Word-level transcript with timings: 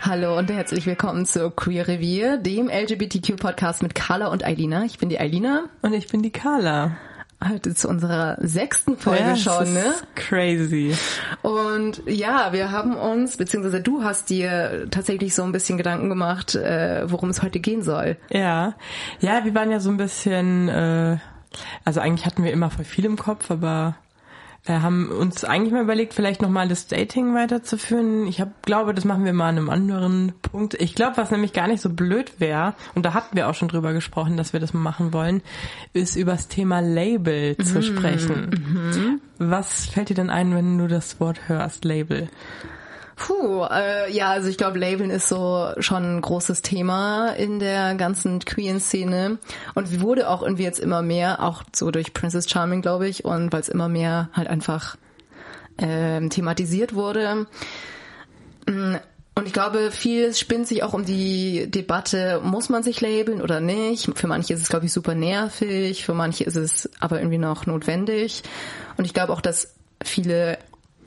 Hallo 0.00 0.38
und 0.38 0.48
herzlich 0.48 0.86
willkommen 0.86 1.26
zu 1.26 1.50
Queer 1.50 1.88
Revier, 1.88 2.36
dem 2.36 2.70
LGBTQ-Podcast 2.70 3.82
mit 3.82 3.96
Carla 3.96 4.28
und 4.28 4.44
Eilina. 4.44 4.84
Ich 4.84 4.98
bin 4.98 5.08
die 5.08 5.18
Eilina. 5.18 5.64
Und 5.82 5.92
ich 5.92 6.06
bin 6.06 6.22
die 6.22 6.30
Carla. 6.30 6.96
Heute 7.46 7.74
zu 7.74 7.88
unserer 7.88 8.36
sechsten 8.40 8.96
Folge 8.96 9.20
Ja, 9.20 9.36
schon, 9.36 9.74
ne? 9.74 9.94
Crazy. 10.14 10.94
Und 11.42 12.00
ja, 12.06 12.52
wir 12.52 12.70
haben 12.70 12.94
uns, 12.96 13.36
beziehungsweise 13.36 13.80
du 13.80 14.04
hast 14.04 14.30
dir 14.30 14.86
tatsächlich 14.90 15.34
so 15.34 15.42
ein 15.42 15.52
bisschen 15.52 15.78
Gedanken 15.78 16.08
gemacht, 16.08 16.54
äh, 16.54 17.10
worum 17.10 17.30
es 17.30 17.42
heute 17.42 17.58
gehen 17.58 17.82
soll. 17.82 18.16
Ja. 18.30 18.74
Ja, 19.20 19.44
wir 19.44 19.54
waren 19.54 19.70
ja 19.70 19.80
so 19.80 19.90
ein 19.90 19.96
bisschen, 19.96 20.68
äh, 20.68 21.18
also 21.84 22.00
eigentlich 22.00 22.24
hatten 22.24 22.44
wir 22.44 22.52
immer 22.52 22.70
voll 22.70 22.84
viel 22.84 23.04
im 23.04 23.16
Kopf, 23.16 23.50
aber 23.50 23.96
haben 24.68 25.10
uns 25.10 25.44
eigentlich 25.44 25.72
mal 25.72 25.82
überlegt, 25.82 26.14
vielleicht 26.14 26.42
nochmal 26.42 26.68
das 26.68 26.86
Dating 26.86 27.34
weiterzuführen. 27.34 28.26
Ich 28.26 28.40
hab, 28.40 28.62
glaube, 28.62 28.94
das 28.94 29.04
machen 29.04 29.24
wir 29.24 29.32
mal 29.32 29.48
an 29.48 29.58
einem 29.58 29.70
anderen 29.70 30.32
Punkt. 30.42 30.74
Ich 30.74 30.94
glaube, 30.94 31.16
was 31.16 31.30
nämlich 31.30 31.52
gar 31.52 31.68
nicht 31.68 31.80
so 31.80 31.90
blöd 31.90 32.38
wäre, 32.38 32.74
und 32.94 33.06
da 33.06 33.14
hatten 33.14 33.36
wir 33.36 33.48
auch 33.48 33.54
schon 33.54 33.68
drüber 33.68 33.92
gesprochen, 33.92 34.36
dass 34.36 34.52
wir 34.52 34.60
das 34.60 34.74
mal 34.74 34.80
machen 34.80 35.12
wollen, 35.12 35.42
ist 35.92 36.16
übers 36.16 36.48
Thema 36.48 36.80
Label 36.80 37.56
zu 37.56 37.82
sprechen. 37.82 39.20
Was 39.38 39.86
fällt 39.86 40.10
dir 40.10 40.14
denn 40.14 40.30
ein, 40.30 40.54
wenn 40.54 40.78
du 40.78 40.86
das 40.86 41.20
Wort 41.20 41.48
hörst, 41.48 41.84
Label? 41.84 42.28
Puh, 43.18 43.64
äh, 43.64 44.12
ja, 44.12 44.30
also 44.30 44.48
ich 44.48 44.56
glaube, 44.56 44.78
Labeln 44.78 45.10
ist 45.10 45.28
so 45.28 45.72
schon 45.78 46.18
ein 46.18 46.20
großes 46.20 46.62
Thema 46.62 47.30
in 47.30 47.58
der 47.58 47.96
ganzen 47.96 48.38
Queen-Szene 48.38 49.38
und 49.74 50.00
wurde 50.00 50.28
auch 50.30 50.42
irgendwie 50.42 50.62
jetzt 50.62 50.78
immer 50.78 51.02
mehr, 51.02 51.42
auch 51.42 51.64
so 51.74 51.90
durch 51.90 52.14
Princess 52.14 52.48
Charming, 52.48 52.80
glaube 52.80 53.08
ich, 53.08 53.24
und 53.24 53.52
weil 53.52 53.60
es 53.60 53.68
immer 53.68 53.88
mehr 53.88 54.28
halt 54.34 54.46
einfach 54.46 54.96
ähm, 55.78 56.30
thematisiert 56.30 56.94
wurde. 56.94 57.46
Mm, 58.66 58.94
Und 59.34 59.46
ich 59.46 59.52
glaube, 59.52 59.90
viel 59.90 60.32
spinnt 60.34 60.68
sich 60.68 60.82
auch 60.84 60.94
um 60.94 61.04
die 61.04 61.68
Debatte, 61.70 62.40
muss 62.44 62.68
man 62.68 62.82
sich 62.84 63.00
labeln 63.00 63.42
oder 63.42 63.60
nicht? 63.60 64.10
Für 64.16 64.28
manche 64.28 64.54
ist 64.54 64.62
es, 64.62 64.68
glaube 64.68 64.86
ich, 64.86 64.92
super 64.92 65.14
nervig, 65.16 66.04
für 66.04 66.14
manche 66.14 66.44
ist 66.44 66.56
es 66.56 66.88
aber 67.00 67.18
irgendwie 67.18 67.38
noch 67.38 67.66
notwendig. 67.66 68.42
Und 68.96 69.04
ich 69.04 69.14
glaube 69.14 69.32
auch, 69.32 69.40
dass 69.40 69.74
viele 70.04 70.58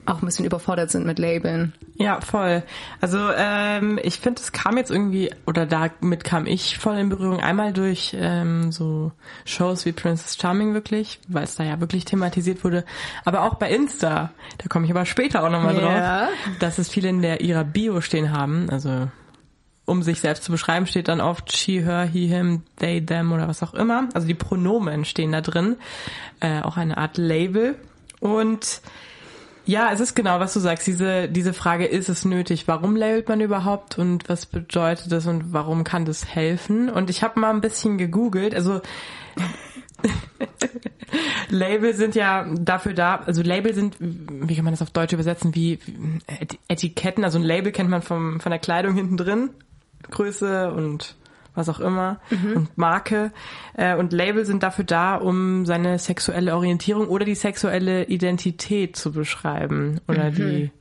auch 0.06 0.22
ein 0.22 0.26
bisschen 0.26 0.46
überfordert 0.46 0.90
sind 0.90 1.06
mit 1.06 1.20
Labeln. 1.20 1.74
Ja, 1.96 2.20
voll. 2.22 2.64
Also 3.00 3.20
ähm, 3.36 4.00
ich 4.02 4.20
finde, 4.20 4.42
es 4.42 4.52
kam 4.52 4.78
jetzt 4.78 4.90
irgendwie, 4.90 5.32
oder 5.46 5.66
damit 5.66 6.24
kam 6.24 6.48
ich 6.48 6.80
voll 6.80 6.98
in 6.98 7.10
Berührung, 7.10 7.40
einmal 7.40 7.72
durch 7.74 8.16
ähm, 8.20 8.72
so 8.72 9.12
Shows 9.46 9.86
wie 9.86 9.92
Princess 9.92 10.38
Charming 10.42 10.74
wirklich, 10.74 11.20
weil 11.28 11.44
es 11.44 11.56
da 11.56 11.64
ja 11.64 11.80
wirklich 11.80 12.06
thematisiert 12.06 12.64
wurde, 12.64 12.84
aber 13.26 13.44
auch 13.44 13.56
bei 13.56 13.70
Insta, 13.70 14.32
da 14.58 14.68
komme 14.70 14.86
ich 14.86 14.92
aber 14.92 15.06
später 15.06 15.44
auch 15.44 15.52
nochmal 15.52 15.76
Ja. 15.76 16.26
drauf, 16.26 16.30
dass 16.60 16.80
es 16.80 16.90
viele 16.90 17.10
in 17.10 17.22
der 17.22 17.42
ihrer 17.42 17.64
Bio 17.64 18.02
stehen 18.02 18.32
haben, 18.32 18.70
also 18.72 19.08
um 19.86 20.04
sich 20.04 20.22
selbst 20.22 20.44
zu 20.44 20.52
beschreiben, 20.52 20.88
steht 20.88 21.08
dann 21.10 21.22
oft 21.22 21.56
she, 21.56 21.84
her, 21.84 22.04
he, 22.04 22.26
him, 22.28 22.64
they, 22.78 23.06
them 23.06 23.32
oder 23.34 23.48
was 23.48 23.62
auch 23.62 23.74
immer. 23.74 24.08
Also 24.14 24.28
die 24.28 24.36
Pronomen 24.36 25.06
stehen 25.06 25.32
da 25.34 25.42
drin. 25.42 25.76
Äh, 26.40 26.62
auch 26.62 26.78
eine 26.78 26.98
Art 26.98 27.18
Label. 27.18 27.76
Und 28.20 28.82
ja, 29.72 29.92
es 29.94 30.00
ist 30.02 30.16
genau, 30.16 30.40
was 30.42 30.54
du 30.54 30.60
sagst. 30.60 30.86
Diese, 30.86 31.30
diese 31.30 31.54
Frage, 31.54 31.86
ist 31.86 32.10
es 32.10 32.26
nötig? 32.26 32.68
Warum 32.68 32.96
labelt 32.98 33.30
man 33.30 33.40
überhaupt 33.40 33.98
und 33.98 34.28
was 34.28 34.46
bedeutet 34.46 35.12
das 35.12 35.26
und 35.28 35.54
warum 35.54 35.84
kann 35.86 36.04
das 36.04 36.26
helfen? 36.36 36.90
Und 36.90 37.10
ich 37.10 37.24
habe 37.24 37.40
mal 37.40 37.50
ein 37.52 37.62
bisschen 37.62 37.98
gegoogelt. 37.98 38.54
Also 38.54 38.82
Label 41.50 41.94
sind 41.94 42.16
ja 42.16 42.46
dafür 42.54 42.94
da, 42.94 43.16
also 43.26 43.42
Label 43.42 43.74
sind, 43.74 43.96
wie 44.00 44.56
kann 44.56 44.66
man 44.66 44.74
das 44.74 44.82
auf 44.82 44.92
Deutsch 44.92 45.14
übersetzen, 45.14 45.54
wie 45.56 45.80
Et- 46.40 46.58
Etiketten. 46.68 47.24
Also 47.24 47.40
ein 47.40 47.44
Label 47.44 47.72
kennt 47.72 47.90
man 47.90 48.02
vom, 48.02 48.40
von 48.40 48.50
der 48.50 48.60
Kleidung 48.60 48.96
hinten 48.96 49.18
drin, 49.18 49.52
Größe 50.10 50.72
und 50.72 51.16
was 51.54 51.70
auch 51.70 51.80
immer 51.80 52.20
und 52.56 52.78
Marke. 52.78 53.32
Äh, 53.76 53.96
Und 53.96 54.14
Label 54.14 54.46
sind 54.46 54.64
dafür 54.64 54.86
da, 54.86 55.16
um 55.16 55.66
seine 55.66 56.00
sexuelle 56.00 56.56
Orientierung 56.56 57.08
oder 57.08 57.26
die 57.26 57.36
sexuelle 57.36 58.06
Identität 58.06 58.96
zu 58.96 59.12
beschreiben 59.12 60.00
oder 60.08 60.32
die, 60.32 60.72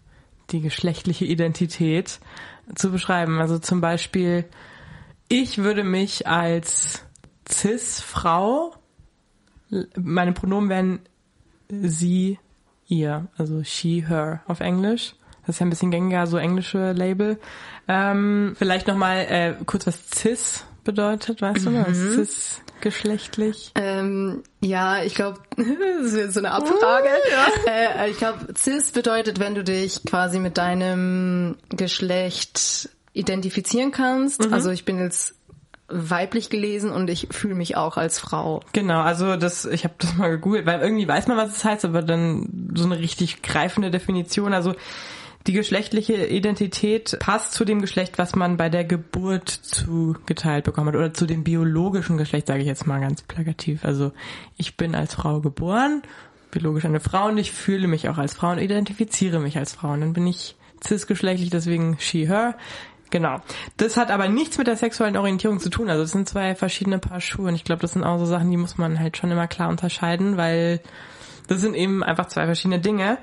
die 0.50 0.60
geschlechtliche 0.60 1.25
Identität 1.25 2.20
zu 2.75 2.91
beschreiben. 2.92 3.41
Also 3.41 3.59
zum 3.59 3.80
Beispiel, 3.80 4.44
ich 5.28 5.59
würde 5.59 5.84
mich 5.84 6.26
als 6.26 7.04
Cis-Frau, 7.48 8.75
meine 9.97 10.32
Pronomen 10.32 10.69
wären 10.69 10.98
sie, 11.69 12.38
ihr, 12.86 13.28
also 13.36 13.62
she, 13.62 14.04
her 14.06 14.42
auf 14.47 14.60
Englisch. 14.60 15.14
Das 15.47 15.56
ist 15.56 15.61
ja 15.61 15.67
ein 15.67 15.71
bisschen 15.71 15.91
gängiger, 15.91 16.27
so 16.27 16.37
englische 16.37 16.93
Label. 16.93 17.39
Ähm, 17.89 18.55
vielleicht 18.59 18.87
nochmal 18.87 19.19
äh, 19.28 19.55
kurz, 19.67 19.87
was 19.87 19.99
cis 20.15 20.65
bedeutet, 20.84 21.43
weißt 21.43 21.67
du 21.67 21.75
was? 21.75 21.97
Cis 21.97 22.61
geschlechtlich. 22.81 23.73
Ähm, 23.75 24.43
ja, 24.61 25.03
ich 25.03 25.15
glaube, 25.15 25.41
das 25.56 26.12
ist 26.12 26.34
so 26.34 26.41
eine 26.41 26.53
Abfrage. 26.53 27.09
äh, 27.67 28.11
ich 28.11 28.19
glaube, 28.19 28.55
cis 28.56 28.93
bedeutet, 28.93 29.39
wenn 29.39 29.55
du 29.55 29.62
dich 29.65 30.03
quasi 30.05 30.39
mit 30.39 30.59
deinem 30.59 31.57
Geschlecht 31.69 32.91
identifizieren 33.12 33.91
kannst. 33.91 34.53
Also 34.53 34.71
ich 34.71 34.84
bin 34.84 34.99
jetzt 34.99 35.34
weiblich 35.89 36.51
gelesen 36.51 36.93
und 36.93 37.11
ich 37.11 37.28
fühle 37.31 37.57
mich 37.57 37.77
auch 37.77 37.97
als 37.97 38.21
Frau. 38.21 38.62
Genau, 38.72 39.01
also 39.01 39.37
das, 39.37 39.65
ich 39.65 39.84
habe 39.84 39.95
das 39.99 40.15
mal 40.15 40.31
gegoogelt, 40.31 40.65
weil 40.65 40.81
irgendwie 40.81 41.07
weiß 41.07 41.27
man, 41.27 41.37
was 41.37 41.57
es 41.57 41.65
heißt, 41.65 41.84
aber 41.84 42.03
dann 42.03 42.71
so 42.75 42.84
eine 42.84 42.99
richtig 42.99 43.43
greifende 43.43 43.91
Definition. 43.91 44.55
Also 44.55 44.75
die 45.47 45.53
geschlechtliche 45.53 46.27
Identität 46.27 47.17
passt 47.19 47.55
zu 47.55 47.65
dem 47.65 47.81
Geschlecht, 47.81 48.19
was 48.19 48.34
man 48.34 48.56
bei 48.56 48.69
der 48.69 48.84
Geburt 48.84 49.49
zugeteilt 49.49 50.65
bekommen 50.65 50.89
hat 50.89 50.97
oder 50.97 51.15
zu 51.15 51.27
dem 51.27 51.45
biologischen 51.45 52.19
Geschlecht, 52.19 52.47
sage 52.47 52.61
ich 52.61 52.67
jetzt 52.67 52.87
mal 52.87 53.01
ganz 53.01 53.23
plakativ. 53.23 53.84
Also 53.84 54.12
ich 54.56 54.77
bin 54.77 54.95
als 54.95 55.15
Frau 55.15 55.41
geboren, 55.41 56.03
biologisch 56.51 56.84
eine 56.84 57.01
Frau 57.01 57.28
und 57.28 57.39
ich 57.39 57.53
fühle 57.53 57.89
mich 57.89 58.09
auch 58.09 58.19
als 58.19 58.34
Frau 58.34 58.51
und 58.51 58.59
identifiziere 58.59 59.41
mich 59.41 59.56
als 59.56 59.73
Frau. 59.73 59.93
Und 59.93 60.01
dann 60.01 60.12
bin 60.12 60.27
ich 60.27 60.56
cisgeschlechtlich, 60.84 61.51
deswegen 61.51 61.97
she, 61.99 62.27
her. 62.27 62.57
Genau. 63.11 63.41
Das 63.77 63.97
hat 63.97 64.11
aber 64.11 64.28
nichts 64.28 64.59
mit 64.59 64.67
der 64.67 64.77
sexuellen 64.77 65.17
Orientierung 65.17 65.59
zu 65.59 65.71
tun. 65.71 65.89
Also 65.89 66.03
das 66.03 66.12
sind 66.12 66.28
zwei 66.28 66.55
verschiedene 66.55 66.99
Paar 66.99 67.21
Schuhe. 67.21 67.49
Und 67.49 67.55
ich 67.55 67.65
glaube, 67.65 67.83
das 67.83 67.93
sind 67.93 68.05
auch 68.05 68.19
so 68.19 68.27
Sachen, 68.27 68.51
die 68.51 68.57
muss 68.57 68.78
man 68.78 69.01
halt 69.01 69.17
schon 69.17 69.31
immer 69.31 69.49
klar 69.49 69.69
unterscheiden, 69.69 70.37
weil 70.37 70.81
das 71.50 71.62
sind 71.62 71.75
eben 71.75 72.05
einfach 72.05 72.28
zwei 72.28 72.47
verschiedene 72.47 72.78
Dinge. 72.78 73.19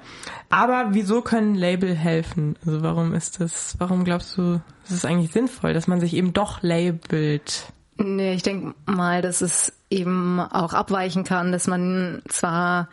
Aber 0.50 0.88
wieso 0.90 1.22
können 1.22 1.56
Label 1.56 1.96
helfen? 1.96 2.58
Also 2.66 2.84
warum 2.84 3.14
ist 3.14 3.40
das, 3.40 3.76
warum 3.78 4.04
glaubst 4.04 4.38
du, 4.38 4.60
es 4.84 4.92
ist 4.92 5.06
eigentlich 5.06 5.32
sinnvoll, 5.32 5.74
dass 5.74 5.88
man 5.88 6.02
sich 6.02 6.14
eben 6.14 6.34
doch 6.34 6.62
labelt? 6.62 7.72
Nee, 7.96 8.34
ich 8.34 8.44
denke 8.44 8.76
mal, 8.86 9.22
dass 9.22 9.40
es 9.40 9.72
eben 9.90 10.42
auch 10.42 10.74
abweichen 10.74 11.24
kann, 11.24 11.54
dass 11.54 11.68
man 11.68 12.22
zwar 12.28 12.90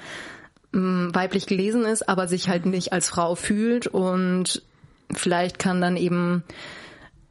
mh, 0.70 1.17
weiblich 1.17 1.49
gelesen 1.49 1.85
ist, 1.85 2.08
aber 2.08 2.29
sich 2.29 2.49
halt 2.49 2.64
nicht 2.64 2.93
als 2.93 3.08
Frau 3.08 3.35
fühlt 3.35 3.88
und 3.88 4.62
vielleicht 5.12 5.58
kann 5.58 5.81
dann 5.81 5.97
eben 5.97 6.44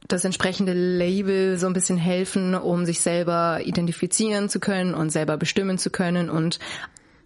das 0.10 0.26
entsprechende 0.26 0.74
Label 0.74 1.58
so 1.58 1.68
ein 1.68 1.74
bisschen 1.74 1.98
helfen, 1.98 2.54
um 2.54 2.86
sich 2.86 3.00
selber 3.00 3.62
identifizieren 3.64 4.50
zu 4.50 4.60
können 4.60 4.94
und 4.94 5.10
selber 5.10 5.38
bestimmen 5.38 5.78
zu 5.78 5.90
können 5.90 6.30
und 6.30 6.60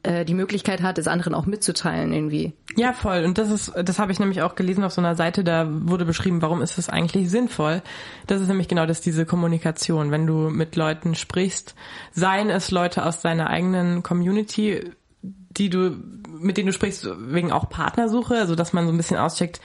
äh, 0.08 0.24
die 0.24 0.34
Möglichkeit 0.34 0.82
hat, 0.82 0.98
es 0.98 1.08
anderen 1.08 1.34
auch 1.34 1.46
mitzuteilen 1.46 2.14
irgendwie. 2.14 2.54
Ja, 2.78 2.94
voll. 2.94 3.26
Und 3.26 3.38
das 3.38 3.52
ist, 3.52 3.74
das 3.76 4.00
habe 4.00 4.14
ich 4.14 4.20
nämlich 4.20 4.42
auch 4.42 4.56
gelesen 4.56 4.86
auf 4.86 4.94
so 4.94 5.02
einer 5.02 5.16
Seite, 5.16 5.44
da 5.44 5.68
wurde 5.70 6.06
beschrieben, 6.06 6.42
warum 6.42 6.62
ist 6.62 6.78
das 6.78 6.88
eigentlich 6.88 7.30
sinnvoll. 7.30 7.82
Das 8.26 8.40
ist 8.40 8.48
nämlich 8.48 8.70
genau 8.70 8.86
das, 8.86 9.02
diese 9.02 9.26
Kommunikation. 9.26 10.10
Wenn 10.10 10.26
du 10.26 10.50
mit 10.50 10.78
Leuten 10.78 11.14
sprichst, 11.14 11.76
seien 12.14 12.50
es 12.50 12.72
Leute 12.72 13.06
aus 13.06 13.20
deiner 13.20 13.50
eigenen 13.50 14.02
Community, 14.02 14.92
die 15.22 15.70
du, 15.70 15.98
mit 16.40 16.56
denen 16.56 16.68
du 16.68 16.74
sprichst, 16.74 17.06
wegen 17.18 17.52
auch 17.52 17.70
Partnersuche, 17.70 18.36
also 18.36 18.56
dass 18.56 18.72
man 18.72 18.86
so 18.86 18.94
ein 18.94 18.98
bisschen 18.98 19.18
auscheckt, 19.18 19.60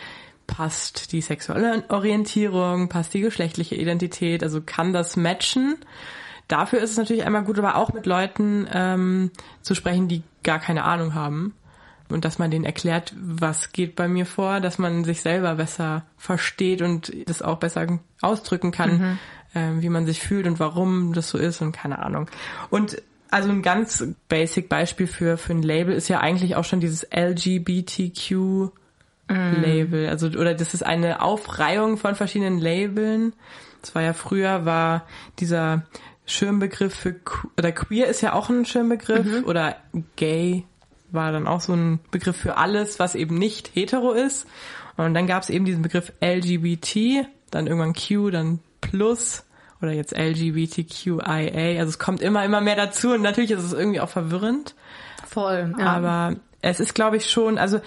passt 0.49 1.13
die 1.13 1.21
sexuelle 1.21 1.85
Orientierung, 1.89 2.89
passt 2.89 3.15
die 3.15 3.21
geschlechtliche 3.21 3.77
Identität, 3.77 4.43
also 4.43 4.61
kann 4.61 4.93
das 4.93 5.17
matchen. 5.17 5.77
Dafür 6.49 6.81
ist 6.81 6.91
es 6.91 6.97
natürlich 6.97 7.25
einmal 7.25 7.45
gut, 7.45 7.59
aber 7.59 7.77
auch 7.77 7.93
mit 7.93 8.07
Leuten 8.07 8.67
ähm, 8.73 9.31
zu 9.63 9.75
sprechen, 9.75 10.09
die 10.09 10.23
gar 10.43 10.59
keine 10.59 10.85
Ahnung 10.85 11.15
haben. 11.15 11.55
Und 12.09 12.27
dass 12.27 12.39
man 12.39 12.51
denen 12.51 12.67
erklärt, 12.67 13.15
was 13.19 13.73
geht 13.73 13.97
bei 13.97 14.07
mir 14.07 14.27
vor, 14.27 14.61
dass 14.61 14.79
man 14.79 15.05
sich 15.05 15.23
selber 15.23 15.55
besser 15.55 16.05
versteht 16.19 16.83
und 16.83 17.11
das 17.27 17.41
auch 17.41 17.57
besser 17.57 18.01
ausdrücken 18.21 18.71
kann, 18.71 19.19
ähm, 19.55 19.81
wie 19.81 19.89
man 19.89 20.05
sich 20.05 20.21
fühlt 20.21 20.47
und 20.47 20.61
warum 20.61 21.15
das 21.15 21.31
so 21.31 21.39
ist 21.39 21.63
und 21.63 21.73
keine 21.73 22.01
Ahnung. 22.01 22.29
Und 22.69 23.01
also 23.31 23.49
ein 23.49 23.63
ganz 23.63 24.05
basic 24.29 24.69
Beispiel 24.69 25.07
für, 25.07 25.39
für 25.39 25.55
ein 25.55 25.63
Label 25.63 25.95
ist 25.95 26.09
ja 26.09 26.21
eigentlich 26.21 26.55
auch 26.57 26.65
schon 26.65 26.81
dieses 26.81 27.07
LGBTQ 27.11 28.71
Label. 29.63 30.09
Also, 30.09 30.27
oder 30.27 30.55
das 30.55 30.75
ist 30.75 30.85
eine 30.85 31.23
Aufreihung 31.23 31.97
von 31.97 32.15
verschiedenen 32.15 32.59
Labeln. 32.59 33.33
Das 33.81 33.95
war 33.95 34.03
ja 34.03 34.13
früher, 34.13 34.65
war 34.65 35.07
dieser 35.39 35.85
Schirmbegriff 36.27 36.95
für, 36.95 37.13
que- 37.13 37.49
oder 37.59 37.73
queer 37.73 38.07
ist 38.07 38.21
ja 38.21 38.33
auch 38.33 38.49
ein 38.49 38.65
Schirmbegriff, 38.65 39.45
oder 39.47 39.77
gay 40.17 40.65
war 41.11 41.33
dann 41.33 41.47
auch 41.47 41.61
so 41.61 41.75
ein 41.75 42.01
Begriff 42.11 42.37
für 42.37 42.57
alles, 42.57 42.99
was 42.99 43.15
eben 43.15 43.37
nicht 43.37 43.71
hetero 43.75 44.13
ist. 44.13 44.47
Und 44.97 45.15
dann 45.15 45.27
gab 45.27 45.43
es 45.43 45.51
eben 45.51 45.65
diesen 45.65 45.83
Begriff 45.83 46.13
LGBT, 46.21 47.27
dann 47.51 47.67
irgendwann 47.67 47.95
Q, 47.95 48.31
dann 48.31 48.61
Plus 48.81 49.45
oder 49.81 49.93
jetzt 49.93 50.17
LGBTQIA. 50.17 51.79
Also 51.79 51.91
es 51.91 51.99
kommt 51.99 52.23
immer, 52.23 52.45
immer 52.45 52.61
mehr 52.61 52.77
dazu 52.77 53.13
und 53.13 53.23
natürlich 53.23 53.51
ist 53.51 53.63
es 53.63 53.73
irgendwie 53.73 54.01
auch 54.01 54.09
verwirrend. 54.09 54.75
Voll. 55.27 55.75
Ja. 55.79 55.87
Aber 55.87 56.37
es 56.61 56.81
ist, 56.81 56.95
glaube 56.95 57.17
ich, 57.17 57.31
schon, 57.31 57.59
also 57.59 57.81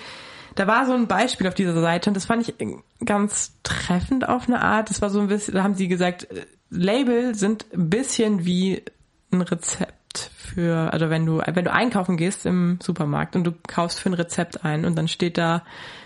da 0.55 0.67
war 0.67 0.85
so 0.85 0.93
ein 0.93 1.07
Beispiel 1.07 1.47
auf 1.47 1.53
dieser 1.53 1.79
Seite 1.79 2.09
und 2.09 2.13
das 2.15 2.25
fand 2.25 2.47
ich 2.47 2.55
ganz 3.03 3.53
treffend 3.63 4.27
auf 4.27 4.47
eine 4.47 4.61
Art. 4.61 4.89
Das 4.89 5.01
war 5.01 5.09
so 5.09 5.19
ein 5.19 5.27
bisschen, 5.27 5.53
da 5.53 5.63
haben 5.63 5.75
sie 5.75 5.87
gesagt, 5.87 6.31
äh, 6.31 6.45
Label 6.75 7.35
sind 7.35 7.65
ein 7.73 7.89
bisschen 7.89 8.45
wie 8.45 8.83
ein 9.31 9.41
Rezept 9.41 9.95
für, 10.55 10.93
also 10.93 11.09
wenn 11.09 11.25
du, 11.25 11.41
wenn 11.45 11.65
du 11.65 11.71
einkaufen 11.71 12.17
gehst 12.17 12.45
im 12.45 12.79
Supermarkt 12.81 13.35
und 13.35 13.43
du 13.43 13.53
kaufst 13.67 13.99
für 13.99 14.09
ein 14.09 14.13
Rezept 14.13 14.63
ein 14.63 14.85
und 14.85 14.95
dann 14.95 15.07
steht 15.07 15.37
da, 15.37 15.63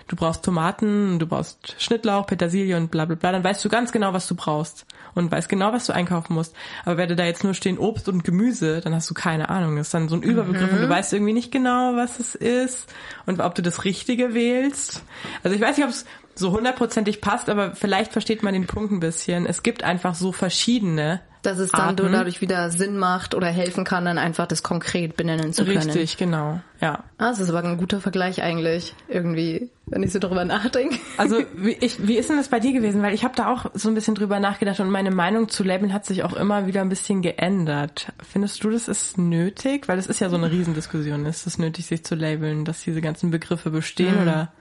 du 0.08 0.16
brauchst 0.16 0.44
Tomaten, 0.44 1.20
du 1.20 1.28
brauchst 1.28 1.76
Schnittlauch, 1.80 2.26
Petersilie 2.26 2.76
und 2.76 2.90
bla 2.90 3.06
bla 3.06 3.16
bla, 3.16 3.32
dann 3.32 3.44
weißt 3.44 3.64
du 3.64 3.70
ganz 3.70 3.92
genau, 3.92 4.14
was 4.14 4.28
du 4.28 4.36
brauchst 4.36 4.86
und 5.14 5.32
weißt 5.32 5.50
genau, 5.50 5.72
was 5.72 5.86
du 5.86 5.94
einkaufen 5.94 6.34
musst. 6.34 6.56
Aber 6.86 6.98
wenn 6.98 7.16
da 7.16 7.26
jetzt 7.26 7.44
nur 7.44 7.54
stehen 7.54 7.78
Obst 7.78 8.10
und 8.10 8.24
Gemüse, 8.24 8.82
dann 8.82 8.96
hast 8.96 9.10
du 9.10 9.14
keine 9.14 9.50
Ahnung. 9.50 9.76
Das 9.76 9.88
ist 9.88 9.94
dann 9.94 10.10
so 10.10 10.16
ein 10.16 10.24
Überbegriff 10.24 10.72
und 10.72 10.82
du 10.82 10.90
weißt 10.90 11.14
irgendwie 11.14 11.34
nicht 11.34 11.52
genau, 11.52 11.96
was 11.96 12.20
es 12.20 12.36
ist 12.36 12.92
und 13.26 13.40
ob 13.42 13.56
du 13.56 13.62
das 13.62 13.86
Richtige 13.86 14.34
wählst. 14.34 15.04
Also 15.44 15.56
ich 15.56 15.62
weiß 15.62 15.78
nicht, 15.78 15.86
ob 15.86 15.92
es 15.92 16.06
so 16.36 16.52
hundertprozentig 16.52 17.22
passt, 17.22 17.50
aber 17.50 17.76
vielleicht 17.76 18.12
versteht 18.12 18.44
man 18.44 18.54
den 18.54 18.68
Punkt 18.68 18.92
ein 18.92 19.00
bisschen. 19.00 19.46
Es 19.46 19.64
gibt 19.64 19.84
einfach 19.84 20.16
so 20.16 20.32
verschiedene. 20.32 21.22
dass 21.42 21.58
es 21.58 21.72
dann 21.72 21.82
Arten. 21.82 22.12
dadurch 22.12 22.42
wieder 22.42 22.70
Sinn 22.70 22.98
macht 22.98 23.34
oder 23.36 23.48
helfen 23.48 23.84
kann, 23.84 24.06
dann 24.06 24.18
einfach 24.18 24.46
das 24.48 24.64
konkret 24.64 25.16
benennen 25.16 25.54
zu 25.54 25.66
können. 25.66 25.78
Richtig, 25.78 26.18
genau. 26.18 26.62
Ja. 26.82 27.04
Ah, 27.18 27.30
das 27.30 27.40
ist 27.40 27.50
aber 27.50 27.64
ein 27.64 27.78
guter 27.78 28.00
Vergleich 28.00 28.42
eigentlich, 28.42 28.94
irgendwie, 29.08 29.70
wenn 29.86 30.04
ich 30.04 30.14
so 30.14 30.20
drüber 30.20 30.46
nachdenke. 30.46 30.98
Also 31.18 31.42
wie, 31.56 31.78
ich, 31.80 32.08
wie 32.08 32.18
ist 32.18 32.30
denn 32.30 32.38
das 32.38 32.48
bei 32.48 32.60
dir 32.60 32.74
gewesen? 32.74 33.02
Weil 33.02 33.14
ich 33.14 33.24
habe 33.24 33.36
da 33.36 33.52
auch 33.52 33.72
so 33.74 33.90
ein 33.90 33.96
bisschen 33.96 34.16
drüber 34.16 34.40
nachgedacht 34.40 34.80
und 34.80 34.90
meine 34.90 35.12
Meinung 35.12 35.50
zu 35.50 35.64
Labeln 35.64 35.94
hat 35.94 36.06
sich 36.06 36.24
auch 36.24 36.34
immer 36.34 36.68
wieder 36.68 36.82
ein 36.82 36.90
bisschen 36.90 37.22
geändert. 37.22 38.14
Findest 38.22 38.64
du, 38.64 38.70
das 38.70 38.88
ist 38.88 39.18
nötig? 39.18 39.88
Weil 39.88 39.98
das 39.98 40.08
ist 40.08 40.20
ja 40.22 40.30
so 40.30 40.38
eine 40.38 40.52
Riesendiskussion. 40.52 41.26
Ist 41.26 41.48
es 41.48 41.58
nötig, 41.58 41.86
sich 41.86 42.06
zu 42.06 42.16
labeln, 42.16 42.64
dass 42.66 42.82
diese 42.82 43.02
ganzen 43.02 43.32
Begriffe 43.32 43.72
bestehen 43.72 44.22
oder? 44.22 44.52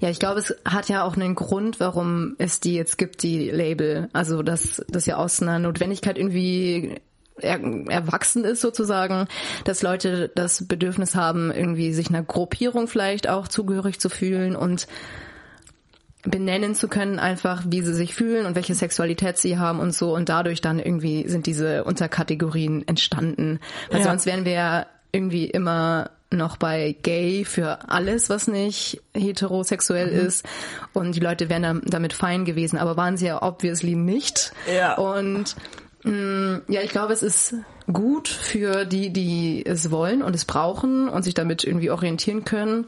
Ja, 0.00 0.10
ich 0.10 0.18
glaube, 0.18 0.40
es 0.40 0.54
hat 0.64 0.88
ja 0.88 1.04
auch 1.04 1.16
einen 1.16 1.34
Grund, 1.34 1.80
warum 1.80 2.34
es 2.38 2.60
die 2.60 2.74
jetzt 2.74 2.98
gibt, 2.98 3.22
die 3.22 3.50
Label. 3.50 4.08
Also, 4.12 4.42
dass 4.42 4.84
das 4.88 5.06
ja 5.06 5.16
aus 5.16 5.40
einer 5.42 5.58
Notwendigkeit 5.58 6.18
irgendwie 6.18 7.00
er, 7.36 7.60
erwachsen 7.88 8.44
ist 8.44 8.60
sozusagen, 8.60 9.26
dass 9.64 9.82
Leute 9.82 10.30
das 10.34 10.66
Bedürfnis 10.66 11.14
haben, 11.14 11.50
irgendwie 11.50 11.92
sich 11.92 12.08
einer 12.08 12.22
Gruppierung 12.22 12.86
vielleicht 12.86 13.28
auch 13.28 13.48
zugehörig 13.48 13.98
zu 13.98 14.08
fühlen 14.08 14.54
und 14.56 14.86
benennen 16.26 16.74
zu 16.74 16.88
können, 16.88 17.18
einfach 17.18 17.64
wie 17.66 17.82
sie 17.82 17.92
sich 17.92 18.14
fühlen 18.14 18.46
und 18.46 18.54
welche 18.54 18.74
Sexualität 18.74 19.36
sie 19.36 19.58
haben 19.58 19.78
und 19.78 19.92
so. 19.94 20.14
Und 20.14 20.28
dadurch 20.28 20.60
dann 20.60 20.78
irgendwie 20.78 21.28
sind 21.28 21.46
diese 21.46 21.84
Unterkategorien 21.84 22.86
entstanden. 22.88 23.60
Weil 23.90 24.00
Ja. 24.00 24.04
sonst 24.04 24.24
wären 24.24 24.44
wir 24.44 24.52
ja 24.52 24.86
irgendwie 25.12 25.44
immer 25.44 26.10
noch 26.36 26.56
bei 26.56 26.96
gay 27.02 27.44
für 27.44 27.88
alles, 27.88 28.30
was 28.30 28.48
nicht 28.48 29.02
heterosexuell 29.14 30.08
ist. 30.08 30.46
Und 30.92 31.14
die 31.14 31.20
Leute 31.20 31.48
wären 31.48 31.82
damit 31.84 32.12
fein 32.12 32.44
gewesen, 32.44 32.78
aber 32.78 32.96
waren 32.96 33.16
sie 33.16 33.26
ja 33.26 33.42
obviously 33.42 33.94
nicht. 33.94 34.52
Ja. 34.72 34.96
Und 34.96 35.56
mh, 36.02 36.62
ja, 36.68 36.82
ich 36.82 36.90
glaube, 36.90 37.12
es 37.12 37.22
ist 37.22 37.54
gut 37.92 38.28
für 38.28 38.84
die, 38.84 39.10
die 39.10 39.64
es 39.66 39.90
wollen 39.90 40.22
und 40.22 40.34
es 40.34 40.44
brauchen 40.44 41.08
und 41.08 41.22
sich 41.22 41.34
damit 41.34 41.64
irgendwie 41.64 41.90
orientieren 41.90 42.44
können. 42.44 42.86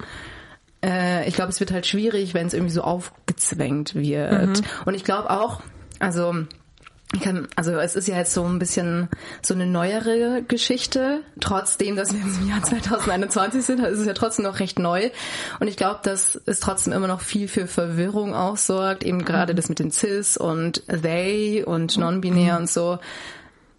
Äh, 0.84 1.28
ich 1.28 1.34
glaube, 1.34 1.50
es 1.50 1.60
wird 1.60 1.72
halt 1.72 1.86
schwierig, 1.86 2.34
wenn 2.34 2.46
es 2.46 2.54
irgendwie 2.54 2.72
so 2.72 2.82
aufgezwängt 2.82 3.94
wird. 3.94 4.62
Und 4.84 4.94
ich 4.94 5.04
glaube 5.04 5.30
auch, 5.30 5.60
also 5.98 6.34
kann, 7.22 7.48
also 7.56 7.72
es 7.72 7.94
ist 7.94 8.08
ja 8.08 8.16
jetzt 8.16 8.34
so 8.34 8.44
ein 8.44 8.58
bisschen 8.58 9.08
so 9.40 9.54
eine 9.54 9.66
neuere 9.66 10.42
Geschichte. 10.42 11.20
Trotzdem, 11.40 11.96
dass 11.96 12.12
wir 12.12 12.20
im 12.20 12.48
Jahr 12.48 12.62
2021 12.62 13.64
sind, 13.64 13.80
ist 13.80 14.00
es 14.00 14.06
ja 14.06 14.12
trotzdem 14.12 14.44
noch 14.44 14.58
recht 14.58 14.78
neu. 14.78 15.10
Und 15.60 15.68
ich 15.68 15.76
glaube, 15.76 16.00
dass 16.02 16.40
es 16.46 16.60
trotzdem 16.60 16.92
immer 16.92 17.06
noch 17.06 17.20
viel 17.20 17.48
für 17.48 17.66
Verwirrung 17.66 18.34
auch 18.34 18.56
sorgt. 18.56 19.04
Eben 19.04 19.24
gerade 19.24 19.54
das 19.54 19.68
mit 19.68 19.78
den 19.78 19.92
Cis 19.92 20.36
und 20.36 20.82
They 20.88 21.64
und 21.64 21.96
Non-Binär 21.96 22.58
und 22.58 22.68
so. 22.68 22.98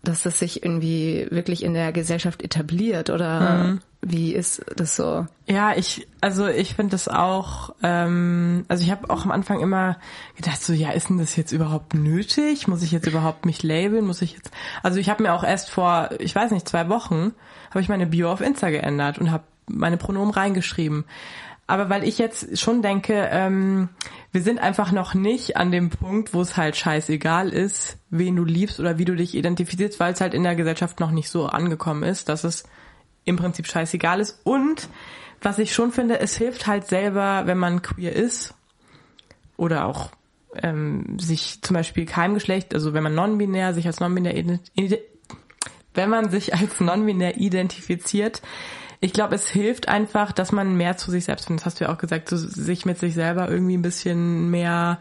Dass 0.03 0.23
das 0.23 0.39
sich 0.39 0.63
irgendwie 0.63 1.27
wirklich 1.29 1.63
in 1.63 1.73
der 1.73 1.91
Gesellschaft 1.91 2.41
etabliert. 2.41 3.09
Oder 3.09 3.79
wie 4.11 4.33
ist 4.33 4.63
das 4.75 4.95
so? 4.95 5.25
Ja, 5.45 5.75
ich, 5.75 6.07
also 6.21 6.47
ich 6.47 6.75
finde 6.75 6.91
das 6.91 7.07
auch, 7.07 7.75
ähm, 7.83 8.65
also 8.67 8.83
ich 8.83 8.91
habe 8.91 9.09
auch 9.09 9.25
am 9.25 9.31
Anfang 9.31 9.59
immer 9.59 9.97
gedacht, 10.35 10.61
so, 10.61 10.73
ja, 10.73 10.91
ist 10.91 11.09
denn 11.09 11.17
das 11.17 11.35
jetzt 11.35 11.51
überhaupt 11.51 11.93
nötig? 11.93 12.67
Muss 12.67 12.83
ich 12.83 12.91
jetzt 12.91 13.07
überhaupt 13.07 13.45
mich 13.45 13.63
labeln? 13.63 14.05
Muss 14.05 14.21
ich 14.21 14.33
jetzt, 14.33 14.51
also 14.83 14.99
ich 14.99 15.09
habe 15.09 15.23
mir 15.23 15.33
auch 15.33 15.43
erst 15.43 15.69
vor, 15.69 16.09
ich 16.19 16.35
weiß 16.35 16.51
nicht, 16.51 16.67
zwei 16.67 16.89
Wochen, 16.89 17.33
habe 17.69 17.81
ich 17.81 17.89
meine 17.89 18.07
Bio 18.07 18.31
auf 18.31 18.41
Insta 18.41 18.69
geändert 18.69 19.19
und 19.19 19.31
habe 19.31 19.43
meine 19.67 19.97
Pronomen 19.97 20.31
reingeschrieben. 20.31 21.05
Aber 21.67 21.89
weil 21.89 22.05
ich 22.05 22.17
jetzt 22.17 22.57
schon 22.57 22.81
denke, 22.81 23.27
ähm, 23.29 23.89
wir 24.31 24.41
sind 24.41 24.59
einfach 24.59 24.93
noch 24.93 25.13
nicht 25.13 25.57
an 25.57 25.69
dem 25.69 25.89
Punkt, 25.89 26.33
wo 26.33 26.41
es 26.41 26.55
halt 26.55 26.77
scheißegal 26.77 27.49
ist, 27.49 27.97
wen 28.09 28.37
du 28.37 28.45
liebst 28.45 28.79
oder 28.79 28.97
wie 28.97 29.05
du 29.05 29.15
dich 29.15 29.35
identifizierst, 29.35 29.99
weil 29.99 30.13
es 30.13 30.21
halt 30.21 30.33
in 30.33 30.43
der 30.43 30.55
Gesellschaft 30.55 31.01
noch 31.01 31.11
nicht 31.11 31.29
so 31.29 31.45
angekommen 31.47 32.03
ist, 32.03 32.29
dass 32.29 32.45
es 32.45 32.63
im 33.27 33.35
Prinzip 33.35 33.67
scheißegal 33.67 34.19
ist. 34.19 34.39
Und 34.43 34.89
was 35.41 35.59
ich 35.59 35.73
schon 35.73 35.91
finde, 35.91 36.19
es 36.19 36.35
hilft 36.35 36.67
halt 36.67 36.87
selber, 36.87 37.43
wenn 37.45 37.57
man 37.57 37.81
queer 37.81 38.15
ist 38.15 38.53
oder 39.55 39.85
auch 39.85 40.11
ähm, 40.55 41.19
sich 41.19 41.61
zum 41.61 41.75
Beispiel 41.75 42.05
keinem 42.05 42.33
Geschlecht, 42.33 42.73
also 42.73 42.93
wenn 42.93 43.03
man 43.03 43.13
non-binär, 43.13 43.73
sich 43.73 43.85
als 43.85 43.99
non-binär 43.99 44.59
wenn 45.93 46.09
man 46.09 46.29
sich 46.29 46.53
als 46.53 46.79
non-binär 46.79 47.37
identifiziert, 47.37 48.41
ich 48.99 49.13
glaube, 49.13 49.35
es 49.35 49.47
hilft 49.47 49.87
einfach, 49.87 50.31
dass 50.31 50.51
man 50.51 50.75
mehr 50.75 50.97
zu 50.97 51.11
sich 51.11 51.25
selbst 51.25 51.45
findet. 51.45 51.61
Das 51.61 51.65
hast 51.67 51.79
du 51.79 51.85
ja 51.85 51.93
auch 51.93 51.99
gesagt, 51.99 52.29
so, 52.29 52.37
sich 52.37 52.85
mit 52.85 52.97
sich 52.97 53.13
selber 53.13 53.49
irgendwie 53.49 53.77
ein 53.77 53.83
bisschen 53.83 54.49
mehr 54.49 54.99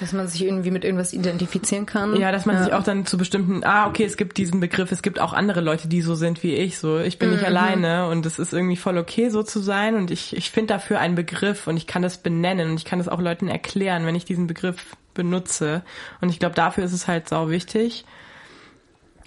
Dass 0.00 0.12
man 0.12 0.26
sich 0.26 0.42
irgendwie 0.42 0.70
mit 0.70 0.84
irgendwas 0.84 1.12
identifizieren 1.12 1.84
kann. 1.84 2.16
ja, 2.16 2.32
dass 2.32 2.46
man 2.46 2.64
sich 2.64 2.72
auch 2.72 2.82
dann 2.82 3.04
zu 3.04 3.18
bestimmten, 3.18 3.62
ah, 3.64 3.86
okay, 3.86 4.04
es 4.04 4.16
gibt 4.16 4.38
diesen 4.38 4.58
Begriff, 4.58 4.90
es 4.92 5.02
gibt 5.02 5.20
auch 5.20 5.34
andere 5.34 5.60
Leute, 5.60 5.88
die 5.88 6.00
so 6.00 6.14
sind 6.14 6.42
wie 6.42 6.54
ich, 6.54 6.78
so, 6.78 6.98
ich 6.98 7.18
bin 7.18 7.30
nicht 7.30 7.44
alleine 7.44 8.08
und 8.08 8.24
es 8.24 8.38
ist 8.38 8.54
irgendwie 8.54 8.76
voll 8.76 8.96
okay, 8.96 9.28
so 9.28 9.42
zu 9.42 9.60
sein 9.60 9.96
und 9.96 10.10
ich, 10.10 10.34
ich 10.34 10.50
finde 10.50 10.74
dafür 10.74 11.00
einen 11.00 11.14
Begriff 11.14 11.66
und 11.66 11.76
ich 11.76 11.86
kann 11.86 12.00
das 12.00 12.18
benennen 12.18 12.70
und 12.70 12.76
ich 12.78 12.86
kann 12.86 12.98
das 12.98 13.08
auch 13.08 13.20
Leuten 13.20 13.48
erklären, 13.48 14.06
wenn 14.06 14.14
ich 14.14 14.24
diesen 14.24 14.46
Begriff 14.46 14.96
benutze 15.12 15.82
und 16.20 16.30
ich 16.30 16.38
glaube, 16.38 16.54
dafür 16.54 16.84
ist 16.84 16.94
es 16.94 17.06
halt 17.06 17.28
sau 17.28 17.50
wichtig. 17.50 18.04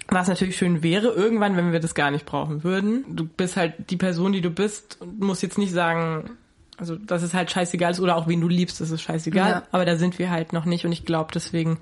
Was 0.08 0.28
natürlich 0.28 0.56
schön 0.56 0.82
wäre, 0.82 1.08
irgendwann, 1.08 1.56
wenn 1.56 1.72
wir 1.72 1.80
das 1.80 1.94
gar 1.94 2.10
nicht 2.10 2.26
brauchen 2.26 2.62
würden. 2.62 3.04
Du 3.08 3.24
bist 3.24 3.56
halt 3.56 3.90
die 3.90 3.96
Person, 3.96 4.32
die 4.32 4.42
du 4.42 4.50
bist 4.50 4.98
und 5.00 5.20
musst 5.20 5.42
jetzt 5.42 5.56
nicht 5.56 5.72
sagen, 5.72 6.36
also 6.78 6.96
dass 6.96 7.22
es 7.22 7.34
halt 7.34 7.50
scheißegal 7.50 7.92
ist 7.92 8.00
oder 8.00 8.16
auch 8.16 8.28
wen 8.28 8.40
du 8.40 8.48
liebst, 8.48 8.80
das 8.80 8.90
ist 8.90 9.02
scheißegal. 9.02 9.50
Ja. 9.50 9.62
Aber 9.70 9.84
da 9.84 9.96
sind 9.96 10.18
wir 10.18 10.30
halt 10.30 10.52
noch 10.52 10.64
nicht 10.64 10.84
und 10.84 10.92
ich 10.92 11.04
glaube, 11.04 11.30
deswegen 11.34 11.78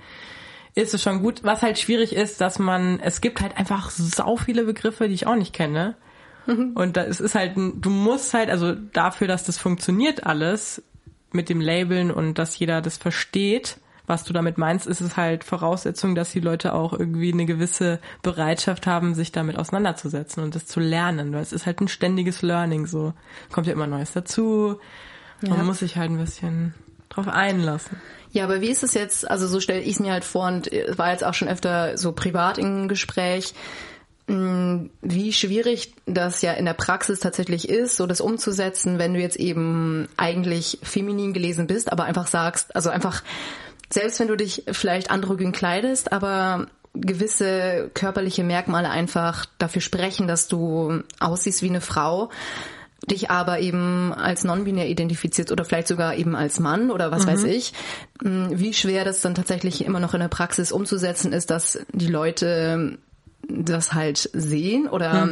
ist 0.75 0.94
es 0.94 1.02
schon 1.02 1.22
gut. 1.22 1.44
Was 1.44 1.62
halt 1.62 1.78
schwierig 1.78 2.14
ist, 2.14 2.40
dass 2.40 2.58
man, 2.58 3.00
es 3.00 3.20
gibt 3.20 3.40
halt 3.40 3.56
einfach 3.56 3.90
sau 3.90 4.37
viele 4.37 4.64
Begriffe, 4.64 5.08
die 5.08 5.14
ich 5.14 5.26
auch 5.26 5.37
nicht 5.37 5.52
kenne. 5.52 5.96
Und 6.46 6.96
da, 6.96 7.04
es 7.04 7.20
ist 7.20 7.37
halt, 7.37 7.52
du 7.56 7.88
musst 7.88 8.34
halt, 8.34 8.50
also 8.50 8.75
dafür, 8.75 9.28
dass 9.28 9.44
das 9.44 9.58
funktioniert 9.58 10.26
alles 10.26 10.82
mit 11.30 11.49
dem 11.49 11.61
Labeln 11.61 12.11
und 12.11 12.37
dass 12.38 12.58
jeder 12.58 12.80
das 12.80 12.96
versteht, 12.96 13.76
was 14.12 14.25
du 14.25 14.35
damit 14.35 14.59
meinst, 14.59 14.87
ist 14.87 15.00
es 15.00 15.16
halt 15.16 15.42
Voraussetzung, 15.42 16.14
dass 16.14 16.33
die 16.33 16.40
Leute 16.40 16.75
auch 16.75 16.92
irgendwie 16.92 17.33
eine 17.33 17.47
gewisse 17.47 17.99
Bereitschaft 18.23 18.87
haben, 18.87 19.14
sich 19.14 19.33
damit 19.33 19.59
auseinanderzusetzen 19.59 20.42
und 20.42 20.54
das 20.54 20.66
zu 20.66 20.81
lernen. 20.81 21.33
Weil 21.33 21.40
es 21.40 21.52
ist 21.52 21.64
halt 21.64 21.81
ein 21.81 21.88
ständiges 21.88 22.42
Learning 22.42 22.87
so. 22.87 23.14
Kommt 23.50 23.66
ja 23.66 23.73
immer 23.73 23.87
Neues 23.87 24.12
dazu. 24.12 24.78
Man 25.40 25.64
muss 25.64 25.78
sich 25.78 25.97
halt 25.97 26.11
ein 26.11 26.19
bisschen 26.19 26.75
drauf 27.09 27.26
einlassen. 27.26 28.00
Ja, 28.33 28.45
aber 28.45 28.61
wie 28.61 28.69
ist 28.69 28.83
es 28.83 28.92
jetzt, 28.92 29.31
also 29.31 29.47
so 29.47 29.61
stelle 29.61 29.81
ich 29.81 29.95
es 29.95 30.00
mir 30.00 30.12
halt 30.12 30.25
vor 30.25 30.47
und 30.47 30.71
äh, 30.73 30.97
war 30.97 31.11
jetzt 31.11 31.25
auch 31.25 31.35
schon 31.35 31.49
öfter 31.49 31.97
so 31.97 32.12
privat 32.12 32.59
im 32.59 32.88
Gespräch, 32.88 33.54
mh, 34.26 34.87
wie 35.02 35.33
schwierig 35.33 35.95
das 36.07 36.42
ja 36.42 36.52
in 36.52 36.64
der 36.64 36.75
Praxis 36.75 37.21
tatsächlich 37.21 37.69
ist, 37.69 37.97
so 37.97 38.07
das 38.07 38.21
umzusetzen, 38.21 38.99
wenn 38.99 39.14
du 39.14 39.21
jetzt 39.21 39.37
eben 39.37 40.09
eigentlich 40.16 40.78
feminin 40.83 41.33
gelesen 41.33 41.66
bist, 41.66 41.92
aber 41.92 42.04
einfach 42.04 42.26
sagst, 42.26 42.75
also 42.75 42.90
einfach, 42.90 43.23
selbst 43.92 44.20
wenn 44.20 44.28
du 44.28 44.37
dich 44.37 44.64
vielleicht 44.72 45.11
androgyn 45.11 45.52
kleidest, 45.52 46.12
aber 46.12 46.66
gewisse 46.94 47.90
körperliche 47.94 48.44
Merkmale 48.44 48.90
einfach 48.90 49.46
dafür 49.58 49.80
sprechen, 49.80 50.26
dass 50.26 50.49
du 50.49 51.02
aussiehst 51.20 51.62
wie 51.62 51.68
eine 51.68 51.80
Frau, 51.80 52.30
dich 53.11 53.30
aber 53.30 53.58
eben 53.61 54.12
als 54.12 54.44
non-binär 54.44 54.88
identifiziert 54.88 55.50
oder 55.50 55.64
vielleicht 55.64 55.88
sogar 55.88 56.14
eben 56.14 56.37
als 56.37 56.61
Mann 56.61 56.90
oder 56.90 57.11
was 57.11 57.26
weiß 57.26 57.44
ich, 57.44 57.72
mh, 58.22 58.50
wie 58.52 58.75
schwer 58.75 59.04
das 59.04 59.20
dann 59.22 59.34
tatsächlich 59.34 59.84
immer 59.84 60.00
noch 60.00 60.14
in 60.14 60.20
der 60.20 60.28
Praxis 60.28 60.70
umzusetzen 60.70 61.32
ist, 61.32 61.50
dass 61.50 61.80
die 61.92 62.06
Leute 62.06 62.99
das 63.49 63.92
halt 63.92 64.30
sehen 64.32 64.88
oder 64.88 65.26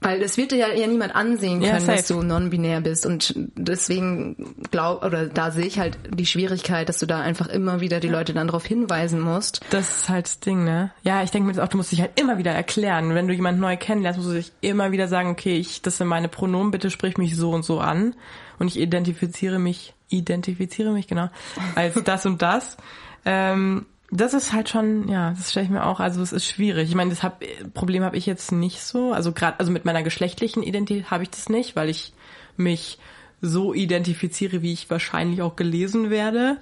weil 0.00 0.22
es 0.22 0.36
wird 0.36 0.52
dir 0.52 0.58
ja, 0.58 0.68
ja 0.72 0.86
niemand 0.86 1.14
ansehen 1.14 1.60
Ja, 1.60 1.72
können, 1.74 1.86
dass 1.86 2.06
safe. 2.08 2.20
du 2.20 2.26
non-binär 2.26 2.80
bist 2.80 3.04
und 3.04 3.34
deswegen 3.56 4.54
glaub 4.70 5.04
oder 5.04 5.26
da 5.26 5.50
sehe 5.50 5.66
ich 5.66 5.78
halt 5.78 5.98
die 6.10 6.26
Schwierigkeit, 6.26 6.88
dass 6.88 6.98
du 7.00 7.06
da 7.06 7.20
einfach 7.20 7.48
immer 7.48 7.80
wieder 7.80 7.98
die 7.98 8.08
Leute 8.08 8.32
dann 8.32 8.46
darauf 8.46 8.64
hinweisen 8.64 9.20
musst. 9.20 9.60
Das 9.70 10.02
ist 10.02 10.08
halt 10.08 10.26
das 10.26 10.40
Ding, 10.40 10.64
ne? 10.64 10.92
Ja, 11.02 11.22
ich 11.22 11.30
denke 11.30 11.48
mir 11.48 11.54
das 11.54 11.64
auch, 11.64 11.68
du 11.68 11.76
musst 11.78 11.90
dich 11.90 12.00
halt 12.00 12.18
immer 12.20 12.38
wieder 12.38 12.52
erklären. 12.52 13.14
Wenn 13.14 13.26
du 13.26 13.34
jemanden 13.34 13.60
neu 13.60 13.76
kennenlernst, 13.76 14.18
musst 14.18 14.30
du 14.30 14.34
dich 14.36 14.52
immer 14.60 14.92
wieder 14.92 15.08
sagen, 15.08 15.30
okay, 15.30 15.56
ich, 15.56 15.82
das 15.82 15.98
sind 15.98 16.06
meine 16.06 16.28
Pronomen, 16.28 16.70
bitte 16.70 16.90
sprich 16.90 17.18
mich 17.18 17.36
so 17.36 17.50
und 17.50 17.64
so 17.64 17.80
an. 17.80 18.14
Und 18.60 18.68
ich 18.68 18.78
identifiziere 18.78 19.58
mich, 19.58 19.94
identifiziere 20.10 20.92
mich, 20.92 21.06
genau, 21.08 21.28
als 21.74 21.94
das 22.04 22.24
und 22.24 22.40
das. 22.42 22.76
Ähm, 23.24 23.86
das 24.10 24.32
ist 24.32 24.52
halt 24.52 24.68
schon, 24.68 25.08
ja, 25.08 25.30
das 25.30 25.50
stelle 25.50 25.64
ich 25.64 25.70
mir 25.70 25.84
auch, 25.84 26.00
also 26.00 26.22
es 26.22 26.32
ist 26.32 26.46
schwierig. 26.46 26.88
Ich 26.88 26.94
meine, 26.94 27.10
das 27.10 27.22
hab, 27.22 27.42
Problem 27.74 28.02
habe 28.02 28.16
ich 28.16 28.26
jetzt 28.26 28.52
nicht 28.52 28.82
so. 28.82 29.12
Also 29.12 29.32
gerade, 29.32 29.60
also 29.60 29.70
mit 29.70 29.84
meiner 29.84 30.02
geschlechtlichen 30.02 30.62
Identität 30.62 31.10
habe 31.10 31.24
ich 31.24 31.30
das 31.30 31.48
nicht, 31.48 31.76
weil 31.76 31.88
ich 31.88 32.12
mich 32.56 32.98
so 33.40 33.74
identifiziere, 33.74 34.62
wie 34.62 34.72
ich 34.72 34.90
wahrscheinlich 34.90 35.42
auch 35.42 35.56
gelesen 35.56 36.10
werde. 36.10 36.58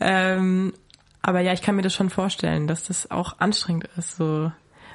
Ähm, 0.00 0.72
aber 1.22 1.40
ja, 1.40 1.52
ich 1.52 1.62
kann 1.62 1.76
mir 1.76 1.82
das 1.82 1.94
schon 1.94 2.10
vorstellen, 2.10 2.66
dass 2.66 2.84
das 2.84 3.10
auch 3.10 3.38
anstrengend 3.38 3.88
ist. 3.96 4.16
So. 4.16 4.50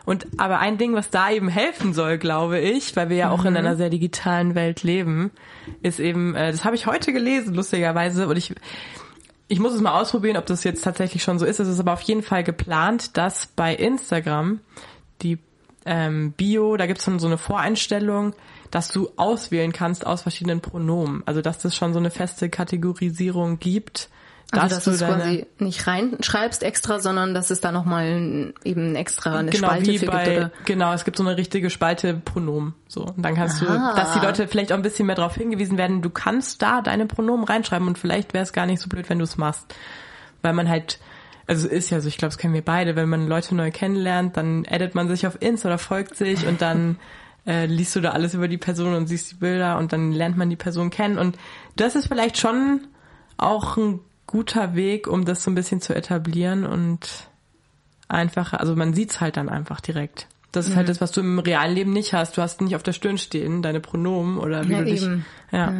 Und 0.05 0.27
aber 0.37 0.59
ein 0.59 0.77
Ding, 0.77 0.93
was 0.93 1.09
da 1.09 1.31
eben 1.31 1.47
helfen 1.47 1.93
soll, 1.93 2.17
glaube 2.17 2.59
ich, 2.59 2.95
weil 2.95 3.09
wir 3.09 3.17
ja 3.17 3.29
auch 3.31 3.45
in 3.45 3.55
einer 3.55 3.75
sehr 3.75 3.89
digitalen 3.89 4.53
Welt 4.53 4.83
leben, 4.83 5.31
ist 5.81 5.99
eben, 5.99 6.35
äh, 6.35 6.51
das 6.51 6.65
habe 6.65 6.75
ich 6.75 6.87
heute 6.87 7.13
gelesen, 7.13 7.53
lustigerweise, 7.53 8.27
und 8.27 8.37
ich 8.37 8.53
ich 9.47 9.59
muss 9.59 9.73
es 9.73 9.81
mal 9.81 9.99
ausprobieren, 9.99 10.37
ob 10.37 10.45
das 10.45 10.63
jetzt 10.63 10.83
tatsächlich 10.83 11.23
schon 11.23 11.39
so 11.39 11.45
ist. 11.45 11.59
Es 11.59 11.67
ist 11.67 11.79
aber 11.79 11.93
auf 11.93 12.01
jeden 12.01 12.23
Fall 12.23 12.43
geplant, 12.43 13.15
dass 13.17 13.47
bei 13.47 13.75
Instagram 13.75 14.59
die 15.21 15.37
ähm, 15.85 16.31
Bio, 16.31 16.77
da 16.77 16.87
gibt 16.87 16.99
es 16.99 17.05
schon 17.05 17.19
so 17.19 17.27
eine 17.27 17.37
Voreinstellung, 17.37 18.33
dass 18.71 18.89
du 18.89 19.09
auswählen 19.17 19.71
kannst 19.71 20.05
aus 20.05 20.23
verschiedenen 20.23 20.61
Pronomen. 20.61 21.21
Also 21.25 21.41
dass 21.41 21.59
das 21.59 21.75
schon 21.75 21.93
so 21.93 21.99
eine 21.99 22.09
feste 22.09 22.49
Kategorisierung 22.49 23.59
gibt. 23.59 24.09
Also 24.51 24.75
dass 24.75 24.83
du 24.85 24.91
es 24.91 24.99
deine- 24.99 25.15
quasi 25.15 25.47
nicht 25.59 25.87
reinschreibst 25.87 26.63
extra, 26.63 26.99
sondern 26.99 27.33
dass 27.33 27.49
es 27.49 27.61
da 27.61 27.71
nochmal 27.71 28.53
eben 28.63 28.95
extra 28.95 29.37
eine 29.39 29.51
genau 29.51 29.67
Spalte 29.69 29.87
wie 29.87 29.97
für 29.97 30.05
bei, 30.05 30.23
gibt. 30.23 30.37
Oder? 30.37 30.51
genau, 30.65 30.93
es 30.93 31.03
gibt 31.03 31.17
so 31.17 31.23
eine 31.25 31.35
richtige 31.35 31.69
Spalte 31.69 32.13
Pronomen. 32.13 32.73
So. 32.87 33.05
Und 33.05 33.21
dann 33.23 33.35
kannst 33.35 33.61
du, 33.61 33.67
Ah. 33.67 33.93
dass 33.95 34.13
die 34.13 34.19
Leute 34.19 34.47
vielleicht 34.47 34.71
auch 34.71 34.77
ein 34.77 34.81
bisschen 34.83 35.07
mehr 35.07 35.15
darauf 35.15 35.35
hingewiesen 35.35 35.77
werden, 35.77 36.01
du 36.01 36.09
kannst 36.09 36.61
da 36.61 36.81
deine 36.81 37.05
Pronomen 37.05 37.43
reinschreiben 37.45 37.87
und 37.87 37.97
vielleicht 37.97 38.33
wäre 38.33 38.43
es 38.43 38.53
gar 38.53 38.65
nicht 38.65 38.79
so 38.81 38.87
blöd, 38.87 39.09
wenn 39.09 39.17
du 39.17 39.23
es 39.23 39.35
machst. 39.37 39.73
Weil 40.41 40.53
man 40.53 40.69
halt, 40.69 40.99
also 41.47 41.65
es 41.67 41.73
ist 41.73 41.89
ja 41.89 41.99
so, 41.99 42.07
ich 42.07 42.17
glaube, 42.17 42.29
das 42.29 42.37
kennen 42.37 42.53
wir 42.53 42.63
beide, 42.63 42.95
wenn 42.95 43.09
man 43.09 43.27
Leute 43.27 43.55
neu 43.55 43.71
kennenlernt, 43.71 44.37
dann 44.37 44.65
addet 44.69 44.93
man 44.95 45.07
sich 45.07 45.25
auf 45.27 45.41
Insta 45.41 45.69
oder 45.69 45.79
folgt 45.79 46.15
sich 46.15 46.45
und 46.47 46.61
dann 46.61 46.97
äh, 47.47 47.65
liest 47.65 47.95
du 47.95 47.99
da 48.01 48.11
alles 48.11 48.35
über 48.35 48.47
die 48.47 48.57
Person 48.57 48.93
und 48.93 49.07
siehst 49.07 49.31
die 49.31 49.35
Bilder 49.35 49.77
und 49.79 49.91
dann 49.91 50.11
lernt 50.11 50.37
man 50.37 50.49
die 50.49 50.55
Person 50.55 50.91
kennen. 50.91 51.17
Und 51.17 51.35
das 51.75 51.95
ist 51.95 52.07
vielleicht 52.07 52.37
schon 52.37 52.81
auch 53.37 53.75
ein 53.77 53.99
guter 54.27 54.75
Weg, 54.75 55.07
um 55.07 55.25
das 55.25 55.43
so 55.43 55.51
ein 55.51 55.55
bisschen 55.55 55.81
zu 55.81 55.93
etablieren 55.95 56.65
und 56.65 56.99
einfacher, 58.07 58.59
also 58.59 58.75
man 58.75 58.93
sieht's 58.93 59.21
halt 59.21 59.37
dann 59.37 59.49
einfach 59.49 59.81
direkt. 59.81 60.27
Das 60.51 60.65
ist 60.65 60.71
Mhm. 60.73 60.77
halt 60.77 60.89
das, 60.89 61.01
was 61.01 61.11
du 61.11 61.21
im 61.21 61.39
realen 61.39 61.73
Leben 61.75 61.91
nicht 61.91 62.13
hast. 62.13 62.37
Du 62.37 62.41
hast 62.41 62.61
nicht 62.61 62.75
auf 62.75 62.83
der 62.83 62.93
Stirn 62.93 63.17
stehen, 63.17 63.61
deine 63.61 63.79
Pronomen 63.81 64.37
oder 64.37 64.67
wie 64.67 64.73
Ja, 64.73 64.79
du 64.79 64.85
dich. 64.85 65.03
eben. 65.03 65.25
Ja. 65.51 65.73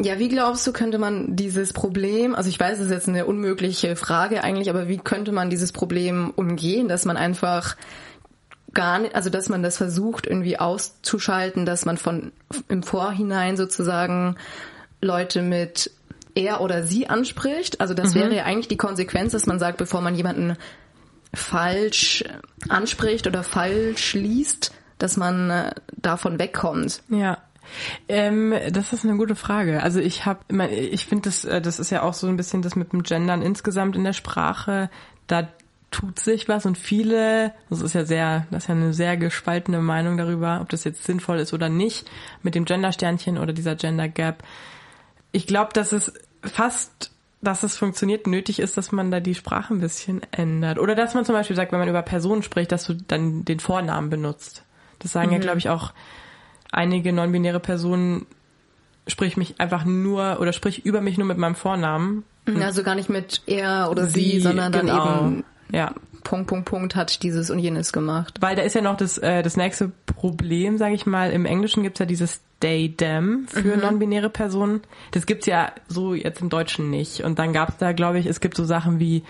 Ja, 0.00 0.18
wie 0.20 0.28
glaubst 0.28 0.64
du, 0.66 0.72
könnte 0.72 0.98
man 0.98 1.34
dieses 1.36 1.72
Problem, 1.72 2.34
also 2.36 2.48
ich 2.48 2.60
weiß, 2.60 2.78
es 2.78 2.86
ist 2.86 2.92
jetzt 2.92 3.08
eine 3.08 3.26
unmögliche 3.26 3.96
Frage 3.96 4.44
eigentlich, 4.44 4.70
aber 4.70 4.86
wie 4.88 4.98
könnte 4.98 5.32
man 5.32 5.50
dieses 5.50 5.72
Problem 5.72 6.32
umgehen, 6.36 6.86
dass 6.86 7.04
man 7.04 7.16
einfach 7.16 7.76
gar 8.72 9.00
nicht, 9.00 9.16
also 9.16 9.30
dass 9.30 9.48
man 9.48 9.64
das 9.64 9.76
versucht 9.78 10.26
irgendwie 10.28 10.58
auszuschalten, 10.60 11.66
dass 11.66 11.86
man 11.86 11.96
von 11.96 12.30
im 12.68 12.84
Vorhinein 12.84 13.56
sozusagen 13.56 14.36
Leute 15.00 15.42
mit 15.42 15.90
er 16.34 16.60
oder 16.60 16.82
sie 16.82 17.08
anspricht. 17.08 17.80
Also 17.80 17.94
das 17.94 18.14
wäre 18.14 18.34
ja 18.34 18.44
eigentlich 18.44 18.68
die 18.68 18.76
Konsequenz, 18.76 19.32
dass 19.32 19.46
man 19.46 19.58
sagt, 19.58 19.78
bevor 19.78 20.00
man 20.00 20.14
jemanden 20.14 20.56
falsch 21.32 22.24
anspricht 22.68 23.26
oder 23.26 23.42
falsch 23.42 24.14
liest, 24.14 24.72
dass 24.98 25.16
man 25.16 25.50
äh, 25.50 25.70
davon 25.96 26.38
wegkommt. 26.38 27.02
Ja. 27.08 27.38
Ähm, 28.08 28.54
das 28.72 28.92
ist 28.92 29.04
eine 29.04 29.16
gute 29.16 29.36
Frage. 29.36 29.82
Also 29.82 30.00
ich 30.00 30.26
habe, 30.26 30.68
ich 30.68 31.06
finde 31.06 31.28
das, 31.28 31.44
äh, 31.44 31.60
das 31.60 31.78
ist 31.78 31.90
ja 31.90 32.02
auch 32.02 32.14
so 32.14 32.26
ein 32.26 32.36
bisschen 32.36 32.62
das 32.62 32.76
mit 32.76 32.92
dem 32.92 33.02
Gendern 33.02 33.42
insgesamt 33.42 33.96
in 33.96 34.04
der 34.04 34.12
Sprache. 34.12 34.90
Da 35.26 35.48
tut 35.90 36.20
sich 36.20 36.48
was 36.48 36.66
und 36.66 36.78
viele, 36.78 37.52
das 37.68 37.80
ist 37.80 37.94
ja 37.94 38.04
sehr, 38.04 38.46
das 38.50 38.64
ist 38.64 38.68
ja 38.68 38.74
eine 38.74 38.92
sehr 38.92 39.16
gespaltene 39.16 39.80
Meinung 39.80 40.16
darüber, 40.16 40.60
ob 40.60 40.68
das 40.68 40.84
jetzt 40.84 41.04
sinnvoll 41.04 41.38
ist 41.38 41.52
oder 41.52 41.68
nicht, 41.68 42.08
mit 42.42 42.54
dem 42.54 42.64
Gender-Sternchen 42.64 43.38
oder 43.38 43.52
dieser 43.52 43.74
Gender 43.74 44.08
Gap. 44.08 44.42
Ich 45.32 45.46
glaube, 45.46 45.72
dass 45.72 45.92
es 45.92 46.12
fast, 46.42 47.10
dass 47.42 47.62
es 47.62 47.76
funktioniert, 47.76 48.26
nötig 48.26 48.60
ist, 48.60 48.76
dass 48.76 48.92
man 48.92 49.10
da 49.10 49.20
die 49.20 49.34
Sprache 49.34 49.74
ein 49.74 49.80
bisschen 49.80 50.22
ändert. 50.32 50.78
Oder 50.78 50.94
dass 50.94 51.14
man 51.14 51.24
zum 51.24 51.34
Beispiel 51.34 51.56
sagt, 51.56 51.72
wenn 51.72 51.78
man 51.78 51.88
über 51.88 52.02
Personen 52.02 52.42
spricht, 52.42 52.72
dass 52.72 52.84
du 52.84 52.94
dann 52.94 53.44
den 53.44 53.60
Vornamen 53.60 54.10
benutzt. 54.10 54.64
Das 54.98 55.12
sagen 55.12 55.32
ja, 55.32 55.38
glaube 55.38 55.58
ich, 55.58 55.68
auch 55.68 55.92
einige 56.70 57.12
non-binäre 57.12 57.60
Personen, 57.60 58.26
sprich 59.06 59.36
mich 59.36 59.60
einfach 59.60 59.84
nur 59.84 60.38
oder 60.40 60.52
sprich 60.52 60.84
über 60.84 61.00
mich 61.00 61.18
nur 61.18 61.26
mit 61.26 61.38
meinem 61.38 61.54
Vornamen. 61.54 62.24
Also 62.60 62.82
gar 62.82 62.94
nicht 62.94 63.08
mit 63.08 63.42
er 63.46 63.88
oder 63.90 64.06
sie, 64.06 64.40
sondern 64.40 64.72
dann 64.72 64.86
genau. 64.86 65.26
eben 65.26 65.44
Ja, 65.72 65.94
Punkt, 66.24 66.48
Punkt, 66.48 66.68
Punkt 66.68 66.96
hat 66.96 67.22
dieses 67.22 67.50
und 67.50 67.58
jenes 67.58 67.92
gemacht. 67.92 68.38
weil 68.40 68.56
da 68.56 68.62
ist 68.62 68.74
ja 68.74 68.80
noch 68.82 68.96
das, 68.96 69.18
äh, 69.18 69.42
das 69.42 69.56
nächste 69.56 69.90
Problem, 70.06 70.78
sage 70.78 70.94
ich 70.94 71.06
mal. 71.06 71.30
Im 71.30 71.46
Englischen 71.46 71.82
gibt's 71.82 71.98
ja 72.00 72.06
dieses 72.06 72.40
they, 72.60 72.94
them 72.94 73.46
für 73.48 73.76
non-binäre 73.76 74.30
Personen. 74.30 74.82
Das 75.12 75.26
gibt's 75.26 75.46
ja 75.46 75.72
so 75.88 76.14
jetzt 76.14 76.40
im 76.42 76.48
Deutschen 76.50 76.90
nicht. 76.90 77.24
Und 77.24 77.38
dann 77.38 77.52
gab's 77.52 77.76
da, 77.78 77.92
glaube 77.92 78.18
ich, 78.18 78.26
es 78.26 78.40
gibt 78.40 78.56
so 78.56 78.64
Sachen 78.64 79.00
wie 79.00 79.22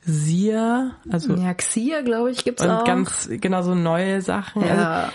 Sia, 0.00 0.92
also 1.10 1.34
Ja, 1.34 1.52
Xia, 1.54 2.00
glaube 2.00 2.30
ich, 2.30 2.44
gibt's 2.44 2.62
und 2.62 2.70
auch. 2.70 2.84
ganz 2.84 3.28
genau 3.30 3.62
so 3.62 3.74
neue 3.74 4.22
Sachen. 4.22 4.62
Also, 4.62 4.74
ja, 4.74 5.12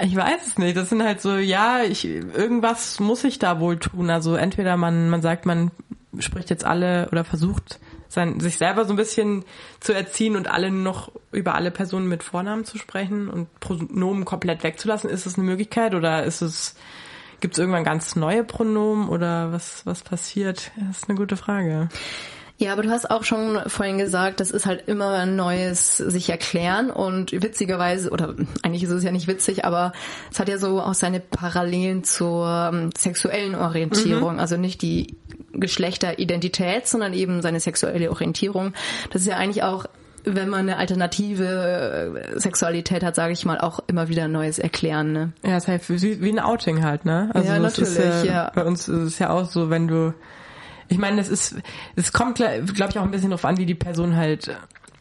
ich 0.00 0.16
weiß 0.16 0.46
es 0.46 0.58
nicht. 0.58 0.76
Das 0.76 0.88
sind 0.88 1.02
halt 1.02 1.20
so, 1.20 1.36
ja, 1.36 1.80
ich, 1.82 2.04
irgendwas 2.04 2.98
muss 3.00 3.24
ich 3.24 3.38
da 3.38 3.60
wohl 3.60 3.78
tun. 3.78 4.10
Also 4.10 4.34
entweder 4.34 4.76
man, 4.76 5.10
man 5.10 5.22
sagt, 5.22 5.46
man 5.46 5.70
spricht 6.18 6.50
jetzt 6.50 6.64
alle 6.64 7.08
oder 7.10 7.24
versucht, 7.24 7.78
sein, 8.12 8.40
sich 8.40 8.58
selber 8.58 8.84
so 8.84 8.92
ein 8.92 8.96
bisschen 8.96 9.44
zu 9.80 9.92
erziehen 9.92 10.36
und 10.36 10.48
alle 10.50 10.70
noch 10.70 11.10
über 11.32 11.54
alle 11.54 11.70
Personen 11.70 12.08
mit 12.08 12.22
Vornamen 12.22 12.64
zu 12.64 12.78
sprechen 12.78 13.28
und 13.28 13.48
Pronomen 13.60 14.24
komplett 14.24 14.62
wegzulassen. 14.62 15.10
Ist 15.10 15.26
das 15.26 15.36
eine 15.36 15.44
Möglichkeit 15.44 15.94
oder 15.94 16.24
ist 16.24 16.42
es, 16.42 16.76
gibt 17.40 17.54
es 17.54 17.58
irgendwann 17.58 17.84
ganz 17.84 18.16
neue 18.16 18.44
Pronomen 18.44 19.08
oder 19.08 19.52
was, 19.52 19.86
was 19.86 20.02
passiert? 20.02 20.72
Das 20.76 20.98
ist 20.98 21.08
eine 21.08 21.18
gute 21.18 21.36
Frage. 21.36 21.88
Ja, 22.62 22.72
aber 22.74 22.82
du 22.82 22.90
hast 22.90 23.10
auch 23.10 23.24
schon 23.24 23.58
vorhin 23.66 23.98
gesagt, 23.98 24.38
das 24.38 24.52
ist 24.52 24.66
halt 24.66 24.86
immer 24.86 25.14
ein 25.14 25.34
neues 25.34 25.96
sich 25.96 26.30
erklären 26.30 26.92
und 26.92 27.32
witzigerweise, 27.32 28.10
oder 28.10 28.36
eigentlich 28.62 28.84
ist 28.84 28.90
es 28.90 29.02
ja 29.02 29.10
nicht 29.10 29.26
witzig, 29.26 29.64
aber 29.64 29.92
es 30.30 30.38
hat 30.38 30.48
ja 30.48 30.58
so 30.58 30.80
auch 30.80 30.94
seine 30.94 31.18
Parallelen 31.18 32.04
zur 32.04 32.70
ähm, 32.72 32.90
sexuellen 32.96 33.56
Orientierung, 33.56 34.38
also 34.38 34.56
nicht 34.56 34.80
die 34.80 35.16
Geschlechteridentität, 35.52 36.86
sondern 36.86 37.14
eben 37.14 37.42
seine 37.42 37.58
sexuelle 37.58 38.12
Orientierung. 38.12 38.74
Das 39.10 39.22
ist 39.22 39.28
ja 39.28 39.38
eigentlich 39.38 39.64
auch 39.64 39.86
wenn 40.24 40.48
man 40.48 40.60
eine 40.60 40.76
alternative 40.76 42.14
äh, 42.34 42.38
Sexualität 42.38 43.02
hat, 43.02 43.16
sage 43.16 43.32
ich 43.32 43.44
mal, 43.44 43.58
auch 43.58 43.80
immer 43.88 44.08
wieder 44.08 44.26
ein 44.26 44.30
neues 44.30 44.60
Erklären. 44.60 45.12
Ne? 45.12 45.32
Ja, 45.44 45.56
es 45.56 45.64
ist 45.64 45.68
halt 45.68 45.88
wie, 45.88 46.22
wie 46.22 46.30
ein 46.30 46.38
Outing 46.38 46.84
halt, 46.84 47.04
ne? 47.04 47.28
Also 47.34 47.48
Ja, 47.48 47.58
das 47.58 47.76
ist 47.76 47.96
natürlich, 47.96 48.24
ja, 48.24 48.32
ja. 48.32 48.52
Bei 48.54 48.62
uns 48.62 48.86
ist 48.86 49.02
es 49.02 49.18
ja 49.18 49.30
auch 49.30 49.46
so, 49.46 49.68
wenn 49.68 49.88
du, 49.88 50.14
ich 50.92 50.98
meine, 50.98 51.20
es 51.20 51.28
ist, 51.28 51.56
es 51.96 52.12
kommt, 52.12 52.36
glaube 52.36 52.90
ich, 52.90 52.98
auch 52.98 53.02
ein 53.02 53.10
bisschen 53.10 53.30
drauf 53.30 53.46
an, 53.46 53.56
wie 53.56 53.66
die 53.66 53.74
Person 53.74 54.14
halt 54.14 54.54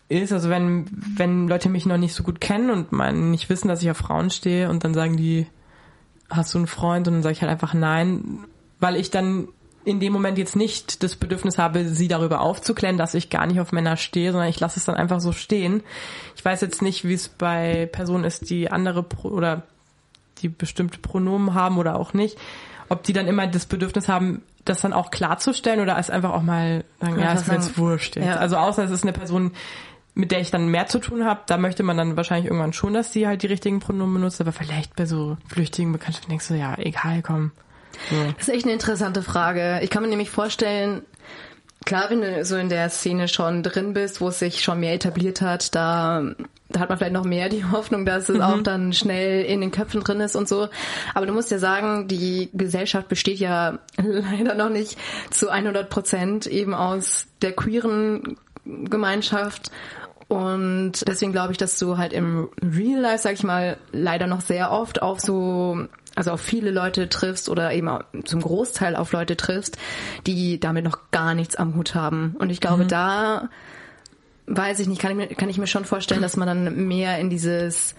ist. 0.08 0.32
Also 0.32 0.50
wenn, 0.50 0.86
wenn 0.90 1.50
Leute 1.50 1.68
mich 1.68 1.86
noch 1.86 1.98
nicht 1.98 2.14
so 2.14 2.24
gut 2.24 2.40
kennen 2.40 2.70
und 2.70 2.94
man 2.94 3.30
nicht 3.30 3.50
wissen, 3.50 3.68
dass 3.68 3.82
ich 3.82 3.92
auf 3.92 3.98
Frauen 3.98 4.30
stehe 4.30 4.70
und 4.70 4.86
dann 4.86 4.94
sagen 4.94 5.18
die, 5.18 5.48
hast 6.30 6.54
du 6.54 6.60
einen 6.60 6.68
Freund? 6.68 7.08
Und 7.08 7.16
dann 7.16 7.24
sage 7.24 7.34
ich 7.34 7.42
halt 7.42 7.52
einfach 7.52 7.74
nein, 7.74 8.46
weil 8.80 8.96
ich 8.96 9.12
dann 9.12 9.50
in 9.84 10.00
dem 10.00 10.14
Moment 10.14 10.38
jetzt 10.38 10.56
nicht 10.56 11.04
das 11.04 11.18
Bedürfnis 11.18 11.58
habe, 11.58 11.86
sie 11.90 12.08
darüber 12.08 12.40
aufzuklären, 12.40 12.98
dass 12.98 13.16
ich 13.16 13.30
gar 13.30 13.48
nicht 13.48 13.60
auf 13.60 13.74
Männer 13.74 13.98
stehe, 13.98 14.32
sondern 14.32 14.50
ich 14.50 14.60
lasse 14.60 14.80
es 14.80 14.86
dann 14.86 14.96
einfach 14.96 15.20
so 15.20 15.34
stehen. 15.34 15.84
Ich 16.38 16.46
weiß 16.46 16.62
jetzt 16.62 16.82
nicht, 16.82 17.06
wie 17.06 17.16
es 17.16 17.28
bei 17.28 17.90
Personen 17.92 18.24
ist, 18.24 18.50
die 18.50 18.72
andere 18.72 19.04
Pro 19.04 19.28
oder 19.28 19.64
die 20.42 20.50
bestimmte 20.50 21.00
Pronomen 21.00 21.54
haben 21.54 21.78
oder 21.78 21.96
auch 21.96 22.14
nicht, 22.14 22.38
ob 22.92 23.04
die 23.04 23.14
dann 23.14 23.28
immer 23.28 23.48
das 23.48 23.66
Bedürfnis 23.66 24.10
haben, 24.10 24.44
das 24.66 24.82
dann 24.82 24.92
auch 24.92 25.12
klarzustellen 25.12 25.80
oder 25.80 25.98
es 25.98 26.10
einfach 26.10 26.32
auch 26.32 26.42
mal 26.42 26.84
sagen, 27.00 27.20
ja, 27.20 27.32
ist 27.32 27.48
mir 27.48 27.54
jetzt 27.54 27.78
wurscht. 27.78 28.18
Jetzt. 28.18 28.26
Ja. 28.26 28.36
Also 28.36 28.58
außer 28.58 28.84
es 28.84 28.92
ist 28.92 29.04
eine 29.04 29.14
Person, 29.14 29.54
mit 30.14 30.32
der 30.32 30.42
ich 30.42 30.52
dann 30.52 30.68
mehr 30.68 30.88
zu 30.88 31.00
tun 31.00 31.24
habe, 31.24 31.40
da 31.48 31.56
möchte 31.56 31.84
man 31.84 31.96
dann 31.96 32.18
wahrscheinlich 32.18 32.48
irgendwann 32.48 32.74
schon, 32.74 32.94
dass 32.94 33.12
die 33.12 33.28
halt 33.28 33.44
die 33.44 33.48
richtigen 33.48 33.80
Pronomen 33.80 34.16
benutzt, 34.16 34.42
aber 34.42 34.52
vielleicht 34.52 34.94
bei 34.98 35.06
so 35.06 35.38
flüchtigen 35.48 35.94
Bekanntschaften 35.94 36.32
denkst 36.32 36.50
du, 36.50 36.56
ja, 36.56 36.78
egal, 36.80 37.22
komm. 37.22 37.54
Das 38.38 38.50
ist 38.50 38.54
echt 38.54 38.66
eine 38.66 38.74
interessante 38.74 39.24
Frage. 39.24 39.80
Ich 39.84 39.90
kann 39.90 40.04
mir 40.04 40.10
nämlich 40.10 40.30
vorstellen, 40.30 41.04
klar, 41.86 42.10
wenn 42.10 42.22
du 42.22 42.46
so 42.46 42.58
in 42.58 42.70
der 42.70 42.90
Szene 42.90 43.28
schon 43.28 43.64
drin 43.64 43.94
bist, 43.94 44.22
wo 44.22 44.30
es 44.30 44.40
sich 44.40 44.64
schon 44.64 44.80
mehr 44.80 44.94
etabliert 44.94 45.42
hat, 45.42 45.74
da, 45.76 46.24
da 46.70 46.80
hat 46.80 46.90
man 46.90 46.98
vielleicht 46.98 47.14
noch 47.14 47.26
mehr 47.26 47.50
die 47.50 47.66
Hoffnung, 47.72 48.06
dass 48.06 48.30
es 48.30 48.40
auch 48.40 48.62
dann 48.62 48.94
schnell 48.94 49.44
in 49.46 49.62
den 49.62 49.72
Köpfen 49.72 50.02
drin 50.02 50.20
ist 50.22 50.36
und 50.36 50.48
so. 50.48 50.70
Aber 51.14 51.26
du 51.26 51.34
musst 51.34 51.52
ja 51.52 51.60
sagen, 51.60 52.08
die 52.08 52.50
Gesellschaft 52.54 53.08
besteht 53.08 53.40
ja 53.40 53.80
leider 53.98 54.56
noch 54.56 54.70
nicht 54.70 54.98
zu 55.30 55.50
100 55.50 55.90
Prozent 55.90 56.48
eben 56.48 56.74
aus 56.74 57.28
der 57.42 57.54
queeren 57.54 58.38
Gemeinschaft. 58.66 59.72
Und 60.28 61.06
deswegen 61.08 61.34
glaube 61.34 61.52
ich, 61.52 61.58
dass 61.58 61.78
du 61.78 61.98
halt 61.98 62.14
im 62.14 62.48
Real 62.62 63.02
Life, 63.02 63.24
sag 63.24 63.34
ich 63.34 63.44
mal, 63.44 63.76
leider 63.92 64.28
noch 64.28 64.40
sehr 64.40 64.72
oft 64.72 65.02
auf 65.02 65.20
so, 65.20 65.88
also 66.16 66.32
auf 66.32 66.42
viele 66.42 66.72
Leute 66.72 67.10
triffst 67.10 67.50
oder 67.50 67.74
eben 67.74 67.88
auch 67.88 68.04
zum 68.26 68.42
Großteil 68.42 68.96
auf 68.96 69.12
Leute 69.14 69.38
triffst, 69.38 69.78
die 70.28 70.60
damit 70.60 70.84
noch 70.84 71.12
gar 71.12 71.34
nichts 71.34 71.56
am 71.56 71.76
Hut 71.76 71.96
haben. 71.96 72.36
Und 72.38 72.50
ich 72.50 72.60
glaube, 72.60 72.86
da 72.86 73.50
weiß 74.48 74.80
ich 74.80 74.88
nicht, 74.88 75.02
kann 75.02 75.12
ich, 75.12 75.18
mir, 75.18 75.28
kann 75.28 75.50
ich 75.50 75.58
mir 75.58 75.68
schon 75.68 75.86
vorstellen, 75.86 76.22
dass 76.22 76.36
man 76.36 76.48
dann 76.48 76.88
mehr 76.88 77.18
in 77.20 77.30
dieses 77.30 77.96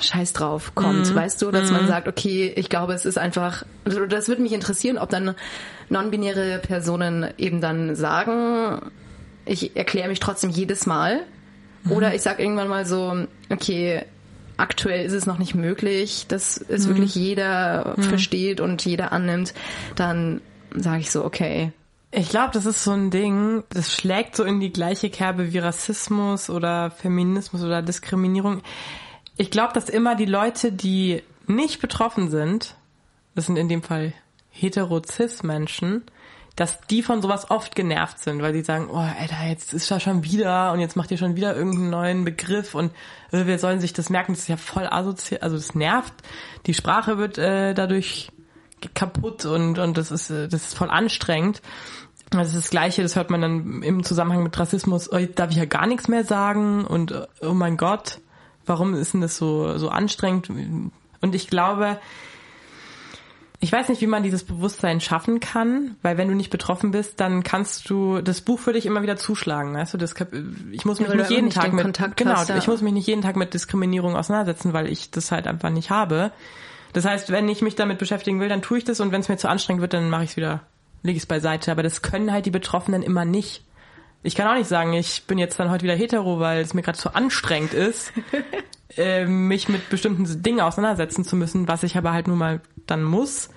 Scheiß 0.00 0.32
drauf 0.32 0.74
kommt, 0.74 1.12
weißt 1.14 1.42
du, 1.42 1.50
dass 1.50 1.70
man 1.70 1.88
sagt, 1.88 2.06
okay, 2.06 2.52
ich 2.54 2.68
glaube, 2.68 2.92
es 2.94 3.04
ist 3.04 3.18
einfach, 3.18 3.64
also 3.84 4.06
das 4.06 4.28
würde 4.28 4.42
mich 4.42 4.52
interessieren, 4.52 4.96
ob 4.96 5.10
dann 5.10 5.34
non-binäre 5.88 6.60
Personen 6.60 7.26
eben 7.36 7.60
dann 7.60 7.96
sagen, 7.96 8.92
ich 9.44 9.76
erkläre 9.76 10.08
mich 10.08 10.20
trotzdem 10.20 10.50
jedes 10.50 10.86
Mal. 10.86 11.20
Oder 11.90 12.14
ich 12.14 12.22
sag 12.22 12.38
irgendwann 12.38 12.68
mal 12.68 12.86
so, 12.86 13.26
okay, 13.50 14.04
aktuell 14.56 15.04
ist 15.04 15.12
es 15.12 15.26
noch 15.26 15.38
nicht 15.38 15.54
möglich, 15.54 16.26
dass 16.28 16.58
es 16.58 16.88
wirklich 16.88 17.14
jeder 17.14 17.94
versteht 17.98 18.60
und 18.60 18.84
jeder 18.84 19.12
annimmt. 19.12 19.54
Dann 19.96 20.40
sage 20.74 21.00
ich 21.00 21.10
so, 21.10 21.24
okay. 21.24 21.72
Ich 22.10 22.28
glaube, 22.28 22.50
das 22.52 22.66
ist 22.66 22.84
so 22.84 22.90
ein 22.90 23.10
Ding, 23.10 23.64
das 23.70 23.92
schlägt 23.92 24.36
so 24.36 24.44
in 24.44 24.60
die 24.60 24.72
gleiche 24.72 25.08
Kerbe 25.08 25.52
wie 25.52 25.58
Rassismus 25.58 26.50
oder 26.50 26.90
Feminismus 26.90 27.62
oder 27.62 27.80
Diskriminierung. 27.80 28.60
Ich 29.38 29.50
glaube, 29.50 29.72
dass 29.72 29.88
immer 29.88 30.14
die 30.14 30.26
Leute, 30.26 30.72
die 30.72 31.22
nicht 31.46 31.80
betroffen 31.80 32.30
sind, 32.30 32.76
das 33.34 33.46
sind 33.46 33.56
in 33.56 33.68
dem 33.68 33.82
Fall 33.82 34.12
hetero-cis-Menschen, 34.50 36.02
dass 36.56 36.80
die 36.82 37.02
von 37.02 37.22
sowas 37.22 37.50
oft 37.50 37.74
genervt 37.74 38.18
sind, 38.18 38.42
weil 38.42 38.52
sie 38.52 38.62
sagen, 38.62 38.88
oh, 38.90 38.96
Alter, 38.96 39.46
jetzt 39.48 39.72
ist 39.72 39.90
das 39.90 40.02
schon 40.02 40.22
wieder 40.22 40.72
und 40.72 40.80
jetzt 40.80 40.96
macht 40.96 41.10
ihr 41.10 41.16
schon 41.16 41.36
wieder 41.36 41.56
irgendeinen 41.56 41.90
neuen 41.90 42.24
Begriff 42.24 42.74
und 42.74 42.92
äh, 43.30 43.46
wir 43.46 43.58
sollen 43.58 43.80
sich 43.80 43.92
das 43.92 44.10
merken, 44.10 44.32
das 44.32 44.42
ist 44.42 44.48
ja 44.48 44.56
voll 44.56 44.86
asozial, 44.86 45.40
also 45.40 45.56
das 45.56 45.74
nervt, 45.74 46.12
die 46.66 46.74
Sprache 46.74 47.16
wird 47.16 47.38
äh, 47.38 47.72
dadurch 47.72 48.30
kaputt 48.94 49.46
und, 49.46 49.78
und 49.78 49.96
das 49.96 50.10
ist, 50.10 50.30
äh, 50.30 50.48
das 50.48 50.64
ist 50.64 50.74
voll 50.74 50.90
anstrengend. 50.90 51.62
Das 52.30 52.48
ist 52.48 52.56
das 52.56 52.70
Gleiche, 52.70 53.02
das 53.02 53.14
hört 53.14 53.28
man 53.28 53.42
dann 53.42 53.82
im 53.82 54.04
Zusammenhang 54.04 54.42
mit 54.42 54.58
Rassismus, 54.58 55.12
oh, 55.12 55.18
darf 55.34 55.50
ich 55.50 55.58
ja 55.58 55.66
gar 55.66 55.86
nichts 55.86 56.08
mehr 56.08 56.24
sagen 56.24 56.84
und 56.86 57.12
oh 57.42 57.52
mein 57.52 57.76
Gott, 57.76 58.20
warum 58.64 58.94
ist 58.94 59.12
denn 59.12 59.20
das 59.20 59.36
so, 59.36 59.76
so 59.76 59.90
anstrengend? 59.90 60.48
Und 60.48 61.34
ich 61.34 61.48
glaube, 61.48 61.98
ich 63.62 63.70
weiß 63.70 63.88
nicht, 63.90 64.02
wie 64.02 64.08
man 64.08 64.24
dieses 64.24 64.42
Bewusstsein 64.42 65.00
schaffen 65.00 65.38
kann, 65.38 65.94
weil 66.02 66.18
wenn 66.18 66.26
du 66.26 66.34
nicht 66.34 66.50
betroffen 66.50 66.90
bist, 66.90 67.20
dann 67.20 67.44
kannst 67.44 67.88
du 67.88 68.20
das 68.20 68.40
Buch 68.40 68.58
für 68.58 68.72
dich 68.72 68.86
immer 68.86 69.02
wieder 69.02 69.16
zuschlagen. 69.16 69.72
Weißt 69.72 69.94
du, 69.94 69.98
das, 69.98 70.16
ich 70.72 70.84
muss 70.84 70.98
mich 70.98 71.08
du 71.08 71.16
nicht 71.16 71.30
jeden 71.30 71.44
nicht 71.44 71.56
Tag 71.56 71.72
mit 71.72 71.84
Kontakt 71.84 72.16
genau, 72.16 72.32
hast, 72.32 72.48
ja. 72.48 72.56
ich 72.56 72.66
muss 72.66 72.82
mich 72.82 72.92
nicht 72.92 73.06
jeden 73.06 73.22
Tag 73.22 73.36
mit 73.36 73.54
Diskriminierung 73.54 74.16
auseinandersetzen, 74.16 74.72
weil 74.72 74.88
ich 74.88 75.12
das 75.12 75.30
halt 75.30 75.46
einfach 75.46 75.70
nicht 75.70 75.90
habe. 75.90 76.32
Das 76.92 77.04
heißt, 77.04 77.30
wenn 77.30 77.48
ich 77.48 77.62
mich 77.62 77.76
damit 77.76 77.98
beschäftigen 77.98 78.40
will, 78.40 78.48
dann 78.48 78.62
tue 78.62 78.78
ich 78.78 78.84
das 78.84 78.98
und 78.98 79.12
wenn 79.12 79.20
es 79.20 79.28
mir 79.28 79.36
zu 79.36 79.48
anstrengend 79.48 79.80
wird, 79.80 79.92
dann 79.92 80.10
mache 80.10 80.24
ich 80.24 80.30
es 80.30 80.36
wieder, 80.36 80.62
lege 81.04 81.16
ich 81.16 81.22
es 81.22 81.26
beiseite. 81.26 81.70
Aber 81.70 81.84
das 81.84 82.02
können 82.02 82.32
halt 82.32 82.46
die 82.46 82.50
Betroffenen 82.50 83.04
immer 83.04 83.24
nicht. 83.24 83.62
Ich 84.24 84.34
kann 84.34 84.48
auch 84.48 84.58
nicht 84.58 84.68
sagen, 84.68 84.92
ich 84.92 85.22
bin 85.28 85.38
jetzt 85.38 85.60
dann 85.60 85.70
heute 85.70 85.84
wieder 85.84 85.94
hetero, 85.94 86.40
weil 86.40 86.62
es 86.62 86.74
mir 86.74 86.82
gerade 86.82 86.98
zu 86.98 87.14
anstrengend 87.14 87.74
ist, 87.74 88.12
äh, 88.96 89.24
mich 89.24 89.68
mit 89.68 89.88
bestimmten 89.88 90.42
Dingen 90.42 90.60
auseinandersetzen 90.60 91.24
zu 91.24 91.36
müssen, 91.36 91.68
was 91.68 91.84
ich 91.84 91.96
aber 91.96 92.12
halt 92.12 92.26
nun 92.26 92.38
mal 92.38 92.60
dann 92.86 93.02
muss. 93.02 93.50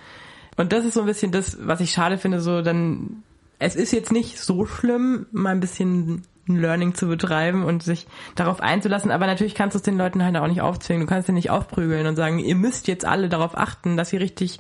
Und 0.58 0.72
das 0.72 0.86
ist 0.86 0.94
so 0.94 1.02
ein 1.02 1.06
bisschen 1.06 1.32
das, 1.32 1.58
was 1.62 1.82
ich 1.82 1.92
schade 1.92 2.18
finde, 2.18 2.42
so 2.42 2.62
dann, 2.62 3.24
es 3.60 3.76
ist 3.76 3.92
jetzt 3.92 4.12
nicht 4.12 4.40
so 4.40 4.66
schlimm, 4.66 5.26
mal 5.32 5.52
ein 5.52 5.60
bisschen 5.60 6.24
ein 6.48 6.62
Learning 6.62 6.94
zu 6.94 7.08
betreiben 7.08 7.64
und 7.64 7.84
sich 7.84 8.08
darauf 8.36 8.62
einzulassen, 8.62 9.12
aber 9.12 9.26
natürlich 9.26 9.56
kannst 9.56 9.74
du 9.74 9.78
es 9.78 9.84
den 9.84 9.98
Leuten 9.98 10.24
halt 10.24 10.38
auch 10.38 10.48
nicht 10.48 10.62
aufzwingen. 10.62 11.08
Du 11.08 11.12
kannst 11.12 11.28
den 11.28 11.36
nicht 11.36 11.50
aufprügeln 11.50 12.06
und 12.06 12.16
sagen, 12.16 12.40
ihr 12.40 12.56
müsst 12.56 12.88
jetzt 12.88 13.06
alle 13.06 13.30
darauf 13.30 13.58
achten, 13.58 13.98
dass 13.98 14.14
ihr 14.14 14.20
richtig 14.20 14.60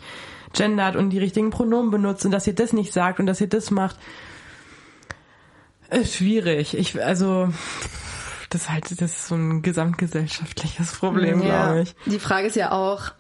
gendert 0.53 0.95
und 0.95 1.11
die 1.11 1.19
richtigen 1.19 1.51
Pronomen 1.51 1.91
benutzt 1.91 2.25
und 2.25 2.31
dass 2.31 2.47
ihr 2.47 2.55
das 2.55 2.73
nicht 2.73 2.91
sagt 2.91 3.19
und 3.19 3.27
dass 3.27 3.41
ihr 3.41 3.49
das 3.49 3.71
macht. 3.71 3.97
Ist 5.91 6.15
schwierig. 6.15 6.75
Ich, 6.75 7.01
also, 7.03 7.49
das 8.49 8.63
ist 8.63 8.71
halt, 8.71 8.85
das 8.89 9.11
ist 9.11 9.27
so 9.27 9.35
ein 9.35 9.61
gesamtgesellschaftliches 9.61 10.93
Problem, 10.93 11.41
glaube 11.41 11.81
ich. 11.81 11.95
Die 12.05 12.19
Frage 12.19 12.47
ist 12.47 12.55
ja 12.55 12.71
auch, 12.71 13.11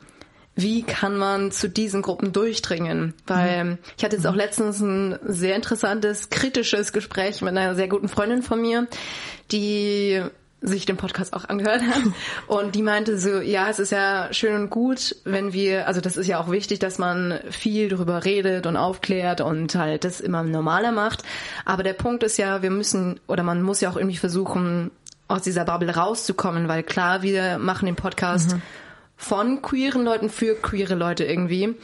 wie 0.55 0.83
kann 0.83 1.17
man 1.17 1.51
zu 1.51 1.69
diesen 1.69 2.01
Gruppen 2.01 2.31
durchdringen? 2.31 3.13
Weil 3.27 3.77
ich 3.97 4.03
hatte 4.03 4.15
jetzt 4.15 4.25
auch 4.25 4.35
letztens 4.35 4.79
ein 4.79 5.19
sehr 5.25 5.55
interessantes, 5.55 6.29
kritisches 6.29 6.93
Gespräch 6.93 7.41
mit 7.41 7.57
einer 7.57 7.75
sehr 7.75 7.89
guten 7.89 8.07
Freundin 8.07 8.41
von 8.41 8.61
mir, 8.61 8.87
die 9.51 10.21
sich 10.61 10.85
den 10.85 10.97
Podcast 10.97 11.33
auch 11.33 11.45
angehört 11.45 11.81
hat. 11.81 12.01
Und 12.47 12.75
die 12.75 12.81
meinte 12.81 13.19
so, 13.19 13.39
ja, 13.41 13.69
es 13.69 13.79
ist 13.79 13.91
ja 13.91 14.29
schön 14.31 14.55
und 14.55 14.69
gut, 14.69 15.15
wenn 15.23 15.53
wir, 15.53 15.87
also 15.87 16.01
das 16.01 16.17
ist 16.17 16.27
ja 16.27 16.39
auch 16.39 16.49
wichtig, 16.49 16.79
dass 16.79 16.97
man 16.97 17.39
viel 17.51 17.89
darüber 17.89 18.25
redet 18.25 18.65
und 18.65 18.77
aufklärt 18.77 19.41
und 19.41 19.75
halt 19.75 20.03
das 20.03 20.21
immer 20.21 20.41
normaler 20.43 20.91
macht. 20.91 21.23
Aber 21.65 21.83
der 21.83 21.93
Punkt 21.93 22.23
ist 22.23 22.37
ja, 22.37 22.61
wir 22.61 22.71
müssen, 22.71 23.19
oder 23.27 23.43
man 23.43 23.61
muss 23.61 23.81
ja 23.81 23.89
auch 23.89 23.97
irgendwie 23.97 24.17
versuchen, 24.17 24.91
aus 25.27 25.41
dieser 25.41 25.65
Bubble 25.65 25.93
rauszukommen, 25.95 26.67
weil 26.67 26.83
klar, 26.83 27.21
wir 27.21 27.57
machen 27.57 27.85
den 27.85 27.95
Podcast 27.95 28.55
von 29.15 29.61
queeren 29.61 30.03
Leuten 30.03 30.29
für 30.29 30.55
queere 30.55 30.95
Leute 30.95 31.23
irgendwie. 31.23 31.75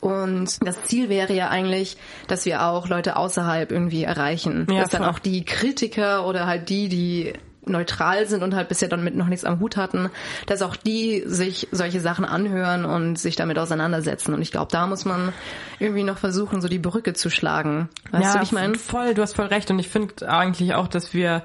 Und 0.00 0.66
das 0.66 0.82
Ziel 0.84 1.08
wäre 1.08 1.34
ja 1.34 1.48
eigentlich, 1.48 1.98
dass 2.26 2.46
wir 2.46 2.64
auch 2.64 2.88
Leute 2.88 3.16
außerhalb 3.16 3.70
irgendwie 3.70 4.04
erreichen. 4.04 4.66
Ja, 4.70 4.80
dass 4.80 4.90
dann 4.90 5.04
auch 5.04 5.18
die 5.18 5.44
Kritiker 5.44 6.26
oder 6.26 6.46
halt 6.46 6.70
die, 6.70 6.88
die 6.88 7.34
neutral 7.66 8.26
sind 8.26 8.42
und 8.42 8.54
halt 8.54 8.68
bisher 8.68 8.88
damit 8.88 9.14
noch 9.14 9.26
nichts 9.26 9.44
am 9.44 9.60
Hut 9.60 9.76
hatten, 9.76 10.10
dass 10.46 10.62
auch 10.62 10.76
die 10.76 11.22
sich 11.26 11.68
solche 11.70 12.00
Sachen 12.00 12.24
anhören 12.24 12.84
und 12.86 13.18
sich 13.18 13.36
damit 13.36 13.58
auseinandersetzen. 13.58 14.32
Und 14.32 14.40
ich 14.40 14.50
glaube, 14.50 14.72
da 14.72 14.86
muss 14.86 15.04
man 15.04 15.32
irgendwie 15.78 16.02
noch 16.02 16.18
versuchen, 16.18 16.62
so 16.62 16.68
die 16.68 16.78
Brücke 16.78 17.12
zu 17.12 17.28
schlagen. 17.28 17.88
Weißt 18.10 18.34
du, 18.34 18.38
wie 18.38 18.44
ich 18.44 18.52
meine? 18.52 18.74
voll, 18.76 19.14
du 19.14 19.22
hast 19.22 19.36
voll 19.36 19.46
recht. 19.46 19.70
Und 19.70 19.78
ich 19.78 19.88
finde 19.88 20.28
eigentlich 20.28 20.74
auch, 20.74 20.88
dass 20.88 21.12
wir, 21.12 21.44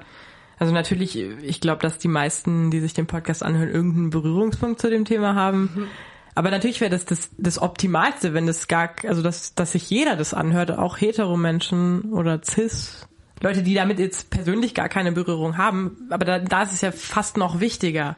also 0.58 0.72
natürlich, 0.72 1.16
ich 1.18 1.60
glaube, 1.60 1.82
dass 1.82 1.98
die 1.98 2.08
meisten, 2.08 2.70
die 2.70 2.80
sich 2.80 2.94
den 2.94 3.06
Podcast 3.06 3.42
anhören, 3.42 3.68
irgendeinen 3.68 4.10
Berührungspunkt 4.10 4.80
zu 4.80 4.88
dem 4.88 5.04
Thema 5.04 5.34
haben. 5.34 5.88
Aber 6.34 6.50
natürlich 6.50 6.80
wäre 6.80 6.90
das, 6.90 7.04
das 7.04 7.30
das 7.38 7.60
Optimalste, 7.60 8.34
wenn 8.34 8.46
das 8.46 8.68
gar, 8.68 8.90
also 9.04 9.22
dass, 9.22 9.54
dass 9.54 9.72
sich 9.72 9.88
jeder 9.88 10.16
das 10.16 10.34
anhört, 10.34 10.70
auch 10.70 10.98
Hetero-Menschen 11.00 12.12
oder 12.12 12.42
Cis, 12.42 13.06
Leute, 13.42 13.62
die 13.62 13.74
damit 13.74 13.98
jetzt 13.98 14.30
persönlich 14.30 14.74
gar 14.74 14.88
keine 14.88 15.12
Berührung 15.12 15.58
haben. 15.58 16.08
Aber 16.10 16.24
da, 16.24 16.38
da 16.38 16.62
ist 16.62 16.72
es 16.72 16.80
ja 16.80 16.92
fast 16.92 17.36
noch 17.36 17.60
wichtiger. 17.60 18.16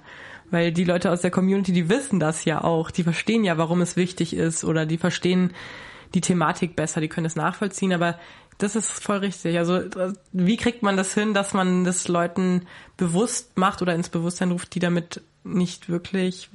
Weil 0.51 0.73
die 0.73 0.85
Leute 0.85 1.11
aus 1.11 1.21
der 1.21 1.31
Community, 1.31 1.73
die 1.73 1.89
wissen 1.89 2.21
das 2.21 2.45
ja 2.45 2.63
auch. 2.63 2.91
Die 2.91 3.03
verstehen 3.03 3.45
ja, 3.45 3.59
warum 3.59 3.81
es 3.81 3.97
wichtig 3.97 4.35
ist 4.35 4.65
oder 4.65 4.87
die 4.87 4.97
verstehen 4.97 5.53
die 6.15 6.23
Thematik 6.23 6.75
besser, 6.75 7.01
die 7.01 7.09
können 7.09 7.27
es 7.27 7.37
nachvollziehen. 7.37 7.93
Aber 7.93 8.19
das 8.59 8.77
ist 8.77 8.91
voll 8.91 9.19
richtig. 9.19 9.57
Also 9.59 9.81
wie 10.33 10.57
kriegt 10.57 10.83
man 10.83 10.97
das 10.97 11.15
hin, 11.15 11.33
dass 11.35 11.55
man 11.55 11.85
das 11.85 12.09
Leuten 12.09 12.67
bewusst 12.97 13.57
macht 13.57 13.83
oder 13.83 13.95
ins 13.95 14.09
Bewusstsein 14.09 14.51
ruft, 14.51 14.75
die 14.75 14.81
damit 14.81 15.21
nicht 15.45 15.89
wirklich 15.89 16.51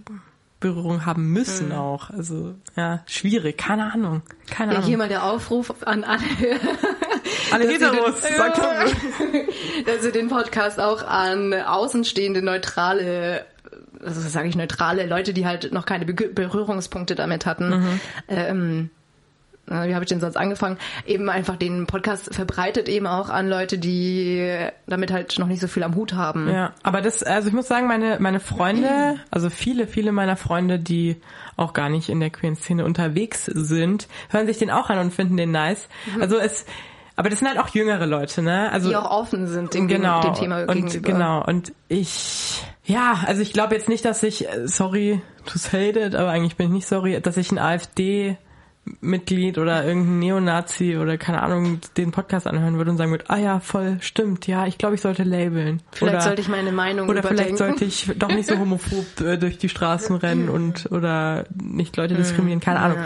Berührung 0.59 1.05
haben 1.05 1.27
müssen 1.31 1.71
auch. 1.73 2.09
Also 2.09 2.55
ja, 2.77 3.01
schwierig. 3.05 3.57
Keine 3.57 3.91
Ahnung. 3.91 4.21
Keine 4.49 4.71
Ja, 4.73 4.77
Ahnung. 4.77 4.87
hier 4.89 4.97
mal 4.97 5.09
der 5.09 5.23
Aufruf 5.25 5.73
an 5.85 6.03
alle, 6.05 6.21
Alle 7.51 7.65
dass 7.67 7.79
sie 7.79 7.85
Heteros, 7.85 8.21
den- 8.21 8.35
sagt 8.37 8.57
Ja. 8.59 8.85
dass 9.85 10.03
sie 10.03 10.11
den 10.11 10.29
Podcast 10.29 10.79
auch 10.79 11.03
an 11.03 11.53
außenstehende, 11.53 12.41
neutrale, 12.41 13.45
also 14.03 14.21
sage 14.21 14.47
ich 14.47 14.55
neutrale 14.55 15.05
Leute, 15.05 15.33
die 15.33 15.45
halt 15.45 15.73
noch 15.73 15.85
keine 15.85 16.05
Be 16.05 16.13
Berührungspunkte 16.13 17.15
damit 17.15 17.45
hatten, 17.45 17.69
Mhm. 17.69 17.99
ähm, 18.29 18.89
äh, 18.89 19.02
wie 19.67 19.93
habe 19.95 20.04
ich 20.04 20.10
den 20.10 20.19
sonst 20.19 20.36
angefangen, 20.36 20.78
eben 21.06 21.30
einfach 21.30 21.56
den 21.56 21.88
Podcast 21.88 22.34
verbreitet 22.36 22.89
eben 22.89 23.08
auch 23.08 23.30
an 23.30 23.47
Leute, 23.47 23.78
die 23.78 24.58
damit 24.88 25.12
halt 25.12 25.39
noch 25.39 25.47
nicht 25.47 25.62
so 25.62 25.67
viel 25.67 25.84
am 25.84 25.95
Hut 25.95 26.13
haben. 26.13 26.49
Ja, 26.49 26.73
aber 26.84 27.02
das, 27.02 27.23
also 27.23 27.47
ich 27.47 27.54
muss 27.54 27.67
sagen, 27.67 27.88
meine, 27.88 28.17
meine 28.19 28.39
Freunde, 28.41 29.15
also 29.32 29.49
viele, 29.49 29.88
viele 29.88 30.12
meiner 30.12 30.36
Freunde, 30.36 30.80
die 30.80 31.15
auch 31.56 31.73
gar 31.73 31.89
nicht 31.89 32.10
in 32.10 32.19
der 32.19 32.30
queeren 32.30 32.56
Szene 32.56 32.84
unterwegs 32.84 33.45
sind, 33.45 34.08
hören 34.30 34.47
sich 34.47 34.58
den 34.58 34.69
auch 34.69 34.89
an 34.89 34.99
und 34.99 35.13
finden 35.13 35.38
den 35.38 35.52
nice. 35.52 35.88
Also 36.19 36.38
es, 36.38 36.65
aber 37.15 37.30
das 37.30 37.39
sind 37.39 37.47
halt 37.47 37.60
auch 37.60 37.69
jüngere 37.69 38.06
Leute, 38.06 38.41
ne? 38.41 38.71
Also 38.71 38.89
Die 38.89 38.95
auch 38.95 39.12
offen 39.12 39.47
sind 39.47 39.73
dem, 39.73 39.88
genau 39.88 40.21
dem 40.21 40.34
Thema 40.34 40.62
und 40.63 40.73
gegenüber. 40.73 41.10
genau 41.12 41.45
und 41.45 41.71
ich 41.88 42.63
ja 42.86 43.19
also 43.28 43.41
ich 43.41 43.54
glaube 43.54 43.76
jetzt 43.76 43.88
nicht 43.88 44.04
dass 44.04 44.23
ich 44.23 44.49
äh, 44.49 44.67
sorry 44.67 45.21
to 45.45 45.58
say 45.60 45.89
it 45.91 46.15
aber 46.15 46.32
eigentlich 46.32 46.58
bin 46.58 46.67
ich 46.67 46.73
nicht 46.73 46.88
sorry 46.88 47.21
dass 47.21 47.38
ich 47.38 47.52
ein 47.52 47.60
AfD 47.60 48.36
Mitglied 48.99 49.57
oder 49.57 49.85
irgendein 49.85 50.19
Neonazi 50.19 50.97
oder 50.97 51.17
keine 51.17 51.41
Ahnung 51.41 51.79
den 51.95 52.11
Podcast 52.11 52.47
anhören 52.47 52.77
würde 52.77 52.91
und 52.91 52.97
sagen 52.97 53.11
würde 53.11 53.25
ah 53.29 53.37
ja 53.37 53.59
voll 53.61 53.97
stimmt 54.01 54.45
ja 54.45 54.67
ich 54.67 54.77
glaube 54.77 54.95
ich 54.95 55.01
sollte 55.01 55.23
labeln 55.23 55.81
Vielleicht 55.91 56.15
oder, 56.15 56.23
sollte 56.23 56.41
ich 56.41 56.49
meine 56.49 56.73
Meinung 56.73 57.07
oder 57.07 57.19
überdenken. 57.19 57.43
vielleicht 57.43 57.57
sollte 57.57 57.85
ich 57.85 58.11
doch 58.17 58.27
nicht 58.27 58.47
so 58.49 58.57
homophob 58.57 59.21
äh, 59.21 59.37
durch 59.37 59.57
die 59.57 59.69
Straßen 59.69 60.17
rennen 60.17 60.49
und 60.49 60.91
oder 60.91 61.45
nicht 61.53 61.95
Leute 61.95 62.15
diskriminieren 62.15 62.59
keine 62.59 62.79
Ahnung 62.79 62.97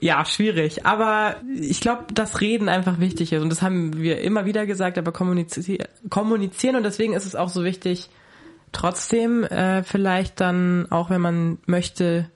ja, 0.00 0.24
schwierig. 0.24 0.84
Aber 0.84 1.36
ich 1.58 1.80
glaube, 1.80 2.12
dass 2.12 2.40
Reden 2.40 2.68
einfach 2.68 3.00
wichtig 3.00 3.32
ist. 3.32 3.42
Und 3.42 3.50
das 3.50 3.62
haben 3.62 3.96
wir 3.96 4.20
immer 4.20 4.44
wieder 4.44 4.66
gesagt, 4.66 4.98
aber 4.98 5.12
kommunizi 5.12 5.78
kommunizieren. 6.10 6.76
Und 6.76 6.82
deswegen 6.82 7.14
ist 7.14 7.24
es 7.26 7.34
auch 7.34 7.48
so 7.48 7.64
wichtig, 7.64 8.10
trotzdem 8.72 9.44
äh, 9.44 9.82
vielleicht 9.82 10.40
dann, 10.40 10.86
auch 10.90 11.10
wenn 11.10 11.20
man 11.20 11.58
möchte 11.66 12.30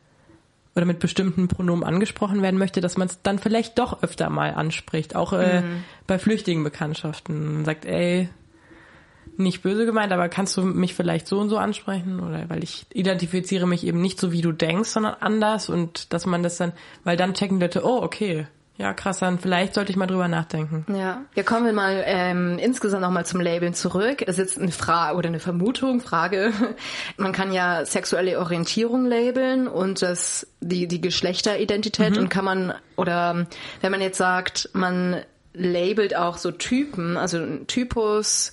oder 0.74 0.84
mit 0.84 1.00
bestimmten 1.00 1.48
Pronomen 1.48 1.84
angesprochen 1.84 2.42
werden 2.42 2.58
möchte, 2.58 2.80
dass 2.80 2.96
man 2.96 3.08
es 3.08 3.20
dann 3.22 3.38
vielleicht 3.38 3.78
doch 3.78 4.02
öfter 4.02 4.30
mal 4.30 4.54
anspricht. 4.54 5.16
Auch 5.16 5.32
äh, 5.32 5.62
bei 6.06 6.18
flüchtigen 6.18 6.62
Bekanntschaften. 6.62 7.54
Man 7.54 7.64
sagt, 7.64 7.86
ey, 7.86 8.28
nicht 9.36 9.62
böse 9.62 9.86
gemeint, 9.86 10.12
aber 10.12 10.28
kannst 10.28 10.56
du 10.56 10.62
mich 10.62 10.94
vielleicht 10.94 11.26
so 11.26 11.38
und 11.38 11.48
so 11.48 11.56
ansprechen? 11.56 12.20
Oder 12.20 12.48
weil 12.48 12.62
ich 12.62 12.86
identifiziere 12.92 13.66
mich 13.66 13.84
eben 13.84 14.00
nicht 14.00 14.20
so, 14.20 14.32
wie 14.32 14.42
du 14.42 14.52
denkst, 14.52 14.90
sondern 14.90 15.14
anders 15.20 15.68
und 15.68 16.12
dass 16.12 16.26
man 16.26 16.42
das 16.42 16.56
dann, 16.56 16.72
weil 17.04 17.16
dann 17.16 17.34
checken 17.34 17.58
Leute, 17.58 17.84
oh, 17.84 18.02
okay, 18.02 18.46
ja 18.80 18.94
krass, 18.94 19.18
dann 19.18 19.38
vielleicht 19.38 19.74
sollte 19.74 19.90
ich 19.90 19.96
mal 19.96 20.06
drüber 20.06 20.26
nachdenken. 20.26 20.86
Ja, 20.88 21.22
ja 21.34 21.42
kommen 21.42 21.66
wir 21.66 21.74
mal 21.74 22.02
ähm, 22.06 22.58
insgesamt 22.58 23.02
nochmal 23.02 23.26
zum 23.26 23.40
Labeln 23.40 23.74
zurück. 23.74 24.22
Es 24.22 24.38
ist 24.38 24.54
jetzt 24.54 24.58
eine 24.58 24.72
Frage 24.72 25.18
oder 25.18 25.28
eine 25.28 25.38
Vermutung, 25.38 26.00
Frage. 26.00 26.52
Man 27.18 27.32
kann 27.32 27.52
ja 27.52 27.84
sexuelle 27.84 28.38
Orientierung 28.38 29.04
labeln 29.04 29.68
und 29.68 30.00
das 30.00 30.46
die 30.60 30.88
die 30.88 31.00
Geschlechteridentität 31.00 32.16
und 32.16 32.30
kann 32.30 32.44
man 32.44 32.74
oder 32.96 33.46
wenn 33.80 33.90
man 33.90 34.00
jetzt 34.00 34.18
sagt, 34.18 34.70
man 34.72 35.22
labelt 35.52 36.16
auch 36.16 36.38
so 36.38 36.50
Typen, 36.50 37.16
also 37.16 37.38
ein 37.38 37.66
Typus 37.66 38.52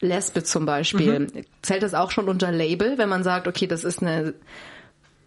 Lesbe 0.00 0.44
zum 0.44 0.66
Beispiel, 0.66 1.44
zählt 1.62 1.82
das 1.82 1.94
auch 1.94 2.10
schon 2.10 2.28
unter 2.28 2.52
Label, 2.52 2.98
wenn 2.98 3.08
man 3.08 3.22
sagt, 3.22 3.48
okay, 3.48 3.66
das 3.66 3.84
ist 3.84 4.02
eine 4.02 4.34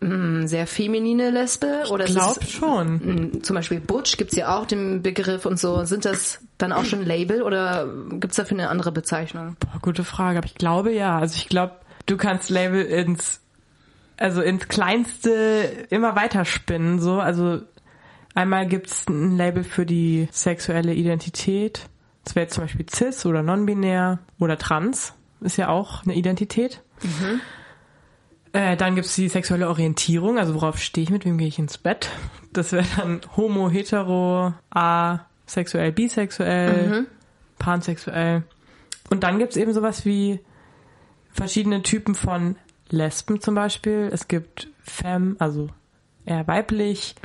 sehr 0.02 0.66
feminine 0.66 1.30
Lesbe 1.30 1.84
oder 1.90 2.06
Ich 2.06 2.16
es 2.16 2.38
ist 2.38 2.52
schon. 2.52 2.96
Mm, 2.96 3.44
zum 3.44 3.56
Beispiel 3.56 3.82
Butch 3.82 4.16
gibt's 4.16 4.36
ja 4.36 4.58
auch 4.58 4.66
den 4.66 5.02
Begriff 5.02 5.46
und 5.46 5.60
so. 5.60 5.84
Sind 5.84 6.06
das 6.06 6.40
dann 6.58 6.72
auch 6.72 6.86
schon 6.86 7.04
Label 7.06 7.42
oder 7.42 7.88
gibt's 8.12 8.38
dafür 8.38 8.58
eine 8.58 8.70
andere 8.70 8.94
Bezeichnung? 8.94 9.58
Boah, 9.60 9.80
gute 9.82 10.06
Frage, 10.06 10.38
aber 10.38 10.48
ich 10.48 10.56
glaube 10.56 10.94
ja. 10.94 11.20
Also 11.20 11.36
ich 11.36 11.50
glaube, 11.50 11.74
du 12.06 12.16
kannst 12.16 12.50
Label 12.50 12.82
ins, 12.86 13.42
also 14.16 14.42
ins 14.42 14.70
Kleinste 14.70 15.88
immer 15.90 16.16
weiter 16.16 16.46
spinnen. 16.46 17.02
So, 17.02 17.20
also 17.20 17.62
einmal 18.34 18.68
gibt's 18.68 19.06
ein 19.10 19.36
Label 19.36 19.66
für 19.66 19.86
die 19.86 20.30
sexuelle 20.32 20.94
Identität. 20.94 21.90
Das 22.24 22.36
wäre 22.36 22.46
jetzt 22.46 22.54
zum 22.54 22.64
Beispiel 22.64 22.86
cis 22.90 23.26
oder 23.26 23.44
non-binär 23.44 24.20
oder 24.40 24.58
trans. 24.58 25.14
Ist 25.42 25.58
ja 25.58 25.68
auch 25.68 26.04
eine 26.04 26.16
Identität. 26.16 26.82
Äh, 28.54 28.78
dann 28.78 28.96
gibt's 28.96 29.16
die 29.16 29.30
sexuelle 29.30 29.70
Orientierung, 29.70 30.40
also 30.40 30.56
worauf 30.56 30.80
stehe 30.80 31.04
ich, 31.04 31.10
mit 31.12 31.26
wem 31.26 31.38
gehe 31.38 31.48
ich 31.48 31.60
ins 31.60 31.78
Bett. 31.78 32.10
Das 32.52 32.72
wäre 32.72 32.86
dann 32.98 33.22
homo, 33.38 33.70
hetero, 33.70 34.54
asexuell, 34.72 35.92
bisexuell, 35.92 37.08
pansexuell. 37.60 38.44
Und 39.12 39.24
dann 39.24 39.38
gibt's 39.40 39.56
eben 39.56 39.74
sowas 39.74 40.06
wie 40.06 40.40
verschiedene 41.32 41.84
Typen 41.84 42.16
von 42.16 42.56
Lesben 42.90 43.40
zum 43.40 43.56
Beispiel. 43.56 44.10
Es 44.12 44.28
gibt 44.28 44.68
Femme, 44.82 45.36
also 45.40 45.70
eher 46.26 46.48
weiblich. 46.48 47.16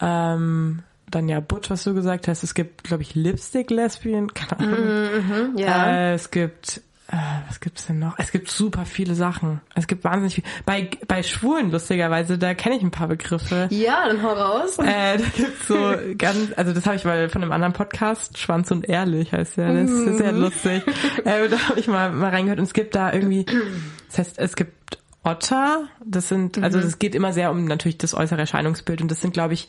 Ähm, 0.00 0.82
dann 1.10 1.28
ja 1.28 1.40
Butch, 1.40 1.70
was 1.70 1.84
du 1.84 1.94
gesagt 1.94 2.28
hast. 2.28 2.42
Es 2.42 2.54
gibt, 2.54 2.84
glaube 2.84 3.02
ich, 3.02 3.14
Lipstick-Lesbien. 3.14 4.32
Keine 4.34 4.60
Ahnung. 4.60 5.56
Ja. 5.58 5.90
Äh, 5.90 6.14
es 6.14 6.30
gibt, 6.30 6.82
äh, 7.10 7.16
was 7.46 7.60
gibt's 7.60 7.86
denn 7.86 7.98
noch? 7.98 8.18
Es 8.18 8.32
gibt 8.32 8.50
super 8.50 8.84
viele 8.84 9.14
Sachen. 9.14 9.62
Es 9.74 9.86
gibt 9.86 10.04
wahnsinnig 10.04 10.34
viel. 10.34 10.44
Bei, 10.66 10.90
bei 11.06 11.22
Schwulen, 11.22 11.70
lustigerweise, 11.70 12.36
da 12.36 12.52
kenne 12.52 12.76
ich 12.76 12.82
ein 12.82 12.90
paar 12.90 13.08
Begriffe. 13.08 13.66
ja, 13.70 14.06
dann 14.06 14.22
hau 14.22 14.32
raus. 14.34 14.78
Äh, 14.78 15.16
da 15.16 15.24
gibt's 15.34 15.68
so 15.68 15.94
ganz, 16.18 16.52
also 16.56 16.74
das 16.74 16.84
habe 16.84 16.96
ich 16.96 17.04
mal 17.04 17.30
von 17.30 17.42
einem 17.42 17.52
anderen 17.52 17.72
Podcast, 17.72 18.36
Schwanz 18.36 18.70
und 18.70 18.86
Ehrlich 18.88 19.32
heißt 19.32 19.56
der, 19.56 19.72
das 19.72 19.90
ist 19.90 20.18
sehr 20.18 20.32
lustig. 20.32 20.82
Äh, 21.24 21.48
da 21.48 21.68
habe 21.68 21.80
ich 21.80 21.88
mal, 21.88 22.12
mal 22.12 22.30
reingehört 22.30 22.58
und 22.58 22.66
es 22.66 22.74
gibt 22.74 22.94
da 22.94 23.12
irgendwie, 23.12 23.46
das 24.08 24.18
heißt, 24.18 24.38
es 24.38 24.54
gibt 24.54 24.98
Otter, 25.24 25.88
das 26.04 26.28
sind, 26.28 26.62
also 26.62 26.80
das 26.80 26.98
geht 26.98 27.14
immer 27.14 27.32
sehr 27.32 27.50
um 27.50 27.64
natürlich 27.64 27.98
das 27.98 28.14
äußere 28.14 28.40
Erscheinungsbild 28.40 29.00
und 29.00 29.10
das 29.10 29.20
sind, 29.20 29.32
glaube 29.32 29.54
ich, 29.54 29.68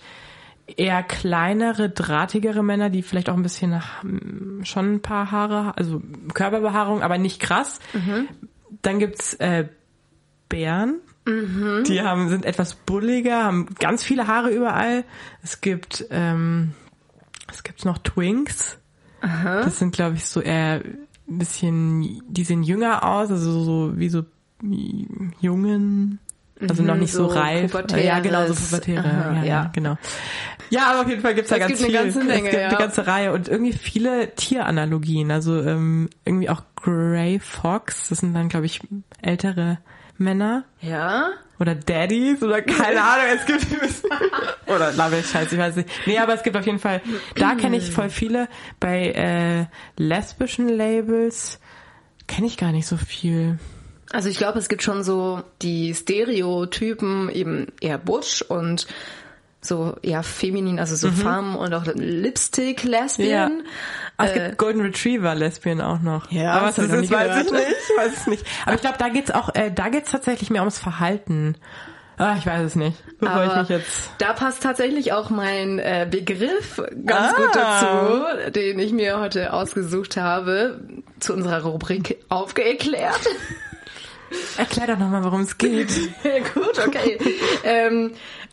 eher 0.77 1.03
kleinere, 1.03 1.89
drahtigere 1.89 2.63
Männer, 2.63 2.89
die 2.89 3.01
vielleicht 3.01 3.29
auch 3.29 3.35
ein 3.35 3.43
bisschen 3.43 3.81
hm, 4.01 4.61
schon 4.63 4.95
ein 4.95 5.01
paar 5.01 5.31
Haare, 5.31 5.77
also 5.77 6.01
Körperbehaarung, 6.33 7.01
aber 7.01 7.17
nicht 7.17 7.39
krass. 7.39 7.79
Dann 8.81 8.99
gibt's 8.99 9.33
äh, 9.35 9.67
Bären. 10.47 10.99
Die 11.83 12.01
haben, 12.01 12.29
sind 12.29 12.45
etwas 12.45 12.75
bulliger, 12.75 13.43
haben 13.43 13.67
ganz 13.79 14.03
viele 14.03 14.27
Haare 14.27 14.49
überall. 14.49 15.03
Es 15.43 15.61
gibt, 15.61 16.05
ähm, 16.09 16.73
es 17.51 17.63
gibt 17.63 17.85
noch 17.85 17.99
Twinks. 17.99 18.77
Das 19.63 19.79
sind, 19.79 19.93
glaube 19.93 20.15
ich, 20.15 20.25
so 20.25 20.41
eher 20.41 20.81
ein 21.27 21.37
bisschen, 21.37 22.21
die 22.27 22.43
sehen 22.43 22.63
jünger 22.63 23.03
aus, 23.03 23.29
also 23.29 23.63
so 23.63 23.97
wie 23.97 24.09
so 24.09 24.23
Jungen. 25.41 26.19
Also 26.67 26.83
noch 26.83 26.95
nicht 26.95 27.13
so, 27.13 27.29
so 27.29 27.35
reif. 27.35 27.73
Ja, 27.95 28.19
genau, 28.19 28.45
so 28.47 28.53
pubertäre. 28.53 29.05
Aha, 29.05 29.33
ja, 29.37 29.43
ja, 29.43 29.71
genau. 29.73 29.97
Ja, 30.69 30.91
aber 30.91 31.01
auf 31.01 31.09
jeden 31.09 31.21
Fall 31.21 31.33
gibt's 31.33 31.49
da 31.49 31.55
Es 31.55 31.61
ganz 31.61 31.79
gibt 31.79 31.83
eine 31.95 32.11
viel. 32.11 32.13
ganze 32.13 32.19
Menge, 32.23 32.47
es 32.47 32.51
gibt 32.51 32.61
ja. 32.61 32.67
eine 32.69 32.77
ganze 32.77 33.07
Reihe 33.07 33.33
und 33.33 33.47
irgendwie 33.47 33.73
viele 33.73 34.35
Tieranalogien. 34.35 35.31
Also 35.31 35.61
ähm, 35.63 36.09
irgendwie 36.25 36.49
auch 36.49 36.61
Grey 36.75 37.39
Fox. 37.39 38.09
Das 38.09 38.19
sind 38.19 38.33
dann, 38.33 38.49
glaube 38.49 38.65
ich, 38.67 38.81
ältere 39.21 39.79
Männer 40.17 40.65
Ja. 40.81 41.29
oder 41.59 41.75
Daddies 41.75 42.43
oder 42.43 42.61
keine 42.61 43.01
Ahnung, 43.01 43.25
es 43.35 43.45
gibt 43.45 43.65
oder 44.67 44.91
Love 44.91 45.23
Scheiße, 45.23 45.55
ich 45.55 45.61
weiß 45.61 45.75
nicht. 45.77 45.89
Nee, 46.05 46.19
aber 46.19 46.33
es 46.33 46.43
gibt 46.43 46.57
auf 46.57 46.65
jeden 46.65 46.79
Fall, 46.79 47.01
da 47.35 47.55
kenne 47.55 47.77
ich 47.77 47.89
voll 47.91 48.09
viele. 48.09 48.47
Bei 48.81 49.11
äh, 49.11 49.65
lesbischen 49.97 50.67
Labels 50.67 51.59
kenne 52.27 52.47
ich 52.47 52.57
gar 52.57 52.73
nicht 52.73 52.85
so 52.85 52.97
viel. 52.97 53.57
Also 54.11 54.29
ich 54.29 54.37
glaube, 54.37 54.59
es 54.59 54.69
gibt 54.69 54.81
schon 54.83 55.03
so 55.03 55.41
die 55.61 55.93
Stereotypen, 55.93 57.29
eben 57.29 57.67
eher 57.81 57.97
Butch 57.97 58.41
und 58.41 58.87
so 59.61 59.97
eher 60.01 60.23
feminin, 60.23 60.79
also 60.79 60.95
so 60.95 61.11
Femme 61.11 61.57
und 61.57 61.73
auch 61.73 61.83
Lipstick, 61.93 62.83
Lesbian. 62.83 63.63
Ah, 64.17 64.25
es 64.25 64.31
Äh, 64.31 64.39
gibt 64.45 64.57
Golden 64.57 64.81
Retriever 64.81 65.35
Lesbien 65.35 65.81
auch 65.81 65.99
noch. 65.99 66.31
Ja, 66.31 66.53
aber 66.53 66.67
das 66.67 66.77
was 66.77 66.85
hab 66.85 66.91
das 66.91 66.97
ich 66.99 67.03
ist, 67.05 67.11
noch 67.11 67.19
nie 67.19 67.27
weiß 67.27 67.37
ich 67.43 67.49
gehört. 67.51 67.67
nicht. 67.67 67.77
Ich 67.91 67.97
weiß 67.97 68.17
es 68.17 68.27
nicht. 68.27 68.45
Aber 68.65 68.75
ich 68.75 68.81
glaube, 68.81 68.97
da 68.97 69.09
geht's 69.09 69.31
auch, 69.31 69.53
äh, 69.55 69.69
da 69.71 69.89
geht's 69.89 70.11
tatsächlich 70.11 70.49
mehr 70.49 70.61
ums 70.61 70.79
Verhalten. 70.79 71.55
Ah, 72.17 72.35
ich 72.37 72.45
weiß 72.45 72.63
es 72.65 72.75
nicht. 72.75 72.97
Bevor 73.19 73.43
ich 73.43 73.49
Aber 73.51 73.59
mich 73.61 73.69
jetzt. 73.69 74.11
da 74.17 74.33
passt 74.33 74.63
tatsächlich 74.63 75.11
auch 75.13 75.29
mein 75.29 75.79
äh, 75.79 76.07
Begriff 76.09 76.81
ganz 77.05 77.33
Ah. 77.33 77.35
gut 77.35 77.55
dazu, 77.55 78.51
den 78.51 78.79
ich 78.79 78.91
mir 78.93 79.19
heute 79.19 79.51
ausgesucht 79.53 80.17
habe, 80.17 80.79
zu 81.19 81.33
unserer 81.33 81.63
Rubrik 81.63 82.17
aufgeklärt. 82.29 83.19
Erklär 84.57 84.87
doch 84.87 84.97
nochmal, 84.97 85.23
worum 85.23 85.41
es 85.41 85.57
geht. 85.57 85.89
Gut, 86.53 86.79
okay. 86.85 87.17
ähm, 87.63 88.11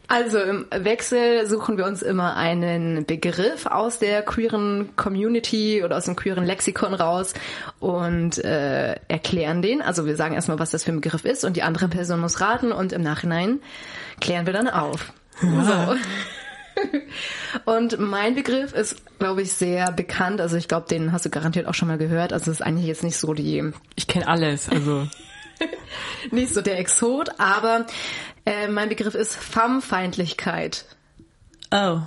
also 0.08 0.38
im 0.38 0.66
Wechsel 0.70 1.46
suchen 1.46 1.78
wir 1.78 1.84
uns 1.84 2.02
immer 2.02 2.36
einen 2.36 3.06
Begriff 3.06 3.66
aus 3.66 3.98
der 3.98 4.22
queeren 4.22 4.94
Community 4.94 5.82
oder 5.84 5.96
aus 5.96 6.04
dem 6.04 6.14
queeren 6.14 6.44
Lexikon 6.44 6.94
raus 6.94 7.34
und 7.80 8.38
äh, 8.44 8.94
erklären 9.08 9.62
den. 9.62 9.82
Also 9.82 10.06
wir 10.06 10.16
sagen 10.16 10.34
erstmal, 10.34 10.60
was 10.60 10.70
das 10.70 10.84
für 10.84 10.92
ein 10.92 11.00
Begriff 11.00 11.24
ist 11.24 11.44
und 11.44 11.56
die 11.56 11.62
andere 11.62 11.88
Person 11.88 12.20
muss 12.20 12.40
raten 12.40 12.70
und 12.70 12.92
im 12.92 13.02
Nachhinein 13.02 13.60
klären 14.20 14.46
wir 14.46 14.52
dann 14.52 14.68
auf. 14.68 15.12
So. 15.40 15.96
Und 17.64 17.98
mein 17.98 18.34
Begriff 18.34 18.72
ist, 18.72 19.18
glaube 19.18 19.42
ich, 19.42 19.52
sehr 19.52 19.92
bekannt. 19.92 20.40
Also 20.40 20.56
ich 20.56 20.68
glaube, 20.68 20.86
den 20.88 21.12
hast 21.12 21.24
du 21.24 21.30
garantiert 21.30 21.66
auch 21.66 21.74
schon 21.74 21.88
mal 21.88 21.98
gehört. 21.98 22.32
Also 22.32 22.50
es 22.50 22.60
ist 22.60 22.66
eigentlich 22.66 22.86
jetzt 22.86 23.02
nicht 23.02 23.16
so 23.16 23.32
die 23.34 23.72
Ich 23.94 24.06
kenne 24.06 24.28
alles, 24.28 24.68
also. 24.68 25.06
nicht 26.30 26.52
so 26.52 26.60
der 26.62 26.78
Exot, 26.78 27.30
aber 27.38 27.86
äh, 28.44 28.68
mein 28.68 28.88
Begriff 28.88 29.14
ist 29.14 29.36
Femme-Feindlichkeit. 29.36 30.84
Oh. 31.70 32.00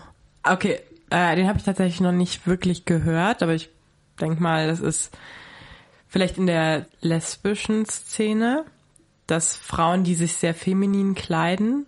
Okay, 0.43 0.79
äh, 1.09 1.35
den 1.35 1.47
habe 1.47 1.59
ich 1.59 1.65
tatsächlich 1.65 2.01
noch 2.01 2.12
nicht 2.12 2.47
wirklich 2.47 2.85
gehört, 2.85 3.43
aber 3.43 3.53
ich 3.53 3.69
denk 4.19 4.39
mal, 4.39 4.67
das 4.67 4.79
ist 4.79 5.17
vielleicht 6.07 6.38
in 6.38 6.47
der 6.47 6.85
lesbischen 7.01 7.85
Szene, 7.85 8.65
dass 9.27 9.55
Frauen, 9.55 10.03
die 10.03 10.15
sich 10.15 10.35
sehr 10.35 10.53
feminin 10.53 11.13
kleiden, 11.13 11.85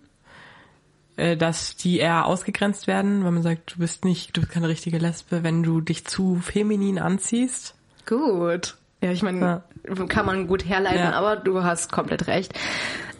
äh, 1.16 1.36
dass 1.36 1.76
die 1.76 1.98
eher 1.98 2.26
ausgegrenzt 2.26 2.86
werden, 2.86 3.24
wenn 3.24 3.34
man 3.34 3.42
sagt, 3.42 3.74
du 3.74 3.78
bist 3.78 4.04
nicht, 4.04 4.36
du 4.36 4.40
bist 4.40 4.52
keine 4.52 4.68
richtige 4.68 4.98
Lesbe, 4.98 5.42
wenn 5.42 5.62
du 5.62 5.80
dich 5.80 6.06
zu 6.06 6.36
feminin 6.36 6.98
anziehst. 6.98 7.74
Gut. 8.06 8.76
Ja, 9.02 9.10
ich 9.10 9.22
meine, 9.22 9.62
kann 10.08 10.26
man 10.26 10.46
gut 10.46 10.64
herleiten, 10.66 10.98
Ja. 11.00 11.12
aber 11.12 11.36
du 11.36 11.64
hast 11.64 11.90
komplett 11.92 12.28
recht. 12.28 12.52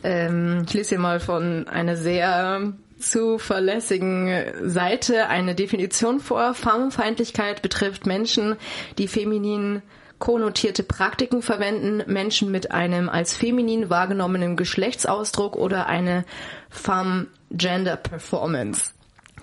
Ähm, 0.04 0.62
ich 0.66 0.72
lese 0.74 0.90
hier 0.90 0.98
mal 0.98 1.20
von 1.20 1.66
einer 1.68 1.96
sehr 1.96 2.72
zuverlässigen 2.98 4.30
Seite 4.62 5.28
eine 5.28 5.54
Definition 5.54 6.20
vor. 6.20 6.54
Femfeindlichkeit 6.54 7.60
betrifft 7.62 8.06
Menschen, 8.06 8.56
die 8.98 9.08
feminin 9.08 9.82
konnotierte 10.20 10.84
Praktiken 10.84 11.42
verwenden, 11.42 12.04
Menschen 12.06 12.52
mit 12.52 12.70
einem 12.70 13.08
als 13.08 13.36
feminin 13.36 13.90
wahrgenommenen 13.90 14.56
Geschlechtsausdruck 14.56 15.56
oder 15.56 15.86
eine 15.88 16.24
Femme 16.70 17.26
Gender 17.50 17.96
Performance. 17.96 18.92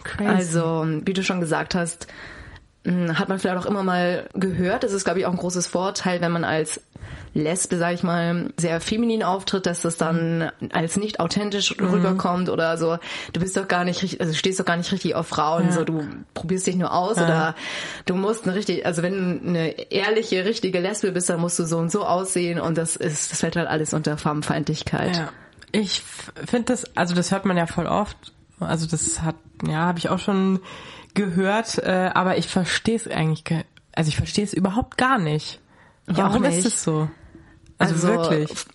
Crazy. 0.05 0.29
Also, 0.29 0.87
wie 1.03 1.11
du 1.11 1.21
schon 1.21 1.41
gesagt 1.41 1.75
hast, 1.75 2.07
hat 3.13 3.29
man 3.29 3.39
vielleicht 3.39 3.57
auch 3.57 3.65
immer 3.65 3.83
mal 3.83 4.29
gehört. 4.33 4.83
Es 4.83 4.93
ist, 4.93 5.03
glaube 5.03 5.19
ich, 5.19 5.25
auch 5.25 5.31
ein 5.31 5.37
großes 5.37 5.67
Vorteil, 5.67 6.21
wenn 6.21 6.31
man 6.31 6.43
als 6.43 6.81
Lesbe, 7.33 7.77
sag 7.77 7.93
ich 7.93 8.03
mal, 8.03 8.51
sehr 8.57 8.81
feminin 8.81 9.23
auftritt, 9.23 9.65
dass 9.65 9.81
das 9.81 9.97
dann 9.97 10.51
als 10.71 10.97
nicht 10.97 11.19
authentisch 11.19 11.75
rüberkommt 11.79 12.49
oder 12.49 12.77
so. 12.77 12.97
Du 13.33 13.39
bist 13.39 13.55
doch 13.55 13.67
gar 13.67 13.85
nicht 13.85 14.01
richtig, 14.01 14.19
also 14.19 14.33
stehst 14.33 14.59
doch 14.59 14.65
gar 14.65 14.77
nicht 14.77 14.91
richtig 14.91 15.15
auf 15.15 15.27
Frauen, 15.27 15.71
so 15.71 15.83
du 15.83 16.03
probierst 16.33 16.65
dich 16.67 16.75
nur 16.75 16.91
aus 16.91 17.17
oder 17.17 17.55
du 18.05 18.15
musst 18.15 18.45
eine 18.45 18.55
richtig, 18.55 18.85
also 18.85 19.03
wenn 19.03 19.13
du 19.41 19.47
eine 19.47 19.91
ehrliche, 19.91 20.43
richtige 20.45 20.79
Lesbe 20.79 21.11
bist, 21.11 21.29
dann 21.29 21.39
musst 21.39 21.59
du 21.59 21.65
so 21.65 21.77
und 21.77 21.91
so 21.91 22.03
aussehen 22.03 22.59
und 22.59 22.77
das 22.77 22.95
ist, 22.95 23.31
das 23.31 23.39
fällt 23.39 23.55
halt 23.55 23.67
alles 23.67 23.93
unter 23.93 24.17
Farbenfeindlichkeit. 24.17 25.17
Ja. 25.17 25.29
Ich 25.71 26.01
finde 26.45 26.65
das, 26.65 26.97
also 26.97 27.13
das 27.13 27.31
hört 27.31 27.45
man 27.45 27.57
ja 27.57 27.67
voll 27.67 27.85
oft. 27.85 28.17
Also 28.59 28.87
das 28.87 29.21
hat, 29.21 29.35
ja, 29.65 29.85
habe 29.85 29.99
ich 29.99 30.09
auch 30.09 30.19
schon 30.19 30.59
gehört, 31.13 31.77
äh, 31.79 32.11
aber 32.13 32.37
ich 32.37 32.47
verstehe 32.47 32.95
es 32.95 33.07
eigentlich, 33.07 33.43
ge- 33.43 33.63
also 33.93 34.09
ich 34.09 34.17
verstehe 34.17 34.43
es 34.43 34.53
überhaupt 34.53 34.97
gar 34.97 35.17
nicht. 35.19 35.59
Warum 36.07 36.41
nicht. 36.43 36.57
ist 36.59 36.65
es 36.65 36.83
so? 36.83 37.09
Also, 37.77 38.07
wirklich. 38.07 38.49
f- 38.51 38.65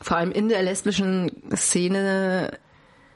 Vor 0.00 0.16
allem 0.16 0.32
in 0.32 0.48
der 0.48 0.62
lesbischen 0.62 1.30
Szene 1.54 2.58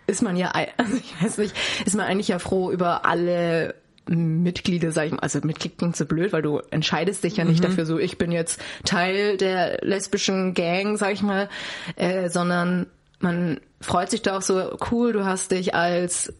ist 0.07 0.23
man 0.23 0.37
ja, 0.37 0.53
also 0.77 0.97
ich 0.97 1.23
weiß 1.23 1.39
nicht, 1.39 1.55
ist 1.85 1.97
man 1.97 2.07
eigentlich 2.07 2.29
ja 2.29 2.39
froh 2.39 2.71
über 2.71 3.05
alle 3.07 3.75
Mitglieder, 4.09 4.93
sag 4.93 5.07
ich 5.07 5.12
mal, 5.12 5.19
also 5.19 5.41
Mitglied 5.43 5.79
klingt 5.79 5.97
so 5.97 6.07
blöd, 6.07 6.33
weil 6.33 6.43
du 6.43 6.61
entscheidest 6.71 7.25
dich 7.25 7.39
ja 7.39 7.45
nicht 7.45 7.59
Mhm. 7.61 7.65
dafür, 7.65 7.87
so 7.87 7.99
ich 7.99 8.19
bin 8.19 8.31
jetzt 8.31 8.61
Teil 8.85 9.37
der 9.37 9.79
lesbischen 9.83 10.55
Gang, 10.55 10.97
sag 10.97 11.12
ich 11.12 11.23
mal, 11.23 11.49
äh, 11.97 12.29
sondern 12.31 12.87
man 13.19 13.61
freut 13.81 14.11
sich 14.11 14.23
da 14.23 14.37
auch 14.39 14.43
so, 14.43 14.77
cool, 14.93 15.12
du 15.12 15.25
hast 15.25 15.51
dich 15.51 15.75
als, 15.75 16.33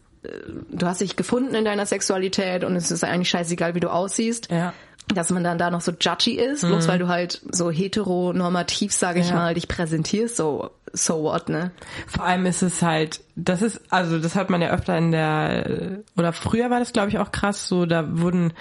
du 0.71 0.85
hast 0.85 1.01
dich 1.01 1.15
gefunden 1.15 1.55
in 1.55 1.65
deiner 1.65 1.85
Sexualität 1.85 2.63
und 2.63 2.75
es 2.75 2.91
ist 2.91 3.03
eigentlich 3.03 3.29
scheißegal, 3.29 3.75
wie 3.75 3.79
du 3.79 3.89
aussiehst 3.91 4.49
Ja. 4.51 4.73
dass 5.13 5.29
man 5.29 5.43
dann 5.43 5.57
da 5.57 5.69
noch 5.71 5.81
so 5.81 5.93
judgy 5.99 6.33
ist, 6.37 6.65
bloß 6.65 6.87
weil 6.89 6.99
du 6.99 7.07
halt 7.07 7.41
so 7.51 7.71
heteronormativ, 7.71 8.91
sage 8.93 9.19
ich 9.21 9.29
Ja. 9.29 9.35
mal, 9.35 9.53
dich 9.53 9.67
präsentierst, 9.67 10.35
so 10.35 10.71
so 10.93 11.21
what, 11.21 11.49
ne? 11.49 11.71
Vor 12.07 12.23
allem 12.23 12.45
ist 12.45 12.61
es 12.61 12.81
halt, 12.81 13.19
das 13.35 13.61
ist, 13.61 13.81
also 13.89 14.19
das 14.19 14.35
hat 14.35 14.49
man 14.49 14.61
ja 14.61 14.69
öfter 14.69 14.97
in 14.97 15.11
der, 15.11 15.99
oder 16.15 16.31
früher 16.33 16.69
war 16.69 16.79
das 16.79 16.93
glaube 16.93 17.09
ich 17.09 17.19
auch 17.19 17.31
krass, 17.31 17.67
so 17.67 17.85
da 17.85 18.19
wurden 18.19 18.53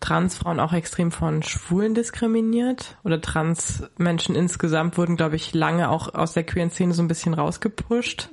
Transfrauen 0.00 0.60
auch 0.60 0.72
extrem 0.72 1.10
von 1.12 1.42
Schwulen 1.42 1.94
diskriminiert 1.94 2.96
oder 3.04 3.20
Transmenschen 3.20 4.34
insgesamt 4.34 4.98
wurden 4.98 5.16
glaube 5.16 5.36
ich 5.36 5.54
lange 5.54 5.88
auch 5.88 6.14
aus 6.14 6.32
der 6.34 6.44
queeren 6.44 6.70
Szene 6.70 6.94
so 6.94 7.02
ein 7.02 7.08
bisschen 7.08 7.32
rausgepusht. 7.34 8.28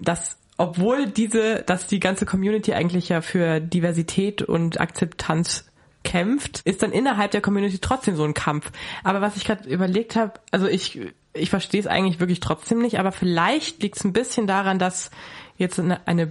Das 0.00 0.36
obwohl 0.60 1.06
diese, 1.06 1.62
dass 1.62 1.86
die 1.86 2.00
ganze 2.00 2.26
Community 2.26 2.74
eigentlich 2.74 3.08
ja 3.08 3.22
für 3.22 3.60
Diversität 3.60 4.42
und 4.42 4.78
Akzeptanz 4.78 5.64
kämpft, 6.04 6.60
ist 6.66 6.82
dann 6.82 6.92
innerhalb 6.92 7.30
der 7.30 7.40
Community 7.40 7.78
trotzdem 7.78 8.14
so 8.14 8.24
ein 8.24 8.34
Kampf. 8.34 8.70
Aber 9.02 9.22
was 9.22 9.36
ich 9.36 9.44
gerade 9.44 9.66
überlegt 9.66 10.16
habe, 10.16 10.34
also 10.50 10.66
ich 10.66 11.00
ich 11.32 11.48
verstehe 11.48 11.80
es 11.80 11.86
eigentlich 11.86 12.20
wirklich 12.20 12.40
trotzdem 12.40 12.82
nicht, 12.82 12.98
aber 12.98 13.10
vielleicht 13.10 13.82
liegt 13.82 13.96
es 13.96 14.04
ein 14.04 14.12
bisschen 14.12 14.46
daran, 14.46 14.78
dass 14.78 15.10
jetzt 15.56 15.80
eine, 15.80 16.06
eine 16.06 16.30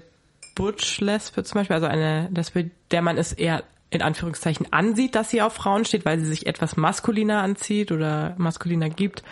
Butch-Lesbe 0.53 1.43
zum 1.43 1.61
Beispiel, 1.61 1.75
also 1.75 1.87
eine 1.87 2.29
Lesbe, 2.31 2.69
der 2.91 3.01
man 3.01 3.17
es 3.17 3.33
eher 3.33 3.63
in 3.89 4.03
Anführungszeichen 4.03 4.71
ansieht, 4.71 5.15
dass 5.15 5.31
sie 5.31 5.41
auf 5.41 5.53
Frauen 5.53 5.85
steht, 5.85 6.05
weil 6.05 6.19
sie 6.19 6.27
sich 6.27 6.45
etwas 6.45 6.77
maskuliner 6.77 7.41
anzieht 7.41 7.91
oder 7.91 8.35
maskuliner 8.37 8.89
gibt, 8.89 9.23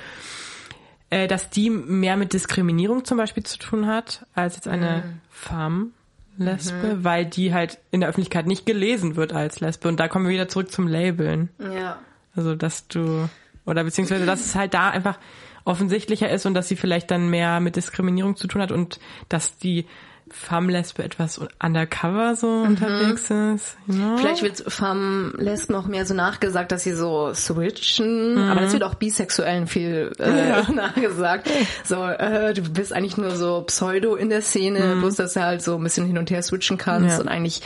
äh, 1.09 1.27
dass 1.27 1.49
die 1.49 1.69
mehr 1.69 2.17
mit 2.17 2.33
Diskriminierung 2.33 3.05
zum 3.05 3.17
Beispiel 3.17 3.43
zu 3.43 3.57
tun 3.57 3.87
hat, 3.87 4.25
als 4.33 4.55
jetzt 4.55 4.67
eine 4.67 5.03
Femme. 5.29 5.87
Lesbe, 6.39 7.03
weil 7.03 7.25
die 7.25 7.51
halt 7.51 7.79
in 7.89 8.01
der 8.01 8.09
Öffentlichkeit 8.09 8.45
nicht 8.45 8.67
gelesen 8.67 9.15
wird 9.15 9.33
als 9.33 9.59
Lesbe. 9.59 9.87
Und 9.87 9.99
da 9.99 10.07
kommen 10.07 10.25
wir 10.25 10.33
wieder 10.33 10.47
zurück 10.47 10.71
zum 10.71 10.87
Labeln. 10.87 11.49
Ja. 11.59 11.97
Also, 12.35 12.53
dass 12.53 12.87
du, 12.87 13.27
oder 13.65 13.83
beziehungsweise, 13.83 14.27
dass 14.27 14.45
es 14.45 14.55
halt 14.55 14.75
da 14.75 14.91
einfach 14.91 15.17
offensichtlicher 15.65 16.29
ist 16.29 16.45
und 16.45 16.53
dass 16.53 16.67
sie 16.67 16.75
vielleicht 16.75 17.11
dann 17.11 17.29
mehr 17.29 17.59
mit 17.59 17.75
Diskriminierung 17.75 18.35
zu 18.35 18.47
tun 18.47 18.61
hat 18.61 18.71
und 18.71 18.99
dass 19.29 19.57
die 19.57 19.85
Femme-Lesbe 20.31 21.03
etwas 21.03 21.39
undercover 21.63 22.35
so 22.35 22.47
unterwegs 22.61 23.29
ist. 23.29 23.77
You 23.87 23.93
know? 23.95 24.17
Vielleicht 24.17 24.43
wird 24.43 24.63
Femme 24.71 25.33
Lesben 25.37 25.73
noch 25.73 25.87
mehr 25.87 26.05
so 26.05 26.13
nachgesagt, 26.13 26.71
dass 26.71 26.83
sie 26.83 26.93
so 26.93 27.33
switchen, 27.33 28.37
aber 28.37 28.61
das 28.61 28.73
wird 28.73 28.83
auch 28.83 28.95
Bisexuellen 28.95 29.67
viel 29.67 30.11
äh, 30.19 30.71
nachgesagt. 30.73 31.49
So, 31.83 32.03
äh, 32.03 32.53
du 32.53 32.61
bist 32.61 32.93
eigentlich 32.93 33.17
nur 33.17 33.31
so 33.35 33.61
Pseudo 33.63 34.15
in 34.15 34.29
der 34.29 34.41
Szene, 34.41 34.97
bloß 34.99 35.15
dass 35.15 35.33
du 35.33 35.41
halt 35.43 35.61
so 35.61 35.75
ein 35.75 35.83
bisschen 35.83 36.05
hin 36.05 36.17
und 36.17 36.29
her 36.31 36.41
switchen 36.43 36.77
kannst 36.77 37.15
Ja. 37.17 37.21
und 37.21 37.27
eigentlich 37.27 37.61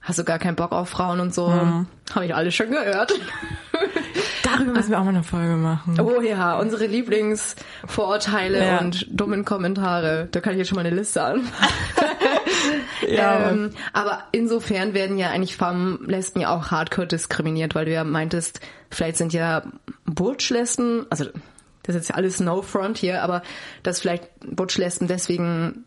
hast 0.00 0.18
du 0.18 0.24
gar 0.24 0.38
keinen 0.38 0.56
Bock 0.56 0.72
auf 0.72 0.88
Frauen 0.90 1.20
und 1.20 1.34
so. 1.34 1.48
Habe 2.14 2.26
ich 2.26 2.34
alles 2.34 2.54
schon 2.54 2.70
gehört. 2.70 3.12
Darüber 4.44 4.72
müssen 4.72 4.90
wir 4.90 5.00
auch 5.00 5.04
mal 5.04 5.08
eine 5.10 5.22
Folge 5.24 5.54
machen. 5.56 5.98
Oh 6.00 6.20
ja, 6.20 6.58
unsere 6.58 6.86
Lieblingsvorurteile 6.86 8.64
Ja. 8.64 8.78
und 8.78 9.06
dummen 9.10 9.44
Kommentare. 9.44 10.28
Da 10.30 10.40
kann 10.40 10.52
ich 10.52 10.58
jetzt 10.58 10.68
schon 10.68 10.76
mal 10.76 10.86
eine 10.86 10.94
Liste 10.94 11.22
an. 11.22 11.40
Ja, 13.06 13.50
ähm, 13.50 13.70
aber 13.92 14.24
insofern 14.32 14.94
werden 14.94 15.18
ja 15.18 15.28
eigentlich 15.30 15.56
Femmes-Lesben 15.56 16.40
ja 16.40 16.56
auch 16.56 16.70
hardcore 16.70 17.06
diskriminiert, 17.06 17.74
weil 17.74 17.84
du 17.84 17.92
ja 17.92 18.02
meintest, 18.04 18.60
vielleicht 18.90 19.18
sind 19.18 19.32
ja 19.34 19.62
Butch-Lesben, 20.06 21.06
also 21.10 21.24
das 21.82 21.94
ist 21.94 22.08
jetzt 22.08 22.14
alles 22.14 22.40
no 22.40 22.62
front 22.62 22.96
hier, 22.96 23.22
aber 23.22 23.42
dass 23.82 24.00
vielleicht 24.00 24.24
Butch-Lesben 24.40 25.06
deswegen 25.06 25.84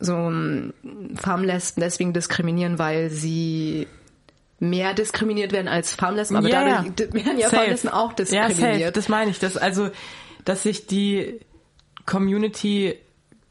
so 0.00 0.14
ähm, 0.14 0.72
Femmes-Lesben 1.14 1.80
deswegen 1.80 2.12
diskriminieren, 2.12 2.78
weil 2.80 3.10
sie 3.10 3.86
mehr 4.58 4.94
diskriminiert 4.94 5.52
werden 5.52 5.68
als 5.68 5.94
Femmes-Lesben, 5.94 6.36
aber 6.36 6.48
Ja, 6.48 6.82
dadurch 6.84 7.14
werden 7.14 7.38
ja 7.38 7.48
Safe. 7.48 7.56
Femmes-Lesben 7.62 7.90
auch 7.90 8.12
Ja, 8.18 8.24
safe, 8.26 8.48
diskriminiert. 8.48 8.96
das 8.96 9.08
meine 9.08 9.30
ich. 9.30 9.38
Das, 9.38 9.56
also, 9.56 9.90
dass 10.44 10.62
sich 10.62 10.86
die 10.86 11.40
Community 12.06 12.94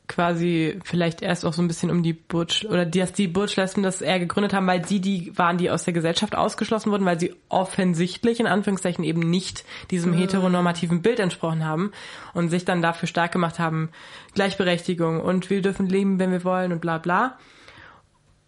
quasi 0.08 0.80
vielleicht 0.84 1.24
erst 1.24 1.46
auch 1.46 1.54
so 1.54 1.64
ein 1.64 1.68
bisschen 1.68 1.90
um 1.90 2.04
die 2.04 2.14
Butch 2.14 2.64
oder 2.66 2.86
dass 2.86 3.12
die 3.12 3.28
Butch-Lesben 3.28 3.82
das 3.82 4.02
eher 4.02 4.20
gegründet 4.20 4.54
haben, 4.54 4.68
weil 4.68 4.86
sie 4.86 5.02
die 5.02 5.36
waren, 5.36 5.58
die 5.58 5.72
aus 5.72 5.84
der 5.84 5.94
Gesellschaft 5.94 6.36
ausgeschlossen 6.36 6.92
wurden, 6.92 7.06
weil 7.06 7.20
sie 7.20 7.34
offensichtlich 7.50 8.40
in 8.40 8.46
Anführungszeichen 8.46 9.04
eben 9.04 9.22
nicht 9.22 9.66
diesem 9.90 10.14
heteronormativen 10.14 11.02
Bild 11.02 11.20
entsprochen 11.20 11.66
haben 11.66 11.92
und 12.36 12.50
sich 12.50 12.66
dann 12.66 12.84
dafür 12.84 13.08
stark 13.08 13.32
gemacht 13.32 13.58
haben, 13.58 13.90
Gleichberechtigung 14.36 15.22
und 15.22 15.50
wir 15.50 15.62
dürfen 15.64 15.88
leben, 15.88 16.20
wenn 16.20 16.32
wir 16.32 16.44
wollen 16.44 16.72
und 16.72 16.82
bla 16.82 17.00
bla. 17.00 17.38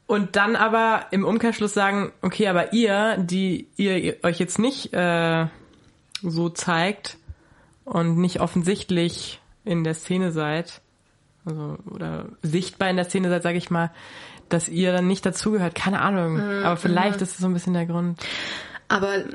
Und 0.07 0.37
dann 0.37 0.55
aber 0.55 1.07
im 1.11 1.25
Umkehrschluss 1.25 1.73
sagen, 1.73 2.13
okay, 2.21 2.47
aber 2.47 2.71
ihr, 2.73 3.17
die 3.17 3.67
ihr 3.75 4.15
euch 4.23 4.39
jetzt 4.39 4.57
nicht 4.57 4.93
äh, 4.93 5.47
so 6.21 6.49
zeigt 6.49 7.17
und 7.83 8.17
nicht 8.17 8.39
offensichtlich 8.39 9.41
in 9.65 9.83
der 9.83 9.93
Szene 9.93 10.31
seid, 10.31 10.81
also 11.45 11.77
oder 11.91 12.29
sichtbar 12.41 12.89
in 12.89 12.95
der 12.95 13.05
Szene 13.05 13.29
seid, 13.29 13.43
sage 13.43 13.57
ich 13.57 13.69
mal, 13.69 13.91
dass 14.47 14.69
ihr 14.69 14.93
dann 14.93 15.07
nicht 15.07 15.25
dazugehört. 15.25 15.75
Keine 15.75 16.01
Ahnung. 16.01 16.39
aber 16.39 16.77
vielleicht 16.77 17.21
ist 17.21 17.33
das 17.33 17.39
so 17.39 17.47
ein 17.47 17.53
bisschen 17.53 17.73
der 17.73 17.85
Grund. 17.85 18.25
Aber 18.87 19.25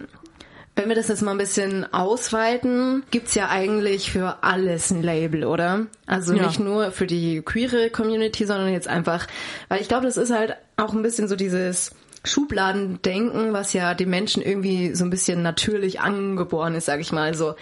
wenn 0.75 0.89
wir 0.89 0.97
das 0.97 1.09
jetzt 1.09 1.23
mal 1.23 1.33
ein 1.33 1.39
bisschen 1.39 1.93
ausweiten, 1.93 3.03
gibt's 3.11 3.35
ja 3.35 3.49
eigentlich 3.51 4.11
für 4.11 4.43
alles 4.43 4.91
ein 4.91 5.03
Label, 5.03 5.45
oder? 5.45 5.87
Also 6.07 6.33
Ja. 6.35 6.47
nicht 6.47 6.61
nur 6.61 6.93
für 6.93 7.07
die 7.07 7.43
queere 7.43 7.91
Community, 7.91 8.47
sondern 8.47 8.73
jetzt 8.73 8.89
einfach, 8.89 9.27
weil 9.69 9.81
ich 9.83 9.89
glaube, 9.89 10.07
das 10.07 10.17
ist 10.17 10.31
halt 10.33 10.57
auch 10.77 10.93
ein 10.95 11.03
bisschen 11.03 11.29
so 11.29 11.37
dieses 11.37 11.93
Schubladendenken, 12.25 13.53
was 13.53 13.73
ja 13.73 13.95
dem 13.95 14.11
Menschen 14.11 14.43
irgendwie 14.43 14.95
so 14.95 15.05
ein 15.05 15.11
bisschen 15.11 15.43
natürlich 15.43 16.01
angeboren 16.01 16.75
ist, 16.75 16.87
sag 16.87 17.01
ich 17.01 17.13
mal. 17.13 17.35
So 17.35 17.55